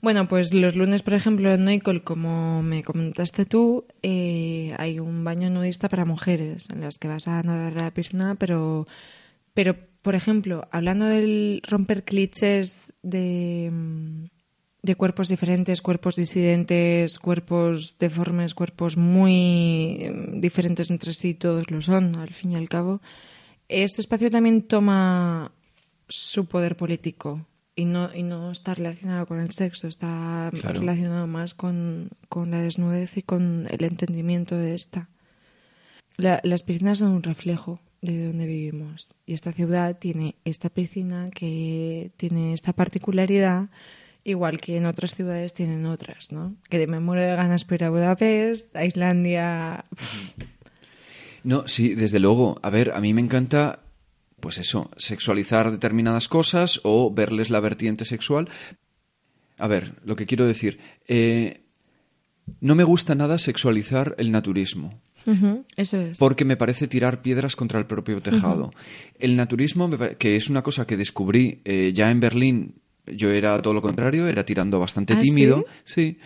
Bueno, 0.00 0.26
pues 0.26 0.52
los 0.52 0.74
lunes, 0.74 1.02
por 1.02 1.14
ejemplo, 1.14 1.52
en 1.52 1.64
Noicol, 1.64 2.02
como 2.02 2.62
me 2.62 2.82
comentaste 2.82 3.44
tú, 3.44 3.86
eh, 4.02 4.74
hay 4.78 4.98
un 4.98 5.22
baño 5.22 5.50
nudista 5.50 5.88
para 5.88 6.04
mujeres 6.04 6.68
en 6.70 6.80
las 6.80 6.98
que 6.98 7.08
vas 7.08 7.28
a 7.28 7.42
nadar 7.42 7.78
a 7.78 7.84
la 7.84 7.94
piscina, 7.94 8.34
pero, 8.34 8.86
pero 9.54 9.76
por 10.02 10.14
ejemplo, 10.14 10.66
hablando 10.72 11.06
del 11.06 11.62
romper 11.66 12.04
clichés 12.04 12.92
de, 13.02 13.70
de 14.82 14.94
cuerpos 14.96 15.28
diferentes, 15.28 15.82
cuerpos 15.82 16.16
disidentes, 16.16 17.18
cuerpos 17.18 17.96
deformes, 17.98 18.54
cuerpos 18.54 18.96
muy 18.96 20.10
mm, 20.10 20.40
diferentes 20.40 20.90
entre 20.90 21.12
sí, 21.14 21.34
todos 21.34 21.70
lo 21.70 21.80
son, 21.80 22.16
al 22.16 22.30
fin 22.30 22.52
y 22.52 22.56
al 22.56 22.68
cabo, 22.68 23.00
este 23.68 24.00
espacio 24.00 24.30
también 24.30 24.62
toma 24.62 25.52
su 26.10 26.44
poder 26.46 26.76
político 26.76 27.46
y 27.74 27.86
no, 27.86 28.10
y 28.14 28.22
no 28.22 28.50
está 28.50 28.74
relacionado 28.74 29.24
con 29.26 29.40
el 29.40 29.52
sexo, 29.52 29.86
está 29.88 30.50
Claro. 30.52 30.80
relacionado 30.80 31.26
más 31.26 31.54
con, 31.54 32.10
con 32.28 32.50
la 32.50 32.60
desnudez 32.60 33.16
y 33.16 33.22
con 33.22 33.66
el 33.70 33.84
entendimiento 33.84 34.56
de 34.56 34.74
esta. 34.74 35.08
La- 36.16 36.40
las 36.44 36.62
piscinas 36.62 36.98
son 36.98 37.12
un 37.12 37.22
reflejo 37.22 37.80
de 38.02 38.26
donde 38.26 38.46
vivimos 38.46 39.14
y 39.26 39.32
esta 39.34 39.52
ciudad 39.52 39.98
tiene 39.98 40.34
esta 40.44 40.68
piscina 40.68 41.28
que 41.30 42.12
tiene 42.16 42.52
esta 42.54 42.72
particularidad 42.72 43.68
igual 44.24 44.60
que 44.60 44.76
en 44.76 44.84
otras 44.86 45.14
ciudades 45.14 45.54
tienen 45.54 45.86
otras, 45.86 46.30
¿no? 46.32 46.54
Que 46.68 46.86
me 46.86 47.00
muero 47.00 47.22
de 47.22 47.36
ganas 47.36 47.64
ir 47.70 47.84
a 47.84 47.90
Budapest, 47.90 48.74
a 48.76 48.84
Islandia, 48.84 49.84
No, 51.42 51.66
sí, 51.66 51.94
desde 51.94 52.20
luego. 52.20 52.58
A 52.62 52.68
ver, 52.70 52.92
a 52.92 53.00
mí 53.00 53.14
me 53.14 53.22
encanta, 53.22 53.80
pues 54.40 54.58
eso, 54.58 54.90
sexualizar 54.96 55.70
determinadas 55.70 56.28
cosas 56.28 56.80
o 56.84 57.12
verles 57.12 57.50
la 57.50 57.60
vertiente 57.60 58.04
sexual. 58.04 58.48
A 59.58 59.68
ver, 59.68 59.94
lo 60.04 60.16
que 60.16 60.26
quiero 60.26 60.46
decir, 60.46 60.78
eh, 61.06 61.62
no 62.60 62.74
me 62.74 62.84
gusta 62.84 63.14
nada 63.14 63.38
sexualizar 63.38 64.14
el 64.18 64.30
naturismo. 64.30 65.00
Eso 65.76 66.00
es. 66.00 66.18
Porque 66.18 66.44
me 66.44 66.56
parece 66.56 66.88
tirar 66.88 67.20
piedras 67.20 67.54
contra 67.54 67.78
el 67.78 67.86
propio 67.86 68.22
tejado. 68.22 68.72
El 69.18 69.36
naturismo, 69.36 69.90
que 70.18 70.36
es 70.36 70.48
una 70.48 70.62
cosa 70.62 70.86
que 70.86 70.96
descubrí 70.96 71.60
eh, 71.64 71.92
ya 71.94 72.10
en 72.10 72.20
Berlín, 72.20 72.80
yo 73.06 73.30
era 73.30 73.60
todo 73.60 73.74
lo 73.74 73.82
contrario, 73.82 74.28
era 74.28 74.44
tirando 74.44 74.78
bastante 74.78 75.14
¿Ah, 75.14 75.18
tímido. 75.18 75.66
Sí. 75.84 76.18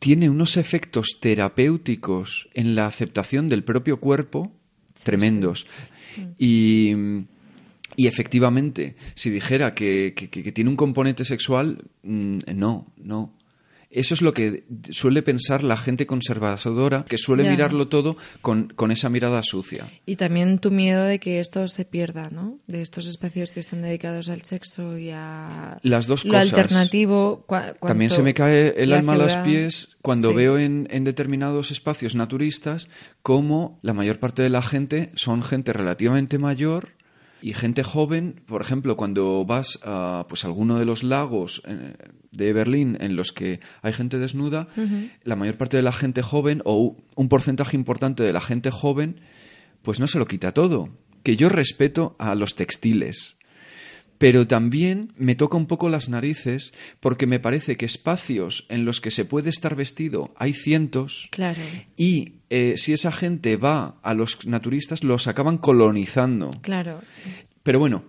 Tiene 0.00 0.28
unos 0.28 0.56
efectos 0.56 1.18
terapéuticos 1.20 2.48
en 2.54 2.74
la 2.74 2.86
aceptación 2.86 3.48
del 3.48 3.62
propio 3.62 4.00
cuerpo 4.00 4.52
tremendos. 5.02 5.66
Y, 6.38 6.92
y 7.96 8.06
efectivamente, 8.06 8.94
si 9.14 9.30
dijera 9.30 9.74
que, 9.74 10.12
que- 10.16 10.28
que- 10.28 10.42
que 10.42 10.52
tiene 10.52 10.70
un 10.70 10.76
componente 10.76 11.24
sexual, 11.24 11.78
mm, 12.02 12.38
no, 12.54 12.86
no. 12.96 13.32
Eso 13.90 14.14
es 14.14 14.22
lo 14.22 14.34
que 14.34 14.64
suele 14.90 15.22
pensar 15.22 15.62
la 15.64 15.76
gente 15.76 16.06
conservadora, 16.06 17.04
que 17.08 17.16
suele 17.18 17.44
Ya. 17.44 17.50
mirarlo 17.50 17.88
todo 17.88 18.16
con, 18.42 18.68
con 18.74 18.90
esa 18.90 19.08
mirada 19.08 19.42
sucia. 19.42 19.88
Y 20.06 20.16
también 20.16 20.58
tu 20.58 20.70
miedo 20.70 21.04
de 21.04 21.18
que 21.18 21.40
esto 21.40 21.66
se 21.68 21.84
pierda, 21.84 22.28
¿no? 22.30 22.58
De 22.66 22.82
estos 22.82 23.06
espacios 23.06 23.52
que 23.52 23.60
están 23.60 23.82
dedicados 23.82 24.28
al 24.28 24.42
sexo 24.42 24.98
y 24.98 25.10
a 25.12 25.78
Las 25.82 26.06
dos 26.06 26.24
lo 26.24 26.32
cosas. 26.32 26.52
alternativo. 26.52 27.44
También 27.80 28.10
se 28.10 28.22
me 28.22 28.34
cae 28.34 28.74
el 28.76 28.90
la 28.90 28.96
alma 28.98 29.14
a 29.14 29.16
los 29.18 29.36
pies 29.38 29.96
cuando 30.02 30.30
Sí. 30.30 30.34
veo 30.36 30.58
en, 30.58 30.88
en 30.90 31.04
determinados 31.04 31.70
espacios 31.70 32.14
naturistas 32.14 32.88
cómo 33.22 33.78
la 33.82 33.94
mayor 33.94 34.18
parte 34.18 34.42
de 34.42 34.50
la 34.50 34.62
gente 34.62 35.10
son 35.14 35.42
gente 35.42 35.72
relativamente 35.72 36.38
mayor 36.38 36.88
y 37.42 37.54
gente 37.54 37.82
joven. 37.82 38.42
Por 38.46 38.62
ejemplo, 38.62 38.96
cuando 38.96 39.44
vas 39.44 39.78
a 39.82 40.26
pues, 40.28 40.44
alguno 40.44 40.78
de 40.78 40.84
los 40.84 41.02
lagos 41.02 41.62
eh, 41.66 41.94
de 42.32 42.52
Berlín 42.52 42.96
en 43.00 43.16
los 43.16 43.32
que 43.32 43.60
hay 43.82 43.92
gente 43.92 44.18
desnuda, 44.18 44.68
la 45.24 45.36
mayor 45.36 45.56
parte 45.56 45.76
de 45.76 45.82
la 45.82 45.92
gente 45.92 46.22
joven 46.22 46.62
o 46.64 46.96
un 47.14 47.28
porcentaje 47.28 47.76
importante 47.76 48.22
de 48.22 48.32
la 48.32 48.40
gente 48.40 48.70
joven 48.70 49.20
pues 49.86 50.00
no 50.00 50.08
se 50.08 50.18
lo 50.18 50.26
quita 50.26 50.52
todo. 50.52 50.88
Que 51.22 51.36
yo 51.36 51.48
respeto 51.48 52.16
a 52.18 52.34
los 52.34 52.56
textiles, 52.56 53.36
pero 54.18 54.46
también 54.46 55.12
me 55.16 55.34
toca 55.34 55.56
un 55.56 55.66
poco 55.66 55.88
las 55.88 56.08
narices 56.08 56.72
porque 57.00 57.26
me 57.26 57.38
parece 57.40 57.76
que 57.76 57.84
espacios 57.86 58.66
en 58.68 58.84
los 58.84 59.00
que 59.00 59.10
se 59.10 59.24
puede 59.24 59.50
estar 59.50 59.74
vestido 59.76 60.32
hay 60.36 60.52
cientos 60.54 61.28
Claro. 61.30 61.60
y 61.96 62.34
eh, 62.50 62.74
si 62.76 62.92
esa 62.92 63.12
gente 63.12 63.56
va 63.56 63.98
a 64.02 64.14
los 64.14 64.46
naturistas 64.46 65.02
los 65.04 65.26
acaban 65.26 65.58
colonizando. 65.58 66.58
Claro. 66.62 67.00
Pero 67.62 67.78
bueno, 67.78 68.04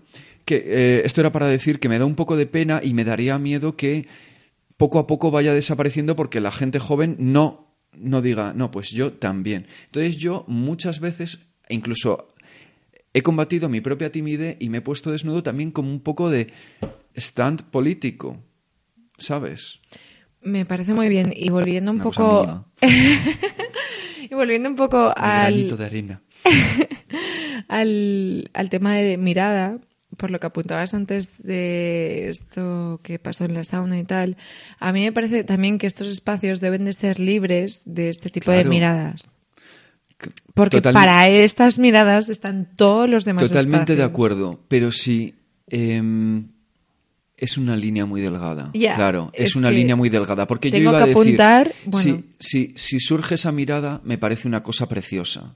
que 0.45 0.63
eh, 0.65 1.01
esto 1.05 1.21
era 1.21 1.31
para 1.31 1.47
decir 1.47 1.79
que 1.79 1.89
me 1.89 1.99
da 1.99 2.05
un 2.05 2.15
poco 2.15 2.37
de 2.37 2.45
pena 2.45 2.79
y 2.83 2.93
me 2.93 3.03
daría 3.03 3.37
miedo 3.39 3.75
que 3.75 4.07
poco 4.77 4.99
a 4.99 5.07
poco 5.07 5.31
vaya 5.31 5.53
desapareciendo 5.53 6.15
porque 6.15 6.39
la 6.39 6.51
gente 6.51 6.79
joven 6.79 7.15
no, 7.19 7.75
no 7.93 8.21
diga, 8.21 8.53
no, 8.55 8.69
pues 8.71 8.91
yo 8.91 9.13
también. 9.13 9.65
Entonces 9.85 10.17
yo 10.17 10.45
muchas 10.47 10.99
veces, 10.99 11.39
incluso 11.67 12.29
he 13.17 13.23
combatido 13.23 13.67
mi 13.67 13.81
propia 13.81 14.11
timidez 14.11 14.57
y 14.59 14.69
me 14.69 14.77
he 14.77 14.81
puesto 14.81 15.09
desnudo 15.09 15.41
también 15.41 15.71
como 15.71 15.91
un 15.91 16.01
poco 16.01 16.29
de 16.29 16.53
stand 17.15 17.63
político, 17.63 18.37
¿sabes? 19.17 19.79
Me 20.41 20.65
parece 20.65 20.93
muy 20.93 21.09
bien. 21.09 21.33
Y 21.35 21.49
volviendo 21.49 21.89
un 21.89 21.97
Una 21.97 22.03
poco. 22.03 22.65
y 24.29 24.35
volviendo 24.35 24.69
un 24.69 24.75
poco 24.75 25.07
Un 25.07 25.13
granito 25.15 25.73
al, 25.73 25.79
de 25.79 25.85
arena. 25.85 26.21
al, 27.67 28.51
al 28.53 28.69
tema 28.69 28.95
de 28.97 29.17
mirada, 29.17 29.79
por 30.15 30.29
lo 30.29 30.39
que 30.39 30.45
apuntabas 30.45 30.93
antes 30.93 31.41
de 31.41 32.29
esto 32.29 32.99
que 33.01 33.17
pasó 33.17 33.45
en 33.45 33.55
la 33.55 33.63
sauna 33.63 33.97
y 33.97 34.03
tal, 34.03 34.37
a 34.77 34.93
mí 34.93 35.03
me 35.03 35.11
parece 35.11 35.43
también 35.43 35.79
que 35.79 35.87
estos 35.87 36.07
espacios 36.07 36.59
deben 36.59 36.85
de 36.85 36.93
ser 36.93 37.19
libres 37.19 37.81
de 37.87 38.09
este 38.09 38.29
tipo 38.29 38.51
de 38.51 38.63
miradas. 38.63 39.27
Porque 40.53 40.77
Total- 40.77 40.93
para 40.93 41.29
estas 41.29 41.77
miradas 41.77 42.29
están 42.29 42.67
todos 42.75 43.07
los 43.09 43.23
demás 43.25 43.47
Totalmente 43.47 43.95
de 43.95 44.03
acuerdo, 44.03 44.59
pero 44.67 44.91
sí 44.91 45.35
em, 45.67 46.47
es 47.35 47.57
una 47.57 47.75
línea 47.77 48.05
muy 48.07 48.21
delgada. 48.21 48.71
Ya, 48.73 48.95
claro, 48.95 49.29
es, 49.33 49.49
es 49.51 49.55
una 49.55 49.69
línea 49.69 49.95
muy 49.95 50.09
delgada. 50.09 50.47
Porque 50.47 50.71
yo 50.71 50.77
tengo 50.77 50.89
iba 50.89 50.99
a 50.99 51.01
que 51.03 51.09
decir, 51.09 51.21
apuntar, 51.41 51.73
bueno. 51.85 52.23
si, 52.39 52.69
si, 52.69 52.73
si 52.75 52.99
surge 52.99 53.35
esa 53.35 53.51
mirada, 53.51 54.01
me 54.03 54.17
parece 54.17 54.47
una 54.47 54.63
cosa 54.63 54.87
preciosa. 54.89 55.53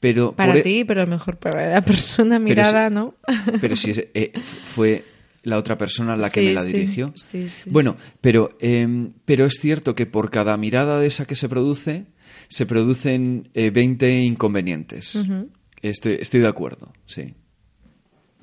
Pero 0.00 0.32
Para 0.32 0.52
por 0.52 0.58
e- 0.60 0.62
ti, 0.62 0.84
pero 0.84 1.00
a 1.00 1.04
lo 1.06 1.10
mejor 1.10 1.38
para 1.38 1.70
la 1.72 1.80
persona 1.80 2.38
mirada, 2.38 2.88
si- 2.88 2.94
¿no? 2.94 3.14
Pero 3.60 3.74
si 3.74 3.92
eh, 4.14 4.32
fue 4.64 5.04
la 5.44 5.56
otra 5.56 5.78
persona 5.78 6.12
a 6.12 6.16
la 6.16 6.28
que 6.30 6.40
Sí, 6.40 6.46
me 6.46 6.52
la 6.52 6.62
dirigió. 6.62 7.12
sí, 7.16 7.48
sí. 7.48 7.70
Bueno, 7.70 7.96
pero, 8.20 8.50
em, 8.60 9.12
pero 9.24 9.46
es 9.46 9.54
cierto 9.60 9.94
que 9.94 10.04
por 10.04 10.30
cada 10.30 10.56
mirada 10.58 11.00
de 11.00 11.06
esa 11.06 11.24
que 11.26 11.36
se 11.36 11.48
produce, 11.48 12.04
se 12.48 12.66
producen 12.66 13.48
eh, 13.54 13.70
20 13.70 14.22
inconvenientes. 14.22 15.18
estoy, 15.82 16.18
estoy 16.20 16.40
de 16.40 16.48
acuerdo, 16.48 16.92
sí. 17.06 17.34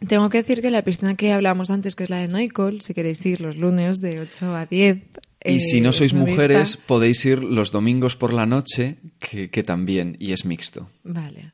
Tengo 0.07 0.29
que 0.29 0.39
decir 0.39 0.61
que 0.61 0.69
la 0.69 0.83
piscina 0.83 1.15
que 1.15 1.31
hablamos 1.31 1.71
antes, 1.71 1.95
que 1.95 2.03
es 2.03 2.09
la 2.09 2.17
de 2.17 2.27
Noicol, 2.27 2.81
si 2.81 2.93
queréis 2.93 3.25
ir 3.25 3.41
los 3.41 3.55
lunes 3.55 4.01
de 4.01 4.19
8 4.19 4.55
a 4.55 4.65
10. 4.65 4.97
Y 4.97 5.55
eh, 5.55 5.59
si 5.59 5.81
no 5.81 5.89
es 5.89 5.97
sois 5.97 6.13
nudista. 6.13 6.31
mujeres, 6.31 6.77
podéis 6.77 7.25
ir 7.25 7.43
los 7.43 7.71
domingos 7.71 8.15
por 8.15 8.33
la 8.33 8.45
noche, 8.45 8.97
que, 9.19 9.49
que 9.49 9.63
también, 9.63 10.17
y 10.19 10.33
es 10.33 10.45
mixto. 10.45 10.89
Vale. 11.03 11.53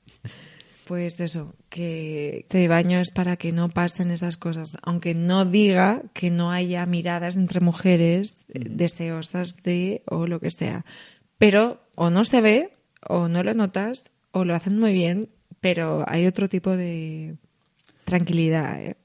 Pues 0.85 1.19
eso, 1.21 1.55
que 1.69 2.39
este 2.39 2.67
baño 2.67 2.99
es 2.99 3.11
para 3.11 3.37
que 3.37 3.51
no 3.51 3.69
pasen 3.69 4.11
esas 4.11 4.35
cosas, 4.35 4.77
aunque 4.81 5.13
no 5.13 5.45
diga 5.45 6.03
que 6.13 6.31
no 6.31 6.51
haya 6.51 6.85
miradas 6.85 7.37
entre 7.37 7.61
mujeres 7.61 8.45
eh, 8.49 8.59
deseosas 8.69 9.55
de 9.63 10.01
o 10.05 10.27
lo 10.27 10.39
que 10.39 10.51
sea. 10.51 10.83
Pero 11.41 11.81
o 11.95 12.11
no 12.11 12.23
se 12.23 12.39
ve, 12.39 12.69
o 13.07 13.27
no 13.27 13.41
lo 13.41 13.55
notas, 13.55 14.11
o 14.31 14.45
lo 14.45 14.53
hacen 14.53 14.77
muy 14.79 14.93
bien, 14.93 15.29
pero 15.59 16.05
hay 16.07 16.27
otro 16.27 16.47
tipo 16.49 16.77
de 16.77 17.35
tranquilidad. 18.05 18.79
¿eh? 18.79 18.95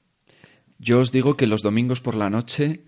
Yo 0.77 0.99
os 0.99 1.11
digo 1.11 1.35
que 1.35 1.47
los 1.47 1.63
domingos 1.63 1.99
por 1.99 2.13
la 2.15 2.29
noche 2.29 2.81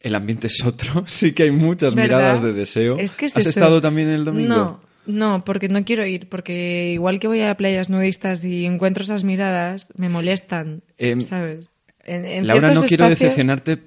el 0.00 0.14
ambiente 0.14 0.48
es 0.48 0.62
otro. 0.64 1.04
Sí 1.06 1.32
que 1.32 1.44
hay 1.44 1.50
muchas 1.50 1.94
¿Verdad? 1.94 2.18
miradas 2.18 2.42
de 2.42 2.52
deseo. 2.52 2.98
Es 2.98 3.16
que 3.16 3.24
es 3.26 3.36
¿Has 3.38 3.46
estado 3.46 3.80
también 3.80 4.08
el 4.08 4.26
domingo? 4.26 4.54
No, 4.54 4.80
no, 5.06 5.44
porque 5.44 5.68
no 5.70 5.82
quiero 5.86 6.04
ir, 6.06 6.28
porque 6.28 6.90
igual 6.92 7.18
que 7.20 7.26
voy 7.28 7.40
a 7.40 7.56
playas 7.56 7.88
nudistas 7.88 8.44
y 8.44 8.66
encuentro 8.66 9.02
esas 9.02 9.24
miradas, 9.24 9.92
me 9.96 10.10
molestan, 10.10 10.82
Em, 10.98 11.22
¿sabes? 11.22 11.70
En- 12.04 12.26
en 12.26 12.46
Laura, 12.46 12.72
no 12.74 12.82
quiero 12.82 13.08
decepcionarte, 13.08 13.78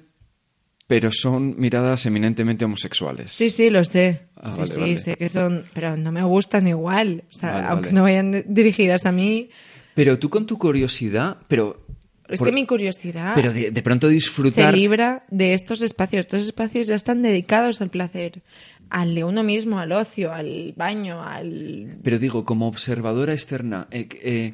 pero 0.92 1.10
son 1.10 1.58
miradas 1.58 2.04
eminentemente 2.04 2.66
homosexuales. 2.66 3.32
Sí, 3.32 3.48
sí, 3.48 3.70
lo 3.70 3.82
sé. 3.82 4.26
Ah, 4.36 4.50
sí, 4.50 4.58
vale, 4.60 4.74
sí, 4.74 4.80
vale. 4.80 4.98
sé 4.98 5.14
que 5.16 5.30
son, 5.30 5.64
pero 5.72 5.96
no 5.96 6.12
me 6.12 6.22
gustan 6.22 6.68
igual. 6.68 7.24
O 7.30 7.32
sea, 7.32 7.52
Vale, 7.52 7.66
aunque 7.68 7.92
no 7.92 8.02
vayan 8.02 8.44
dirigidas 8.46 9.06
a 9.06 9.10
mí, 9.12 9.48
Pero 9.94 10.18
tú 10.18 10.28
con 10.28 10.44
tu 10.44 10.58
curiosidad, 10.58 11.38
pero... 11.48 11.86
es 12.28 12.38
por- 12.40 12.48
que 12.48 12.52
mi 12.54 12.66
curiosidad 12.66 13.32
Pero 13.34 13.54
de, 13.54 13.70
de 13.70 13.82
pronto 13.82 14.08
se 14.08 14.12
disfrutar... 14.12 14.76
libra 14.76 15.24
de 15.30 15.54
estos 15.54 15.80
espacios. 15.80 16.26
Estos 16.26 16.42
espacios 16.42 16.88
ya 16.88 16.94
están 16.94 17.22
dedicados 17.22 17.80
al 17.80 17.88
placer, 17.88 18.42
al 18.90 19.14
de 19.14 19.24
uno 19.24 19.42
mismo, 19.42 19.78
al 19.78 19.92
ocio, 19.92 20.30
al 20.34 20.74
baño, 20.76 21.22
al 21.22 21.96
Pero 22.02 22.18
digo, 22.18 22.44
como 22.44 22.68
observadora 22.68 23.32
externa, 23.32 23.88
eh, 23.90 24.08
eh, 24.22 24.52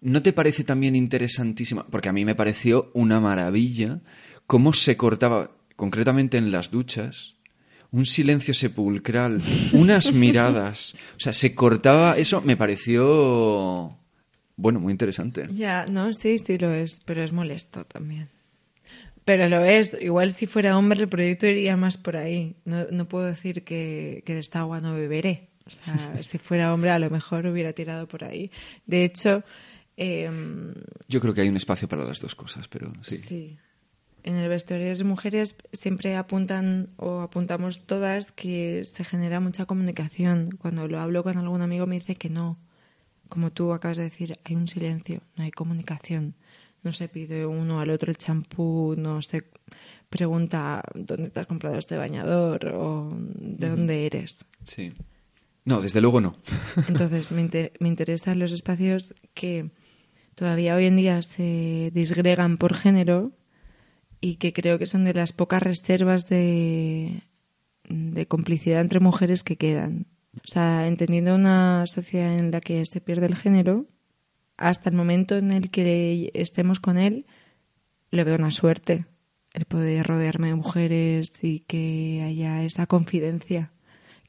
¿no 0.00 0.22
te 0.22 0.32
parece 0.32 0.62
también 0.62 0.94
interesantísima? 0.94 1.84
Porque 1.90 2.08
a 2.08 2.12
mí 2.12 2.24
me 2.24 2.36
pareció 2.36 2.92
una 2.94 3.18
maravilla 3.18 3.98
cómo 4.46 4.72
se 4.72 4.96
cortaba, 4.96 5.50
concretamente 5.76 6.38
en 6.38 6.50
las 6.50 6.70
duchas, 6.70 7.36
un 7.92 8.06
silencio 8.06 8.54
sepulcral, 8.54 9.40
unas 9.72 10.12
miradas. 10.14 10.94
O 11.16 11.20
sea, 11.20 11.32
se 11.32 11.54
cortaba 11.54 12.16
eso, 12.16 12.40
me 12.42 12.56
pareció, 12.56 13.98
bueno, 14.56 14.80
muy 14.80 14.92
interesante. 14.92 15.48
Ya, 15.52 15.86
no, 15.86 16.12
sí, 16.12 16.38
sí 16.38 16.58
lo 16.58 16.72
es, 16.72 17.00
pero 17.04 17.22
es 17.22 17.32
molesto 17.32 17.84
también. 17.84 18.28
Pero 19.24 19.48
lo 19.48 19.64
es. 19.64 19.96
Igual 20.00 20.32
si 20.32 20.46
fuera 20.46 20.78
hombre 20.78 21.02
el 21.02 21.08
proyecto 21.08 21.46
iría 21.46 21.76
más 21.76 21.96
por 21.96 22.16
ahí. 22.16 22.54
No, 22.64 22.86
no 22.92 23.08
puedo 23.08 23.24
decir 23.24 23.64
que, 23.64 24.22
que 24.24 24.34
de 24.34 24.40
esta 24.40 24.60
agua 24.60 24.80
no 24.80 24.94
beberé. 24.94 25.48
O 25.66 25.70
sea, 25.70 25.94
si 26.22 26.38
fuera 26.38 26.72
hombre 26.72 26.90
a 26.90 26.98
lo 26.98 27.10
mejor 27.10 27.46
hubiera 27.46 27.72
tirado 27.72 28.06
por 28.06 28.22
ahí. 28.22 28.52
De 28.86 29.04
hecho, 29.04 29.42
em, 29.96 30.72
Yo 31.08 31.20
creo 31.20 31.34
que 31.34 31.40
hay 31.40 31.48
un 31.48 31.56
espacio 31.56 31.88
para 31.88 32.04
las 32.04 32.20
dos 32.20 32.36
cosas, 32.36 32.68
pero 32.68 32.92
sí. 33.02 33.16
sí. 33.16 33.58
En 34.26 34.34
el 34.34 34.48
vestuario 34.48 34.94
de 34.94 35.04
mujeres 35.04 35.54
siempre 35.72 36.16
apuntan 36.16 36.90
o 36.96 37.20
apuntamos 37.20 37.86
todas 37.86 38.32
que 38.32 38.82
se 38.84 39.04
genera 39.04 39.38
mucha 39.40 39.66
comunicación. 39.66 40.50
Cuando 40.60 40.88
lo 40.88 40.98
hablo 41.00 41.22
con 41.22 41.38
algún 41.38 41.62
amigo 41.62 41.86
me 41.86 41.94
dice 41.94 42.16
que 42.16 42.28
no. 42.28 42.58
Como 43.28 43.50
tú 43.52 43.72
acabas 43.72 43.96
de 43.96 44.02
decir, 44.04 44.36
hay 44.44 44.56
un 44.56 44.66
silencio, 44.68 45.20
no 45.36 45.44
hay 45.44 45.50
comunicación. 45.52 46.34
No 46.82 46.90
se 46.92 47.08
pide 47.08 47.46
uno 47.46 47.80
al 47.80 47.90
otro 47.90 48.10
el 48.10 48.18
champú, 48.18 48.94
no 48.98 49.22
se 49.22 49.44
pregunta 50.08 50.82
dónde 50.94 51.30
te 51.30 51.40
has 51.40 51.46
comprado 51.46 51.78
este 51.78 51.96
bañador 51.96 52.66
o 52.74 53.16
de 53.16 53.68
dónde 53.68 54.06
eres. 54.06 54.44
Sí. 54.64 54.92
No, 55.64 55.80
desde 55.80 56.00
luego 56.00 56.20
no. 56.20 56.36
Entonces, 56.88 57.32
me, 57.32 57.42
inter- 57.42 57.72
me 57.80 57.88
interesan 57.88 58.38
los 58.38 58.52
espacios 58.52 59.14
que 59.34 59.70
todavía 60.34 60.74
hoy 60.76 60.86
en 60.86 60.96
día 60.96 61.22
se 61.22 61.90
disgregan 61.94 62.56
por 62.56 62.74
género 62.74 63.32
y 64.20 64.36
que 64.36 64.52
creo 64.52 64.78
que 64.78 64.86
son 64.86 65.04
de 65.04 65.14
las 65.14 65.32
pocas 65.32 65.62
reservas 65.62 66.28
de, 66.28 67.22
de 67.88 68.26
complicidad 68.26 68.80
entre 68.80 69.00
mujeres 69.00 69.42
que 69.42 69.56
quedan. 69.56 70.06
O 70.36 70.46
sea, 70.46 70.86
entendiendo 70.86 71.34
una 71.34 71.86
sociedad 71.86 72.38
en 72.38 72.50
la 72.50 72.60
que 72.60 72.84
se 72.84 73.00
pierde 73.00 73.26
el 73.26 73.36
género, 73.36 73.86
hasta 74.56 74.90
el 74.90 74.96
momento 74.96 75.36
en 75.36 75.50
el 75.50 75.70
que 75.70 76.30
estemos 76.34 76.80
con 76.80 76.98
él, 76.98 77.26
le 78.10 78.24
veo 78.24 78.36
una 78.36 78.50
suerte. 78.50 79.06
El 79.52 79.64
poder 79.64 80.06
rodearme 80.06 80.48
de 80.48 80.54
mujeres 80.54 81.42
y 81.42 81.60
que 81.60 82.22
haya 82.24 82.62
esa 82.62 82.86
confidencia 82.86 83.72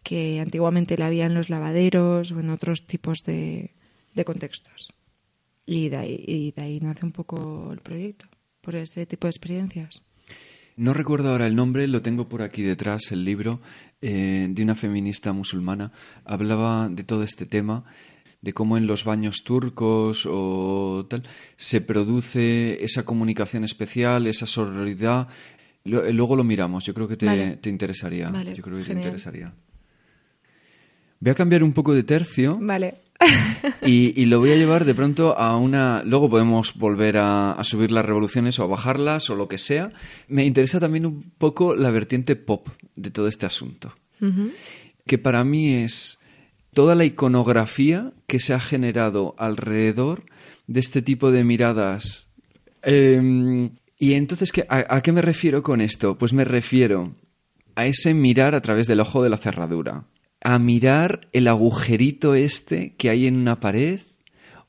que 0.04 0.40
antiguamente 0.40 0.98
la 0.98 1.08
había 1.08 1.26
en 1.26 1.34
los 1.34 1.50
lavaderos 1.50 2.32
o 2.32 2.40
en 2.40 2.50
otros 2.50 2.88
tipos 2.88 3.26
de, 3.26 3.72
de 4.14 4.24
contextos. 4.24 4.94
Y 5.66 5.90
de, 5.90 5.98
ahí, 5.98 6.24
y 6.26 6.52
de 6.52 6.64
ahí 6.64 6.80
nace 6.80 7.06
un 7.06 7.12
poco 7.12 7.74
el 7.74 7.80
proyecto, 7.80 8.26
por 8.68 8.76
ese 8.76 9.06
tipo 9.06 9.28
de 9.28 9.32
experiencias. 9.32 10.04
No 10.76 10.94
recuerdo 10.94 11.30
ahora 11.30 11.48
el 11.48 11.56
nombre, 11.56 11.88
lo 11.88 12.02
tengo 12.02 12.28
por 12.28 12.42
aquí 12.42 12.64
detrás, 12.64 13.14
el 13.14 13.24
libro 13.24 13.62
eh, 14.02 14.48
de 14.50 14.62
una 14.62 14.76
feminista 14.76 15.32
musulmana. 15.32 15.94
Hablaba 16.26 16.90
de 16.90 17.06
todo 17.06 17.24
este 17.24 17.46
tema, 17.46 17.86
de 18.42 18.52
cómo 18.52 18.76
en 18.76 18.86
los 18.86 19.06
baños 19.06 19.46
turcos 19.46 20.28
o 20.30 21.06
tal 21.10 21.24
se 21.56 21.80
produce 21.80 22.84
esa 22.84 23.06
comunicación 23.06 23.64
especial, 23.64 24.28
esa 24.28 24.46
sororidad. 24.46 25.30
Eh, 25.86 26.12
Luego 26.12 26.36
lo 26.36 26.44
miramos, 26.44 26.84
yo 26.84 26.94
creo 26.94 27.08
que 27.08 27.16
te, 27.16 27.26
Vale. 27.26 27.56
te 27.56 27.70
interesaría. 27.70 28.32
Vale, 28.32 28.54
yo 28.54 28.62
creo 28.62 28.80
que 28.80 28.84
te 28.84 28.92
interesaría. 28.92 29.54
Voy 31.22 31.32
a 31.32 31.36
cambiar 31.36 31.64
un 31.64 31.72
poco 31.72 31.94
de 31.94 32.04
tercio 32.04 32.60
Vale. 32.62 32.96
Y, 33.86 34.20
y 34.22 34.26
lo 34.26 34.40
voy 34.40 34.52
a 34.52 34.56
llevar 34.56 34.86
de 34.86 34.94
pronto 34.96 35.38
a 35.38 35.58
una... 35.58 36.04
Luego 36.06 36.30
podemos 36.30 36.74
volver 36.76 37.18
a, 37.18 37.52
a 37.54 37.64
subir 37.64 37.92
las 37.92 38.06
revoluciones 38.06 38.60
o 38.60 38.64
a 38.64 38.68
bajarlas 38.68 39.30
o 39.30 39.36
lo 39.36 39.48
que 39.48 39.58
sea. 39.58 39.92
Me 40.28 40.46
interesa 40.46 40.80
también 40.80 41.06
un 41.06 41.32
poco 41.38 41.76
la 41.76 41.92
vertiente 41.92 42.36
pop 42.36 42.68
de 42.96 43.10
todo 43.12 43.28
este 43.28 43.46
asunto. 43.46 43.94
Que 45.06 45.18
para 45.18 45.44
mí 45.44 45.74
es 45.74 46.20
toda 46.74 46.96
la 46.96 47.06
iconografía 47.06 48.12
que 48.28 48.40
se 48.40 48.54
ha 48.54 48.60
generado 48.60 49.36
alrededor 49.38 50.24
de 50.68 50.80
este 50.80 51.02
tipo 51.02 51.32
de 51.32 51.44
miradas. 51.44 52.28
Eh, 52.84 53.70
y 54.00 54.14
entonces, 54.14 54.52
¿qué- 54.52 54.66
a, 54.70 54.96
a 54.96 55.02
qué 55.02 55.12
me 55.12 55.22
refiero 55.22 55.64
con 55.64 55.82
esto? 55.82 56.18
Pues 56.18 56.34
me 56.34 56.46
refiero 56.46 57.14
a 57.76 57.86
ese 57.88 58.14
mirar 58.14 58.54
a 58.56 58.62
través 58.62 58.88
del 58.88 59.00
ojo 59.00 59.24
de 59.24 59.30
la 59.30 59.38
cerradura, 59.38 60.04
a 60.42 60.60
mirar 60.60 61.28
el 61.34 61.48
agujerito 61.48 62.36
este 62.36 62.96
que 62.96 63.10
hay 63.10 63.28
en 63.28 63.36
una 63.36 63.60
pared 63.60 64.00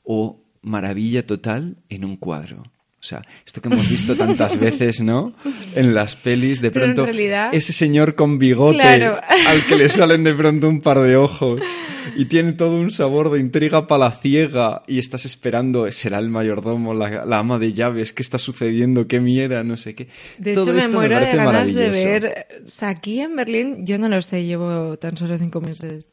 o 0.03 0.41
maravilla 0.61 1.25
total 1.25 1.77
en 1.89 2.03
un 2.05 2.17
cuadro. 2.17 2.63
O 3.01 3.03
sea, 3.03 3.21
esto 3.45 3.61
que 3.61 3.69
hemos 3.69 3.89
visto 3.89 4.15
tantas 4.15 4.59
veces, 4.59 4.99
¿no? 5.01 5.33
En 5.75 5.93
las 5.93 6.15
pelis, 6.17 6.61
de 6.61 6.69
pronto, 6.71 7.05
realidad- 7.05 7.49
ese 7.53 7.71
señor 7.71 8.15
con 8.15 8.37
bigote 8.39 8.75
Claro. 8.79 9.19
al 9.47 9.65
que 9.65 9.75
le 9.77 9.87
salen 9.89 10.23
de 10.25 10.33
pronto 10.33 10.67
un 10.67 10.81
par 10.81 10.99
de 10.99 11.15
ojos 11.15 11.61
y 12.15 12.25
tiene 12.25 12.53
todo 12.53 12.79
un 12.79 12.91
sabor 12.91 13.31
de 13.31 13.39
intriga 13.39 13.87
palaciega 13.87 14.83
y 14.87 14.99
estás 14.99 15.25
esperando, 15.25 15.91
será 15.91 16.19
el 16.19 16.29
mayordomo, 16.29 16.93
la, 16.93 17.25
la 17.25 17.37
ama 17.39 17.59
de 17.59 17.73
llaves, 17.73 18.13
qué 18.13 18.21
está 18.21 18.37
sucediendo, 18.37 19.07
qué 19.07 19.19
mierda, 19.19 19.63
no 19.63 19.77
sé 19.77 19.95
qué. 19.95 20.07
De 20.37 20.53
Todo 20.53 20.77
hecho, 20.77 20.87
me 20.87 20.93
muero 20.93 21.15
de 21.15 21.21
parece 21.21 21.37
ganas 21.37 21.73
de 21.73 21.89
ver. 21.89 22.47
O 22.63 22.67
sea, 22.67 22.89
aquí 22.89 23.19
en 23.19 23.35
Berlín, 23.35 23.85
yo 23.85 23.97
no 23.97 24.09
lo 24.09 24.21
sé, 24.21 24.45
llevo 24.45 24.97
tan 24.97 25.17
solo 25.17 25.37
cinco 25.37 25.61
meses. 25.61 26.07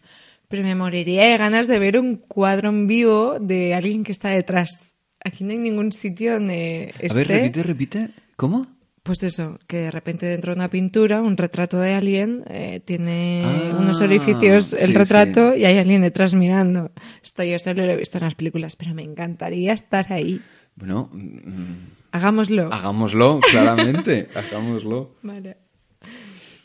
Pero 0.48 0.62
me 0.62 0.74
moriría 0.74 1.24
de 1.24 1.36
ganas 1.38 1.66
de 1.66 1.78
ver 1.78 1.98
un 1.98 2.16
cuadro 2.16 2.68
en 2.68 2.86
vivo 2.86 3.38
de 3.40 3.74
alguien 3.74 4.04
que 4.04 4.12
está 4.12 4.28
detrás. 4.28 4.96
Aquí 5.24 5.42
no 5.42 5.50
hay 5.50 5.58
ningún 5.58 5.90
sitio 5.90 6.34
donde 6.34 6.94
esté. 7.00 7.10
A 7.10 7.14
ver, 7.14 7.28
repite, 7.28 7.62
repite. 7.64 8.10
¿Cómo? 8.36 8.75
Pues 9.06 9.22
eso, 9.22 9.58
que 9.68 9.76
de 9.76 9.90
repente 9.92 10.26
dentro 10.26 10.52
de 10.52 10.58
una 10.58 10.68
pintura, 10.68 11.22
un 11.22 11.36
retrato 11.36 11.78
de 11.78 11.94
alguien, 11.94 12.42
eh, 12.48 12.80
tiene 12.84 13.42
Ah, 13.44 13.76
unos 13.78 14.00
orificios 14.00 14.72
el 14.72 14.88
sí, 14.88 14.92
retrato 14.94 15.52
sí. 15.54 15.60
y 15.60 15.64
hay 15.64 15.78
alguien 15.78 16.02
detrás 16.02 16.34
mirando. 16.34 16.90
Esto 17.22 17.44
yo 17.44 17.56
solo 17.60 17.86
lo 17.86 17.92
he 17.92 17.96
visto 17.96 18.18
en 18.18 18.24
las 18.24 18.34
películas, 18.34 18.74
pero 18.74 18.94
me 18.94 19.02
encantaría 19.02 19.72
estar 19.72 20.12
ahí. 20.12 20.40
Bueno, 20.74 21.08
mm, 21.12 21.74
Hagámoslo. 22.10 22.72
hagámoslo, 22.72 23.38
claramente, 23.48 24.28
hagámoslo. 24.34 25.14
Vale. 25.22 25.56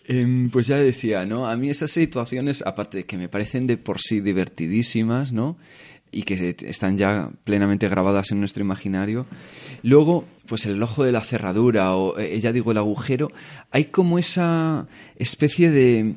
Em, 0.07 0.49
pues 0.49 0.65
ya 0.67 0.77
decía, 0.77 1.25
¿no? 1.27 1.47
A 1.47 1.55
mí 1.55 1.69
esas 1.69 1.91
situaciones, 1.91 2.63
aparte 2.65 2.97
de 2.97 3.05
que 3.05 3.17
me 3.17 3.29
parecen 3.29 3.67
de 3.67 3.77
por 3.77 3.99
sí 3.99 4.19
divertidísimas, 4.19 5.31
¿no? 5.31 5.57
y 6.13 6.23
que 6.23 6.57
están 6.67 6.97
ya 6.97 7.29
plenamente 7.45 7.87
grabadas 7.87 8.31
en 8.31 8.41
nuestro 8.41 8.61
imaginario. 8.61 9.25
Luego, 9.83 10.25
pues 10.47 10.65
el 10.65 10.81
ojo 10.83 11.03
de 11.03 11.11
la 11.11 11.21
cerradura 11.21 11.95
o 11.95 12.17
eh, 12.19 12.39
ya 12.39 12.51
digo 12.51 12.71
el 12.71 12.77
agujero, 12.77 13.31
hay 13.71 13.85
como 13.85 14.19
esa 14.19 14.87
especie 15.15 15.71
de 15.71 16.15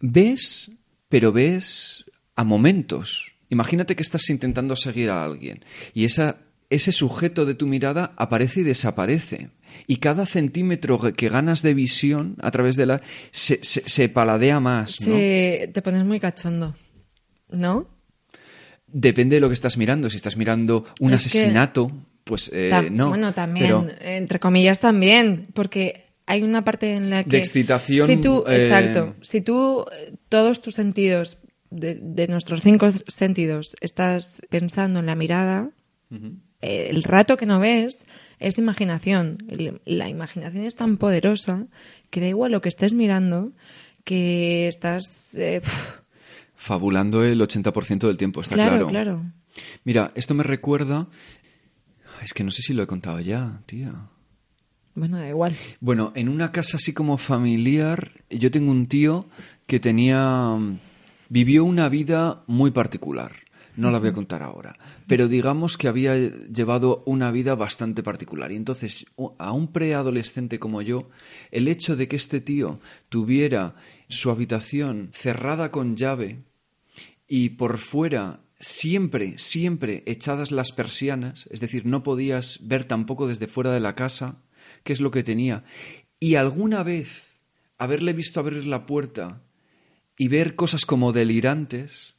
ves, 0.00 0.70
pero 1.08 1.32
ves 1.32 2.04
a 2.36 2.44
momentos. 2.44 3.32
Imagínate 3.48 3.96
que 3.96 4.02
estás 4.02 4.28
intentando 4.30 4.76
seguir 4.76 5.10
a 5.10 5.24
alguien 5.24 5.64
y 5.92 6.04
esa, 6.04 6.36
ese 6.70 6.92
sujeto 6.92 7.46
de 7.46 7.54
tu 7.54 7.66
mirada 7.66 8.12
aparece 8.16 8.60
y 8.60 8.64
desaparece. 8.64 9.50
Y 9.86 9.96
cada 9.96 10.26
centímetro 10.26 11.00
que 11.12 11.28
ganas 11.28 11.62
de 11.62 11.74
visión 11.74 12.36
a 12.42 12.50
través 12.50 12.76
de 12.76 12.86
la... 12.86 13.00
se, 13.30 13.60
se- 13.62 13.88
se 13.88 14.08
paladea 14.08 14.58
más, 14.60 15.00
¿no? 15.00 15.14
Se- 15.14 15.70
te 15.72 15.82
pones 15.82 16.04
muy 16.04 16.18
cachondo, 16.20 16.74
¿no? 17.50 17.88
Depende 18.86 19.36
de 19.36 19.40
lo 19.40 19.48
que 19.48 19.54
estás 19.54 19.76
mirando. 19.76 20.10
Si 20.10 20.16
estás 20.16 20.36
mirando 20.36 20.84
un 20.98 21.12
Es 21.12 21.22
que- 21.22 21.38
asesinato, 21.38 21.92
pues 22.30 22.50
eh, 22.54 22.68
Ta- 22.70 22.82
no. 22.82 23.08
Bueno, 23.10 23.34
también, 23.34 23.66
Pero 23.66 23.86
entre 24.00 24.38
comillas 24.40 24.80
también, 24.80 25.48
porque 25.52 26.06
hay 26.26 26.42
una 26.42 26.64
parte 26.64 26.94
en 26.94 27.10
la 27.10 27.24
que... 27.24 27.30
De 27.30 27.38
excitación, 27.38 28.06
Si 28.06 28.16
tú, 28.18 28.44
eh, 28.46 28.54
Exacto. 28.54 29.16
Si 29.20 29.40
tú, 29.40 29.84
todos 30.28 30.62
tus 30.62 30.76
sentidos, 30.76 31.38
de, 31.70 31.98
de 32.00 32.28
nuestros 32.28 32.62
cinco 32.62 32.88
sentidos, 33.08 33.74
estás 33.80 34.40
pensando 34.48 35.00
en 35.00 35.06
la 35.06 35.16
mirada, 35.16 35.70
eh, 36.62 36.86
el 36.90 37.02
rato 37.02 37.36
que 37.36 37.46
no 37.46 37.58
ves 37.58 38.06
es 38.38 38.58
imaginación. 38.58 39.38
La 39.84 40.08
imaginación 40.08 40.64
es 40.66 40.76
tan 40.76 40.96
poderosa 40.98 41.66
que 42.10 42.20
da 42.20 42.28
igual 42.28 42.52
lo 42.52 42.60
que 42.60 42.68
estés 42.68 42.94
mirando, 42.94 43.52
que 44.04 44.68
estás... 44.68 45.34
eh, 45.36 45.60
fabulando 46.54 47.24
el 47.24 47.40
80% 47.40 48.06
del 48.06 48.16
tiempo, 48.16 48.40
está 48.40 48.54
claro, 48.54 48.86
claro. 48.86 48.88
claro. 48.88 49.22
Mira, 49.84 50.12
esto 50.14 50.34
me 50.34 50.44
recuerda... 50.44 51.08
Es 52.22 52.34
que 52.34 52.44
no 52.44 52.50
sé 52.50 52.62
si 52.62 52.74
lo 52.74 52.82
he 52.82 52.86
contado 52.86 53.20
ya, 53.20 53.62
tía. 53.66 53.94
Bueno, 54.94 55.18
da 55.18 55.28
igual. 55.28 55.56
Bueno, 55.80 56.12
en 56.14 56.28
una 56.28 56.52
casa 56.52 56.76
así 56.76 56.92
como 56.92 57.16
familiar, 57.16 58.24
yo 58.28 58.50
tengo 58.50 58.70
un 58.70 58.86
tío 58.86 59.26
que 59.66 59.80
tenía. 59.80 60.56
vivió 61.28 61.64
una 61.64 61.88
vida 61.88 62.42
muy 62.46 62.70
particular. 62.70 63.32
No 63.76 63.90
la 63.90 63.98
voy 63.98 64.08
a 64.08 64.12
contar 64.12 64.42
ahora. 64.42 64.76
Pero 65.06 65.28
digamos 65.28 65.78
que 65.78 65.88
había 65.88 66.16
llevado 66.16 67.02
una 67.06 67.30
vida 67.30 67.54
bastante 67.54 68.02
particular. 68.02 68.52
Y 68.52 68.56
entonces, 68.56 69.06
a 69.38 69.52
un 69.52 69.68
preadolescente 69.68 70.58
como 70.58 70.82
yo, 70.82 71.08
el 71.50 71.68
hecho 71.68 71.96
de 71.96 72.08
que 72.08 72.16
este 72.16 72.40
tío 72.40 72.80
tuviera 73.08 73.76
su 74.08 74.30
habitación 74.30 75.10
cerrada 75.14 75.70
con 75.70 75.96
llave 75.96 76.42
y 77.28 77.50
por 77.50 77.78
fuera 77.78 78.40
siempre, 78.60 79.38
siempre 79.38 80.04
echadas 80.06 80.52
las 80.52 80.70
persianas, 80.70 81.48
es 81.50 81.60
decir, 81.60 81.86
no 81.86 82.02
podías 82.02 82.58
ver 82.62 82.84
tampoco 82.84 83.26
desde 83.26 83.48
fuera 83.48 83.72
de 83.72 83.80
la 83.80 83.94
casa 83.94 84.36
qué 84.84 84.92
es 84.92 85.00
lo 85.00 85.10
que 85.10 85.22
tenía, 85.24 85.64
y 86.20 86.34
alguna 86.36 86.82
vez 86.82 87.40
haberle 87.78 88.12
visto 88.12 88.38
abrir 88.38 88.66
la 88.66 88.84
puerta 88.86 89.42
y 90.18 90.28
ver 90.28 90.54
cosas 90.54 90.84
como 90.84 91.12
delirantes, 91.12 92.14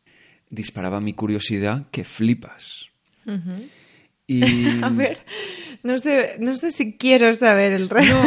disparaba 0.50 1.00
mi 1.00 1.14
curiosidad 1.14 1.88
que 1.92 2.04
flipas. 2.04 2.88
Y... 4.26 4.42
A 4.82 4.90
ver, 4.90 5.20
no 5.84 6.00
sé, 6.00 6.38
no 6.40 6.58
sé 6.58 6.72
si 6.72 6.94
quiero 6.98 7.34
saber 7.36 7.74
el 7.74 7.90
resto. 7.90 8.20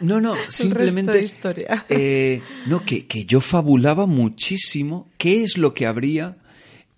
No, 0.00 0.20
no, 0.20 0.34
simplemente. 0.48 1.12
de 1.12 1.22
historia. 1.22 1.86
eh, 1.88 2.42
no, 2.66 2.84
que, 2.84 3.06
que 3.06 3.24
yo 3.24 3.40
fabulaba 3.40 4.06
muchísimo 4.06 5.08
qué 5.16 5.44
es 5.44 5.56
lo 5.58 5.74
que 5.74 5.86
habría. 5.86 6.38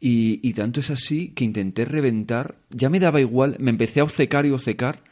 Y, 0.04 0.40
y 0.42 0.52
tanto 0.54 0.80
es 0.80 0.90
así 0.90 1.28
que 1.28 1.44
intenté 1.44 1.84
reventar. 1.84 2.56
Ya 2.70 2.90
me 2.90 2.98
daba 2.98 3.20
igual, 3.20 3.54
me 3.60 3.70
empecé 3.70 4.00
a 4.00 4.04
obcecar 4.04 4.44
y 4.46 4.50
obcecar. 4.50 5.04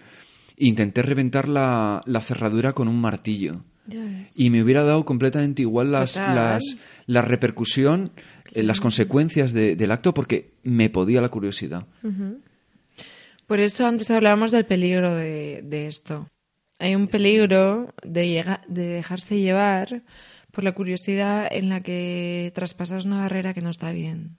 e 0.57 0.67
Intenté 0.67 1.03
reventar 1.03 1.49
la, 1.49 2.01
la 2.07 2.21
cerradura 2.21 2.73
con 2.73 2.89
un 2.89 3.01
martillo. 3.01 3.63
Y 4.35 4.51
me 4.51 4.63
hubiera 4.63 4.83
dado 4.83 5.05
completamente 5.05 5.63
igual 5.63 5.93
las, 5.93 6.17
la 7.07 7.23
repercusión, 7.23 8.11
eh, 8.53 8.63
las 8.65 8.81
consecuencias 8.81 9.53
de- 9.53 9.77
del 9.77 9.91
acto, 9.93 10.13
porque 10.13 10.51
me 10.65 10.91
podía 10.91 11.21
la 11.21 11.29
curiosidad. 11.29 11.87
Por 13.47 13.61
eso 13.61 13.87
antes 13.87 14.11
hablábamos 14.11 14.51
del 14.51 14.65
peligro 14.67 15.15
de, 15.15 15.63
de 15.65 15.87
esto. 15.87 16.29
Hay 16.79 16.95
un 16.95 17.09
peligro 17.09 17.93
de, 18.05 18.29
llega- 18.29 18.63
de 18.69 18.87
dejarse 18.87 19.39
llevar 19.39 20.03
por 20.53 20.65
la 20.65 20.73
curiosidad 20.73 21.49
en 21.51 21.69
la 21.69 21.81
que 21.81 22.51
traspasas 22.55 23.05
una 23.05 23.19
barrera 23.19 23.55
que 23.55 23.61
no 23.61 23.71
está 23.71 23.93
bien. 23.93 24.37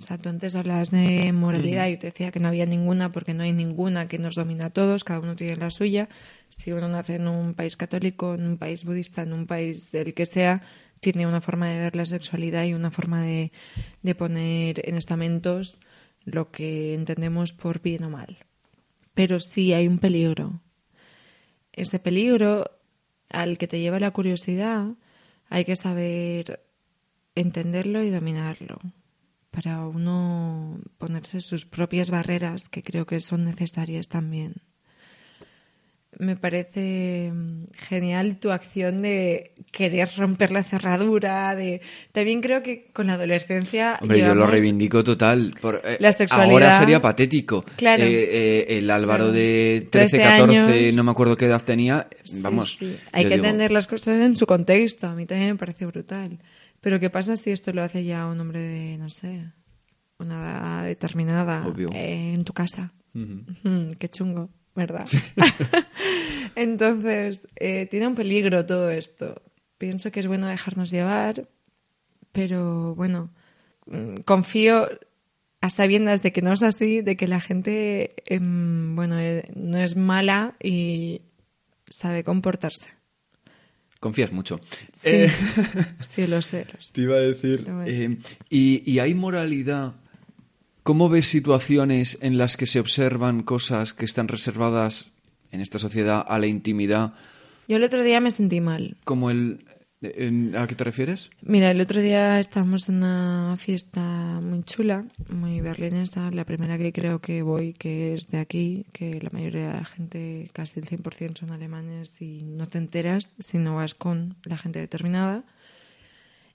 O 0.00 0.04
sea, 0.04 0.16
tú 0.16 0.28
antes 0.28 0.54
hablabas 0.54 0.90
de 0.90 1.32
moralidad 1.32 1.88
y 1.88 1.92
yo 1.92 1.98
te 1.98 2.06
decía 2.08 2.30
que 2.30 2.38
no 2.38 2.46
había 2.48 2.66
ninguna 2.66 3.10
porque 3.10 3.34
no 3.34 3.42
hay 3.42 3.52
ninguna 3.52 4.06
que 4.06 4.18
nos 4.18 4.36
domina 4.36 4.66
a 4.66 4.70
todos, 4.70 5.02
cada 5.02 5.18
uno 5.18 5.34
tiene 5.34 5.56
la 5.56 5.70
suya. 5.70 6.08
Si 6.50 6.70
uno 6.70 6.88
nace 6.88 7.16
en 7.16 7.26
un 7.26 7.54
país 7.54 7.76
católico, 7.76 8.34
en 8.34 8.46
un 8.46 8.58
país 8.58 8.84
budista, 8.84 9.22
en 9.22 9.32
un 9.32 9.46
país 9.46 9.90
del 9.90 10.14
que 10.14 10.24
sea, 10.24 10.62
tiene 11.00 11.26
una 11.26 11.40
forma 11.40 11.66
de 11.66 11.80
ver 11.80 11.96
la 11.96 12.04
sexualidad 12.04 12.64
y 12.64 12.74
una 12.74 12.92
forma 12.92 13.22
de, 13.22 13.50
de 14.02 14.14
poner 14.14 14.88
en 14.88 14.96
estamentos 14.96 15.78
lo 16.24 16.52
que 16.52 16.94
entendemos 16.94 17.52
por 17.52 17.82
bien 17.82 18.04
o 18.04 18.10
mal. 18.10 18.38
Pero 19.14 19.40
sí 19.40 19.72
hay 19.72 19.88
un 19.88 19.98
peligro. 19.98 20.60
Ese 21.72 21.98
peligro 21.98 22.70
al 23.30 23.58
que 23.58 23.66
te 23.66 23.80
lleva 23.80 23.98
la 23.98 24.12
curiosidad 24.12 24.92
hay 25.48 25.64
que 25.64 25.74
saber 25.74 26.64
entenderlo 27.34 28.04
y 28.04 28.10
dominarlo 28.10 28.78
para 29.50 29.86
uno 29.86 30.78
ponerse 30.98 31.40
sus 31.40 31.66
propias 31.66 32.10
barreras 32.10 32.68
que 32.68 32.82
creo 32.82 33.06
que 33.06 33.20
son 33.20 33.44
necesarias 33.44 34.08
también. 34.08 34.54
Me 36.18 36.36
parece 36.36 37.30
mm, 37.32 37.64
genial 37.74 38.40
tu 38.40 38.50
acción 38.50 39.02
de 39.02 39.52
querer 39.70 40.08
romper 40.16 40.50
la 40.50 40.64
cerradura, 40.64 41.54
de 41.54 41.80
también 42.12 42.40
creo 42.40 42.62
que 42.62 42.90
con 42.92 43.06
la 43.08 43.14
adolescencia 43.14 43.98
Hombre, 44.00 44.20
yo 44.20 44.34
lo 44.34 44.46
reivindico 44.46 45.04
total. 45.04 45.52
Por, 45.60 45.80
eh, 45.84 45.98
La 46.00 46.12
sexualidad. 46.12 46.52
Ahora 46.52 46.72
sería 46.72 47.00
patético. 47.00 47.64
Claro. 47.76 48.02
Eh, 48.02 48.08
eh, 48.10 48.78
el 48.78 48.90
Álvaro 48.90 49.24
Claro. 49.26 49.32
de 49.32 49.86
13, 49.90 50.16
13 50.16 50.18
14, 50.38 50.58
años. 50.58 50.94
no 50.94 51.04
me 51.04 51.10
acuerdo 51.10 51.36
qué 51.36 51.44
edad 51.44 51.62
tenía. 51.62 52.08
Sí, 52.24 52.40
Vamos. 52.40 52.76
sí. 52.80 52.96
Hay 53.12 53.24
que 53.24 53.34
digo, 53.34 53.44
entender 53.44 53.70
las 53.70 53.86
cosas 53.86 54.18
en 54.20 54.34
su 54.34 54.46
contexto. 54.46 55.06
A 55.08 55.14
mí 55.14 55.24
también 55.26 55.50
me 55.50 55.56
parece 55.56 55.86
brutal. 55.86 56.40
Pero 56.80 57.00
¿qué 57.00 57.10
pasa 57.10 57.36
si 57.36 57.50
esto 57.50 57.72
lo 57.72 57.82
hace 57.82 58.04
ya 58.04 58.26
un 58.26 58.40
hombre 58.40 58.60
de, 58.60 58.98
no 58.98 59.10
sé, 59.10 59.44
una 60.18 60.34
edad 60.34 60.84
determinada 60.84 61.66
Obvio. 61.66 61.90
eh, 61.92 62.32
en 62.34 62.44
tu 62.44 62.52
casa? 62.52 62.92
Mm, 63.14 63.92
qué 63.98 64.08
chungo, 64.08 64.50
¿verdad? 64.74 65.06
Entonces, 66.54 67.46
eh, 67.56 67.86
tiene 67.90 68.06
un 68.06 68.14
peligro 68.14 68.64
todo 68.66 68.90
esto. 68.90 69.42
Pienso 69.76 70.10
que 70.10 70.20
es 70.20 70.26
bueno 70.26 70.46
dejarnos 70.46 70.90
llevar, 70.90 71.48
pero 72.32 72.94
bueno, 72.94 73.30
mm, 73.86 74.16
confío 74.24 74.88
a 75.60 75.70
sabiendas 75.70 76.22
de 76.22 76.32
que 76.32 76.42
no 76.42 76.52
es 76.52 76.62
así, 76.62 77.00
de 77.02 77.16
que 77.16 77.26
la 77.26 77.40
gente, 77.40 78.14
em, 78.26 78.94
bueno, 78.94 79.18
eh, 79.18 79.48
no 79.56 79.78
es 79.78 79.96
mala 79.96 80.54
y 80.62 81.22
sabe 81.88 82.22
comportarse. 82.22 82.90
Confías 84.00 84.32
mucho. 84.32 84.60
Sí, 84.92 85.10
Eh, 85.12 85.32
sí, 86.00 86.26
lo 86.26 86.40
sé. 86.42 86.66
lo 86.72 86.80
sé. 86.80 86.92
Te 86.92 87.00
iba 87.02 87.16
a 87.16 87.20
decir. 87.20 87.66
Eh, 87.86 88.16
y, 88.48 88.88
y 88.90 88.98
hay 89.00 89.14
moralidad. 89.14 89.94
¿Cómo 90.84 91.08
ves 91.08 91.26
situaciones 91.26 92.16
en 92.22 92.38
las 92.38 92.56
que 92.56 92.66
se 92.66 92.80
observan 92.80 93.42
cosas 93.42 93.92
que 93.92 94.04
están 94.04 94.28
reservadas 94.28 95.06
en 95.52 95.60
esta 95.60 95.78
sociedad 95.78 96.24
a 96.26 96.38
la 96.38 96.46
intimidad? 96.46 97.14
Yo 97.66 97.76
el 97.76 97.82
otro 97.84 98.02
día 98.02 98.20
me 98.20 98.30
sentí 98.30 98.60
mal. 98.60 98.96
Como 99.04 99.30
el. 99.30 99.64
¿A 100.00 100.66
qué 100.68 100.76
te 100.76 100.84
refieres? 100.84 101.28
Mira, 101.42 101.72
el 101.72 101.80
otro 101.80 102.00
día 102.00 102.38
estábamos 102.38 102.88
en 102.88 102.98
una 102.98 103.56
fiesta 103.58 104.00
muy 104.40 104.62
chula, 104.62 105.04
muy 105.28 105.60
berlinesa, 105.60 106.30
la 106.30 106.44
primera 106.44 106.78
que 106.78 106.92
creo 106.92 107.20
que 107.20 107.42
voy, 107.42 107.72
que 107.72 108.14
es 108.14 108.28
de 108.28 108.38
aquí, 108.38 108.86
que 108.92 109.20
la 109.20 109.30
mayoría 109.32 109.66
de 109.66 109.72
la 109.72 109.84
gente, 109.84 110.50
casi 110.52 110.78
el 110.78 110.86
100% 110.86 111.38
son 111.40 111.50
alemanes 111.50 112.22
y 112.22 112.44
no 112.44 112.68
te 112.68 112.78
enteras 112.78 113.34
si 113.40 113.58
no 113.58 113.74
vas 113.74 113.94
con 113.94 114.36
la 114.44 114.56
gente 114.56 114.78
determinada. 114.78 115.44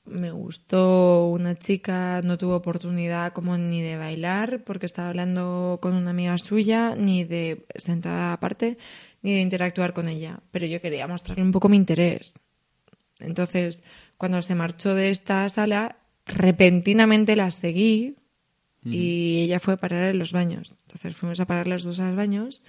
Me 0.06 0.32
gustó 0.32 1.28
una 1.28 1.56
chica, 1.60 2.22
no 2.24 2.38
tuvo 2.38 2.56
oportunidad 2.56 3.34
como 3.34 3.58
ni 3.58 3.82
de 3.82 3.98
bailar 3.98 4.64
porque 4.64 4.86
estaba 4.86 5.10
hablando 5.10 5.80
con 5.82 5.96
una 5.96 6.12
amiga 6.12 6.38
suya, 6.38 6.96
ni 6.96 7.26
de 7.26 7.66
sentada 7.76 8.32
aparte, 8.32 8.78
ni 9.22 9.34
de 9.34 9.42
interactuar 9.42 9.92
con 9.92 10.08
ella. 10.08 10.40
Pero 10.52 10.66
yo 10.66 10.80
quería 10.80 11.08
mostrarle 11.08 11.44
un 11.44 11.52
poco 11.52 11.68
mi 11.68 11.76
interés. 11.76 12.34
Entonces, 13.24 13.84
cuando 14.18 14.42
se 14.42 14.56
marchó 14.56 14.96
de 14.96 15.10
esta 15.10 15.48
sala, 15.50 15.98
repentinamente 16.26 17.36
la 17.36 17.52
seguí 17.52 18.16
y 18.86 19.44
ella 19.44 19.60
fue 19.60 19.76
a 19.76 19.78
parar 19.78 20.10
en 20.10 20.20
los 20.20 20.34
baños. 20.34 20.78
Entonces 20.88 21.16
fuimos 21.16 21.40
a 21.40 21.46
parar 21.46 21.68
los 21.68 21.84
dos 21.84 22.02
a 22.02 22.08
los 22.08 22.18
baños. 22.18 22.62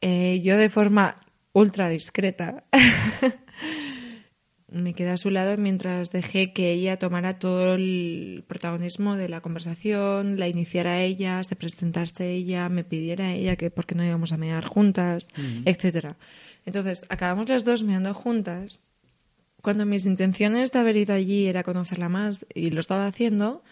Eh, 0.00 0.40
yo 0.42 0.56
de 0.56 0.68
forma 0.68 1.16
ultra 1.52 1.88
discreta 1.88 2.64
me 4.70 4.94
quedé 4.94 5.10
a 5.10 5.16
su 5.16 5.30
lado 5.30 5.56
mientras 5.56 6.10
dejé 6.10 6.52
que 6.52 6.72
ella 6.72 6.98
tomara 6.98 7.38
todo 7.38 7.74
el 7.74 8.44
protagonismo 8.46 9.16
de 9.16 9.28
la 9.28 9.40
conversación, 9.40 10.38
la 10.38 10.48
iniciara 10.48 11.02
ella, 11.02 11.42
se 11.44 11.56
presentase 11.56 12.30
ella, 12.30 12.68
me 12.68 12.84
pidiera 12.84 13.32
ella 13.32 13.56
que 13.56 13.70
por 13.70 13.86
qué 13.86 13.94
no 13.94 14.04
íbamos 14.04 14.32
a 14.32 14.36
mear 14.36 14.64
juntas, 14.64 15.28
etcétera. 15.64 16.16
Entonces, 16.66 17.04
acabamos 17.08 17.48
las 17.48 17.64
dos 17.64 17.82
meando 17.82 18.14
juntas. 18.14 18.80
Cuando 19.62 19.84
mis 19.86 20.06
intenciones 20.06 20.72
de 20.72 20.78
haber 20.78 20.96
ido 20.96 21.14
allí 21.14 21.46
era 21.46 21.62
conocerla 21.62 22.08
más 22.08 22.46
y 22.54 22.70
lo 22.70 22.80
estaba 22.80 23.06
haciendo, 23.06 23.62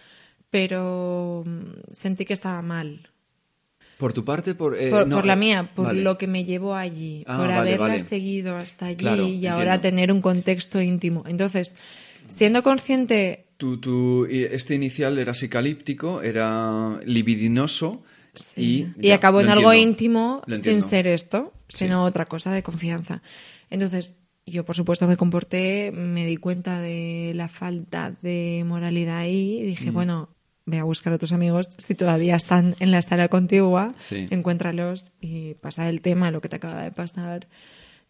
pero 0.51 1.45
mm, 1.47 1.91
sentí 1.93 2.25
que 2.25 2.33
estaba 2.35 2.63
mal. 2.63 3.09
Por 3.99 4.13
tu 4.13 4.25
parte, 4.25 4.55
por... 4.55 4.77
eh, 4.79 4.91
Por, 4.91 5.07
no, 5.09 5.17
por 5.17 5.27
la 5.27 5.33
eh, 5.33 5.37
mía, 5.37 5.71
por 5.75 5.87
vale. 5.87 6.03
lo 6.03 6.17
que 6.19 6.27
me 6.29 6.45
llevó 6.45 6.75
allí, 6.77 7.25
Ah, 7.27 7.37
por 7.37 7.49
vale, 7.49 7.59
haberla 7.73 7.89
vale. 7.89 7.99
seguido 8.01 8.57
hasta 8.57 8.87
allí 8.87 8.97
Claro, 8.97 9.27
y 9.27 9.47
ahora 9.47 9.75
entiendo. 9.75 9.81
tener 9.81 10.13
un 10.13 10.21
contexto 10.21 10.81
íntimo. 10.81 11.25
Entonces, 11.27 11.75
siendo 12.29 12.63
consciente, 12.63 13.47
Tu, 13.57 13.79
tu- 13.81 14.27
y 14.31 14.45
este 14.45 14.75
inicial 14.77 15.19
era 15.19 15.35
psicalíptico, 15.35 16.23
era 16.23 17.01
libidinoso 17.05 18.05
y... 18.57 18.87
y 19.01 19.09
ya, 19.09 19.17
acabó 19.17 19.41
en 19.41 19.47
lo 19.47 19.53
algo 19.53 19.73
entiendo. 19.73 19.91
íntimo 19.91 20.43
sin 20.47 20.55
entiendo. 20.55 20.89
ser 20.89 21.07
esto, 21.09 21.53
Sí. 21.69 21.79
sino 21.85 22.05
otra 22.05 22.27
cosa 22.27 22.53
de 22.53 22.63
confianza. 22.63 23.21
Entonces, 23.69 24.15
yo 24.51 24.65
por 24.65 24.77
supuesto 24.77 25.07
me 25.07 25.17
comporté, 25.17 25.93
me 25.93 26.27
di 26.27 26.37
cuenta 26.37 26.81
de 26.81 27.33
la 27.35 27.49
falta 27.49 28.17
de 28.23 28.63
moralidad 28.67 29.19
ahí 29.19 29.59
y 29.61 29.67
dije, 29.67 29.91
bueno, 29.91 30.31
ve 30.67 30.79
a 30.79 30.85
buscar 30.85 31.13
a 31.13 31.17
otros 31.17 31.33
amigos, 31.33 31.69
si 31.79 31.95
todavía 31.95 32.37
están 32.37 32.77
en 32.81 32.91
la 32.91 33.01
sala 33.03 33.29
contigua, 33.29 33.95
Sí. 33.97 34.29
encuéntralos 34.31 35.13
y 35.21 35.55
pasa 35.55 35.89
el 35.89 36.01
tema, 36.03 36.31
lo 36.31 36.41
que 36.41 36.49
te 36.49 36.57
acaba 36.57 36.83
de 36.83 36.93
pasar. 36.93 37.49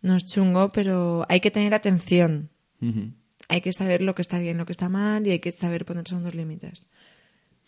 No 0.03 0.17
es 0.17 0.27
chungo, 0.27 0.71
pero 0.73 1.25
hay 1.29 1.41
que 1.41 1.51
tener 1.51 1.75
atención. 1.75 2.51
Hay 3.49 3.61
que 3.61 3.73
saber 3.73 4.03
lo 4.03 4.15
que 4.15 4.23
está 4.23 4.39
bien, 4.39 4.57
lo 4.59 4.67
que 4.67 4.73
está 4.73 4.89
mal 4.89 5.27
y 5.27 5.31
hay 5.31 5.39
que 5.39 5.53
saber 5.53 5.85
ponerse 5.85 6.15
unos 6.15 6.35
límites. 6.35 6.83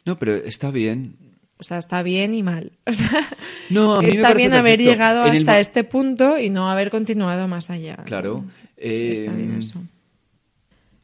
No, 0.04 0.18
pero 0.18 0.34
está 0.34 0.70
bien. 0.70 1.16
O 1.60 1.62
sea, 1.62 1.76
está 1.76 2.02
bien 2.02 2.32
y 2.34 2.42
mal. 2.42 2.72
O 2.86 2.92
sea, 2.92 3.28
No, 3.68 3.96
a 3.96 4.00
mí 4.02 4.08
está 4.08 4.32
bien 4.34 4.54
haber 4.54 4.78
perfecto. 4.78 4.90
llegado 4.92 5.26
En 5.26 5.36
hasta 5.36 5.60
este 5.60 5.84
punto 5.84 6.38
y 6.38 6.48
no 6.48 6.70
haber 6.70 6.90
continuado 6.90 7.46
más 7.48 7.68
allá. 7.70 7.96
Claro. 8.06 8.44
Está 8.76 9.32
bien 9.32 9.52
Eh, 9.52 9.58
eso. 9.60 9.82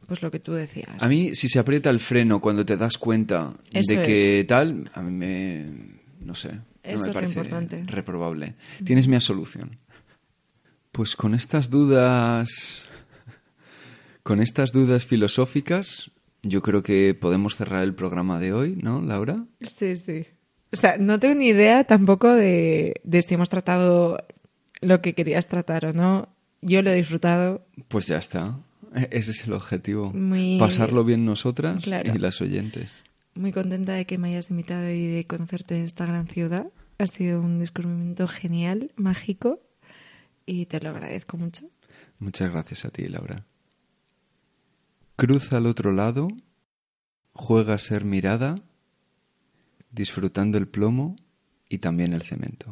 Pues 0.07 0.21
lo 0.21 0.31
que 0.31 0.39
tú 0.39 0.53
decías. 0.53 1.01
A 1.01 1.07
mí, 1.07 1.35
si 1.35 1.47
se 1.49 1.59
aprieta 1.59 1.89
el 1.89 1.99
freno 1.99 2.39
cuando 2.41 2.65
te 2.65 2.75
das 2.77 2.97
cuenta 2.97 3.53
Eso 3.71 3.93
de 3.93 4.01
que 4.01 4.45
tal, 4.47 4.89
a 4.93 5.01
mí 5.01 5.11
me. 5.11 5.65
No 6.21 6.33
sé. 6.33 6.53
no 6.53 6.61
Eso 6.83 7.01
me 7.01 7.07
lo 7.07 7.13
parece 7.13 7.39
importante. 7.39 7.83
reprobable. 7.85 8.55
Tienes 8.83 9.07
mi 9.07 9.19
solución. 9.21 9.77
Pues 10.91 11.15
con 11.15 11.35
estas 11.35 11.69
dudas. 11.69 12.83
Con 14.23 14.41
estas 14.41 14.71
dudas 14.71 15.05
filosóficas, 15.05 16.09
yo 16.41 16.61
creo 16.61 16.83
que 16.83 17.13
podemos 17.13 17.55
cerrar 17.55 17.83
el 17.83 17.93
programa 17.93 18.39
de 18.39 18.51
hoy, 18.53 18.75
¿no, 18.81 19.01
Laura? 19.01 19.45
Sí, 19.61 19.95
sí. 19.95 20.25
O 20.71 20.75
sea, 20.75 20.97
no 20.97 21.19
tengo 21.19 21.35
ni 21.35 21.47
idea 21.47 21.83
tampoco 21.85 22.33
de, 22.33 22.99
de 23.03 23.21
si 23.21 23.35
hemos 23.35 23.49
tratado 23.49 24.17
lo 24.81 25.01
que 25.01 25.13
querías 25.13 25.47
tratar 25.47 25.85
o 25.85 25.93
no. 25.93 26.29
Yo 26.61 26.81
lo 26.81 26.89
he 26.91 26.95
disfrutado. 26.95 27.65
Pues 27.87 28.07
ya 28.07 28.17
está. 28.17 28.57
E- 28.95 29.07
Ese 29.11 29.31
es 29.31 29.45
el 29.45 29.53
objetivo. 29.53 30.11
Muy- 30.13 30.57
Pasarlo 30.59 31.03
bien 31.03 31.23
nosotras 31.25 31.83
Claro. 31.83 32.13
y 32.13 32.17
las 32.17 32.41
oyentes. 32.41 33.03
Muy 33.35 33.51
contenta 33.51 33.93
de 33.93 34.05
que 34.05 34.17
me 34.17 34.29
hayas 34.29 34.49
invitado 34.49 34.89
y 34.89 35.05
de 35.07 35.25
conocerte 35.25 35.77
en 35.77 35.85
esta 35.85 36.05
gran 36.05 36.27
ciudad. 36.27 36.67
Ha 36.99 37.07
sido 37.07 37.39
un 37.41 37.59
descubrimiento 37.59 38.27
genial, 38.27 38.91
mágico 38.95 39.59
y 40.45 40.65
te 40.65 40.79
lo 40.81 40.89
agradezco 40.89 41.37
mucho. 41.37 41.67
Muchas 42.19 42.49
gracias 42.51 42.83
a 42.85 42.89
ti, 42.89 43.07
Laura. 43.07 43.43
Cruza 45.15 45.57
al 45.57 45.65
otro 45.67 45.91
lado, 45.91 46.27
juega 47.33 47.73
a 47.75 47.77
ser 47.77 48.05
mirada, 48.05 48.55
disfrutando 49.89 50.57
el 50.57 50.67
plomo 50.67 51.15
y 51.69 51.79
también 51.79 52.13
el 52.13 52.21
cemento. 52.21 52.71